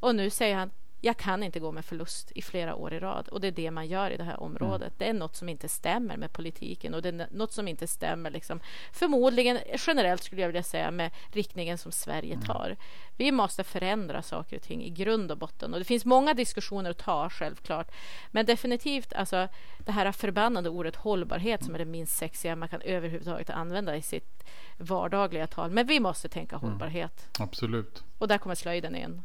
Och 0.00 0.14
nu 0.14 0.30
säger 0.30 0.56
han, 0.56 0.70
jag 1.00 1.16
kan 1.16 1.42
inte 1.42 1.60
gå 1.60 1.72
med 1.72 1.84
förlust 1.84 2.32
i 2.34 2.42
flera 2.42 2.74
år 2.74 2.92
i 2.92 2.98
rad. 2.98 3.28
Och 3.28 3.40
det 3.40 3.46
är 3.46 3.52
det 3.52 3.70
man 3.70 3.86
gör 3.86 4.10
i 4.10 4.16
det 4.16 4.24
här 4.24 4.42
området. 4.42 4.80
Mm. 4.80 4.94
Det 4.98 5.08
är 5.08 5.12
något 5.12 5.36
som 5.36 5.48
inte 5.48 5.68
stämmer 5.68 6.16
med 6.16 6.32
politiken 6.32 6.94
och 6.94 7.02
det 7.02 7.08
är 7.08 7.28
något 7.30 7.52
som 7.52 7.68
inte 7.68 7.86
stämmer 7.86 8.30
liksom, 8.30 8.60
förmodligen 8.92 9.58
generellt 9.86 10.22
skulle 10.22 10.42
jag 10.42 10.48
vilja 10.48 10.62
säga 10.62 10.90
med 10.90 11.10
riktningen 11.32 11.78
som 11.78 11.92
Sverige 11.92 12.34
mm. 12.34 12.46
tar. 12.46 12.76
Vi 13.18 13.32
måste 13.32 13.64
förändra 13.64 14.22
saker 14.22 14.56
och 14.56 14.62
ting 14.62 14.84
i 14.84 14.90
grund 14.90 15.30
och 15.30 15.38
botten. 15.38 15.72
Och 15.72 15.78
det 15.78 15.84
finns 15.84 16.04
många 16.04 16.34
diskussioner 16.34 16.90
att 16.90 16.98
ta, 16.98 17.30
självklart. 17.30 17.90
Men 18.30 18.46
definitivt 18.46 19.12
alltså, 19.12 19.48
det 19.78 19.92
här 19.92 20.12
förbannade 20.12 20.68
ordet 20.68 20.96
hållbarhet 20.96 21.64
som 21.64 21.74
är 21.74 21.78
det 21.78 21.84
minst 21.84 22.16
sexiga 22.16 22.56
man 22.56 22.68
kan 22.68 22.80
överhuvudtaget 22.80 23.50
använda 23.50 23.96
i 23.96 24.02
sitt 24.02 24.44
vardagliga 24.78 25.46
tal. 25.46 25.70
Men 25.70 25.86
vi 25.86 26.00
måste 26.00 26.28
tänka 26.28 26.56
mm. 26.56 26.68
hållbarhet. 26.68 27.28
Mm, 27.38 27.48
absolut. 27.48 28.04
Och 28.18 28.28
där 28.28 28.38
kommer 28.38 28.54
slöjden 28.54 28.94
in. 28.94 29.22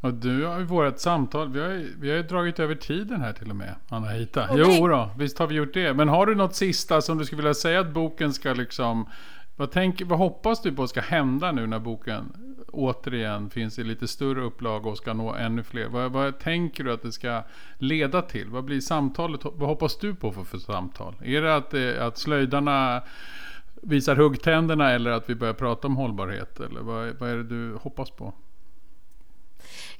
Och 0.00 0.14
du 0.14 0.44
har 0.44 0.58
ju 0.58 0.64
vårt 0.64 0.98
samtal. 0.98 1.52
Vi 1.52 1.60
har, 1.60 1.68
ju, 1.68 1.94
vi 2.00 2.10
har 2.10 2.16
ju 2.16 2.22
dragit 2.22 2.58
över 2.58 2.74
tiden 2.74 3.20
här 3.20 3.32
till 3.32 3.50
och 3.50 3.56
med. 3.56 3.74
Anna-Hita. 3.88 4.48
Oh, 4.50 4.56
jo 4.56 4.88
då, 4.88 5.10
visst 5.18 5.38
har 5.38 5.46
vi 5.46 5.54
gjort 5.54 5.74
det. 5.74 5.94
Men 5.94 6.08
har 6.08 6.26
du 6.26 6.34
något 6.34 6.54
sista 6.54 7.02
som 7.02 7.18
du 7.18 7.24
skulle 7.24 7.42
vilja 7.42 7.54
säga 7.54 7.80
att 7.80 7.90
boken 7.90 8.32
ska 8.32 8.52
liksom... 8.52 9.08
Vad, 9.56 9.70
tänk, 9.70 10.02
vad 10.04 10.18
hoppas 10.18 10.62
du 10.62 10.72
på 10.72 10.86
ska 10.86 11.00
hända 11.00 11.52
nu 11.52 11.66
när 11.66 11.78
boken 11.78 12.32
återigen 12.72 13.50
finns 13.50 13.78
i 13.78 13.84
lite 13.84 14.08
större 14.08 14.40
upplag 14.40 14.86
och 14.86 14.96
ska 14.96 15.12
nå 15.12 15.34
ännu 15.34 15.62
fler. 15.62 15.88
Vad, 15.88 16.12
vad, 16.12 16.38
tänker 16.38 16.84
du 16.84 16.92
att 16.92 17.02
det 17.02 17.12
ska 17.12 17.42
leda 17.78 18.22
till? 18.22 18.48
Vad 18.48 18.64
blir 18.64 18.80
samtalet? 18.80 19.40
Vad 19.44 19.68
hoppas 19.68 19.98
du 19.98 20.14
på 20.14 20.32
för, 20.32 20.44
för 20.44 20.58
samtal? 20.58 21.14
Är 21.24 21.42
det 21.42 21.56
att, 21.56 21.74
eh, 21.74 22.06
att 22.06 22.18
slöjdarna 22.18 23.02
visar 23.74 24.16
huggtänderna 24.16 24.90
eller 24.90 25.10
att 25.10 25.30
vi 25.30 25.34
börjar 25.34 25.54
prata 25.54 25.86
om 25.86 25.96
hållbarhet? 25.96 26.60
Eller 26.60 26.80
vad, 26.80 27.14
vad 27.18 27.30
är 27.30 27.36
det 27.36 27.44
du 27.44 27.74
hoppas 27.74 28.10
på? 28.10 28.34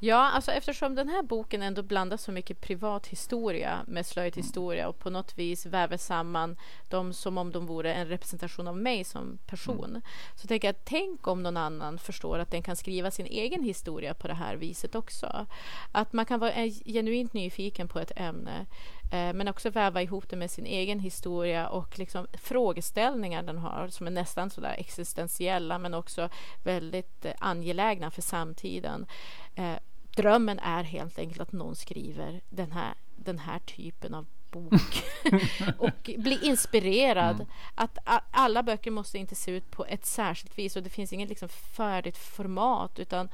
Ja, 0.01 0.30
alltså 0.30 0.53
eftersom 0.53 0.95
den 0.95 1.09
här 1.09 1.22
boken 1.22 1.62
ändå 1.62 1.82
blandar 1.82 2.16
så 2.16 2.32
mycket 2.32 2.61
privat 2.61 3.07
historia 3.07 3.84
med 3.86 4.07
slöjdhistoria 4.07 4.88
och 4.88 4.99
på 4.99 5.11
något 5.11 5.38
vis 5.38 5.66
väver 5.66 5.97
samman 5.97 6.57
dem 6.88 7.12
som 7.12 7.38
om 7.38 7.53
de 7.53 7.66
vore 7.66 7.95
en 7.95 8.09
representation 8.09 8.68
av 8.68 8.76
mig 8.76 9.05
som 9.05 9.38
person. 9.47 9.90
Mm. 9.90 10.03
Så 10.34 10.49
tänker 10.49 10.68
jag, 10.68 10.84
tänk 10.84 11.26
om 11.26 11.42
någon 11.42 11.57
annan 11.57 11.99
förstår 11.99 12.38
att 12.38 12.51
den 12.51 12.62
kan 12.62 12.76
skriva 12.76 13.11
sin 13.11 13.26
egen 13.26 13.62
historia 13.62 14.14
på 14.14 14.28
det 14.28 14.34
här 14.34 14.57
viset 14.57 14.95
också. 14.95 15.47
Att 15.92 16.12
man 16.12 16.26
kan 16.26 16.40
vara 16.40 16.53
genuint 16.86 17.32
nyfiken 17.32 17.88
på 17.88 17.99
ett 17.99 18.12
ämne 18.16 18.66
eh, 19.12 19.32
men 19.32 19.49
också 19.49 19.70
väva 19.70 20.03
ihop 20.03 20.28
det 20.28 20.36
med 20.36 20.51
sin 20.51 20.66
egen 20.66 21.01
historia 21.01 21.68
och 21.68 21.99
liksom 21.99 22.26
frågeställningar 22.32 23.42
den 23.42 23.59
har 23.59 23.88
som 23.88 24.07
är 24.07 24.11
nästan 24.11 24.51
sådär 24.51 24.74
existentiella 24.78 25.78
men 25.78 25.95
också 25.95 26.28
väldigt 26.64 27.24
eh, 27.24 27.32
angelägna 27.38 28.11
för 28.11 28.22
samtiden. 28.22 29.07
Eh, 29.55 29.76
drömmen 30.16 30.59
är 30.59 30.82
helt 30.82 31.18
enkelt 31.18 31.40
att 31.40 31.52
någon 31.52 31.76
skriver 31.76 32.40
den 32.48 32.72
här, 32.72 32.94
den 33.16 33.38
här 33.38 33.59
typen 33.59 34.14
av 34.14 34.26
bok 34.50 35.05
och 35.78 36.11
bli 36.18 36.38
inspirerad. 36.42 37.34
Mm. 37.34 37.46
Att 37.74 37.98
alla 38.30 38.62
böcker 38.62 38.90
måste 38.90 39.18
inte 39.18 39.34
se 39.34 39.50
ut 39.50 39.70
på 39.70 39.86
ett 39.86 40.07
särskilt 40.07 40.59
vis 40.59 40.76
och 40.76 40.82
det 40.82 40.90
finns 40.90 41.12
inget 41.12 41.28
liksom 41.28 41.48
färdigt 41.48 42.18
format 42.18 42.98
utan 42.98 43.28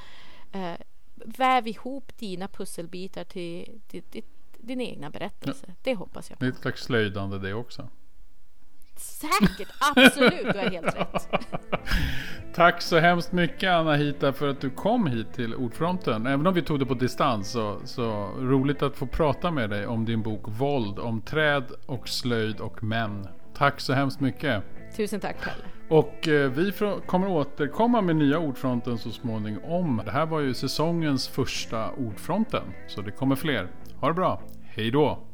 eh, 0.53 0.75
väv 1.15 1.69
ihop 1.69 2.19
dina 2.19 2.49
pusselbitar 2.49 3.25
till, 3.25 3.81
till, 3.89 4.03
till 4.03 4.25
din 4.59 4.81
egna 4.81 5.11
berättelse. 5.11 5.65
Ja. 5.69 5.75
Det 5.83 5.95
hoppas 5.95 6.31
jag 6.31 6.39
på. 6.39 6.45
Det 6.45 6.49
är 6.49 6.53
ett 6.53 6.61
slags 6.61 6.83
slöjdande 6.83 7.39
det 7.39 7.55
också. 7.55 7.89
Säkert, 9.01 9.69
absolut, 9.97 10.53
du 10.53 10.59
har 10.59 10.71
helt 10.71 10.97
rätt. 10.97 11.29
Tack 12.55 12.83
så 12.83 12.99
hemskt 12.99 13.33
mycket 13.33 13.71
Anna-Hita 13.71 14.33
för 14.33 14.49
att 14.49 14.61
du 14.61 14.71
kom 14.71 15.07
hit 15.07 15.33
till 15.35 15.55
Ordfronten. 15.55 16.27
Även 16.27 16.47
om 16.47 16.55
vi 16.55 16.63
tog 16.63 16.79
det 16.79 16.87
på 16.87 16.95
distans 16.95 17.51
så, 17.51 17.81
så 17.85 18.31
roligt 18.39 18.83
att 18.83 18.97
få 18.97 19.07
prata 19.07 19.51
med 19.51 19.71
dig 19.71 19.87
om 19.87 20.05
din 20.05 20.23
bok 20.23 20.43
Våld, 20.47 20.99
om 20.99 21.21
träd 21.21 21.65
och 21.87 22.09
slöjd 22.09 22.61
och 22.61 22.83
män. 22.83 23.29
Tack 23.55 23.81
så 23.81 23.93
hemskt 23.93 24.21
mycket. 24.21 24.63
Tusen 24.97 25.21
tack 25.21 25.37
Pelle. 25.41 25.65
Och 25.89 26.29
eh, 26.29 26.51
vi 26.51 26.73
kommer 27.07 27.29
återkomma 27.29 28.01
med 28.01 28.17
nya 28.17 28.39
Ordfronten 28.39 28.99
så 28.99 29.11
småningom. 29.11 30.03
Det 30.05 30.11
här 30.11 30.27
var 30.27 30.41
ju 30.41 30.55
säsongens 30.55 31.29
första 31.29 31.91
Ordfronten, 31.91 32.63
så 32.87 33.01
det 33.01 33.11
kommer 33.11 33.37
fler. 33.37 33.69
Ha 34.01 34.09
det 34.09 34.15
bra, 34.15 34.43
hej 34.63 34.91
då! 34.91 35.30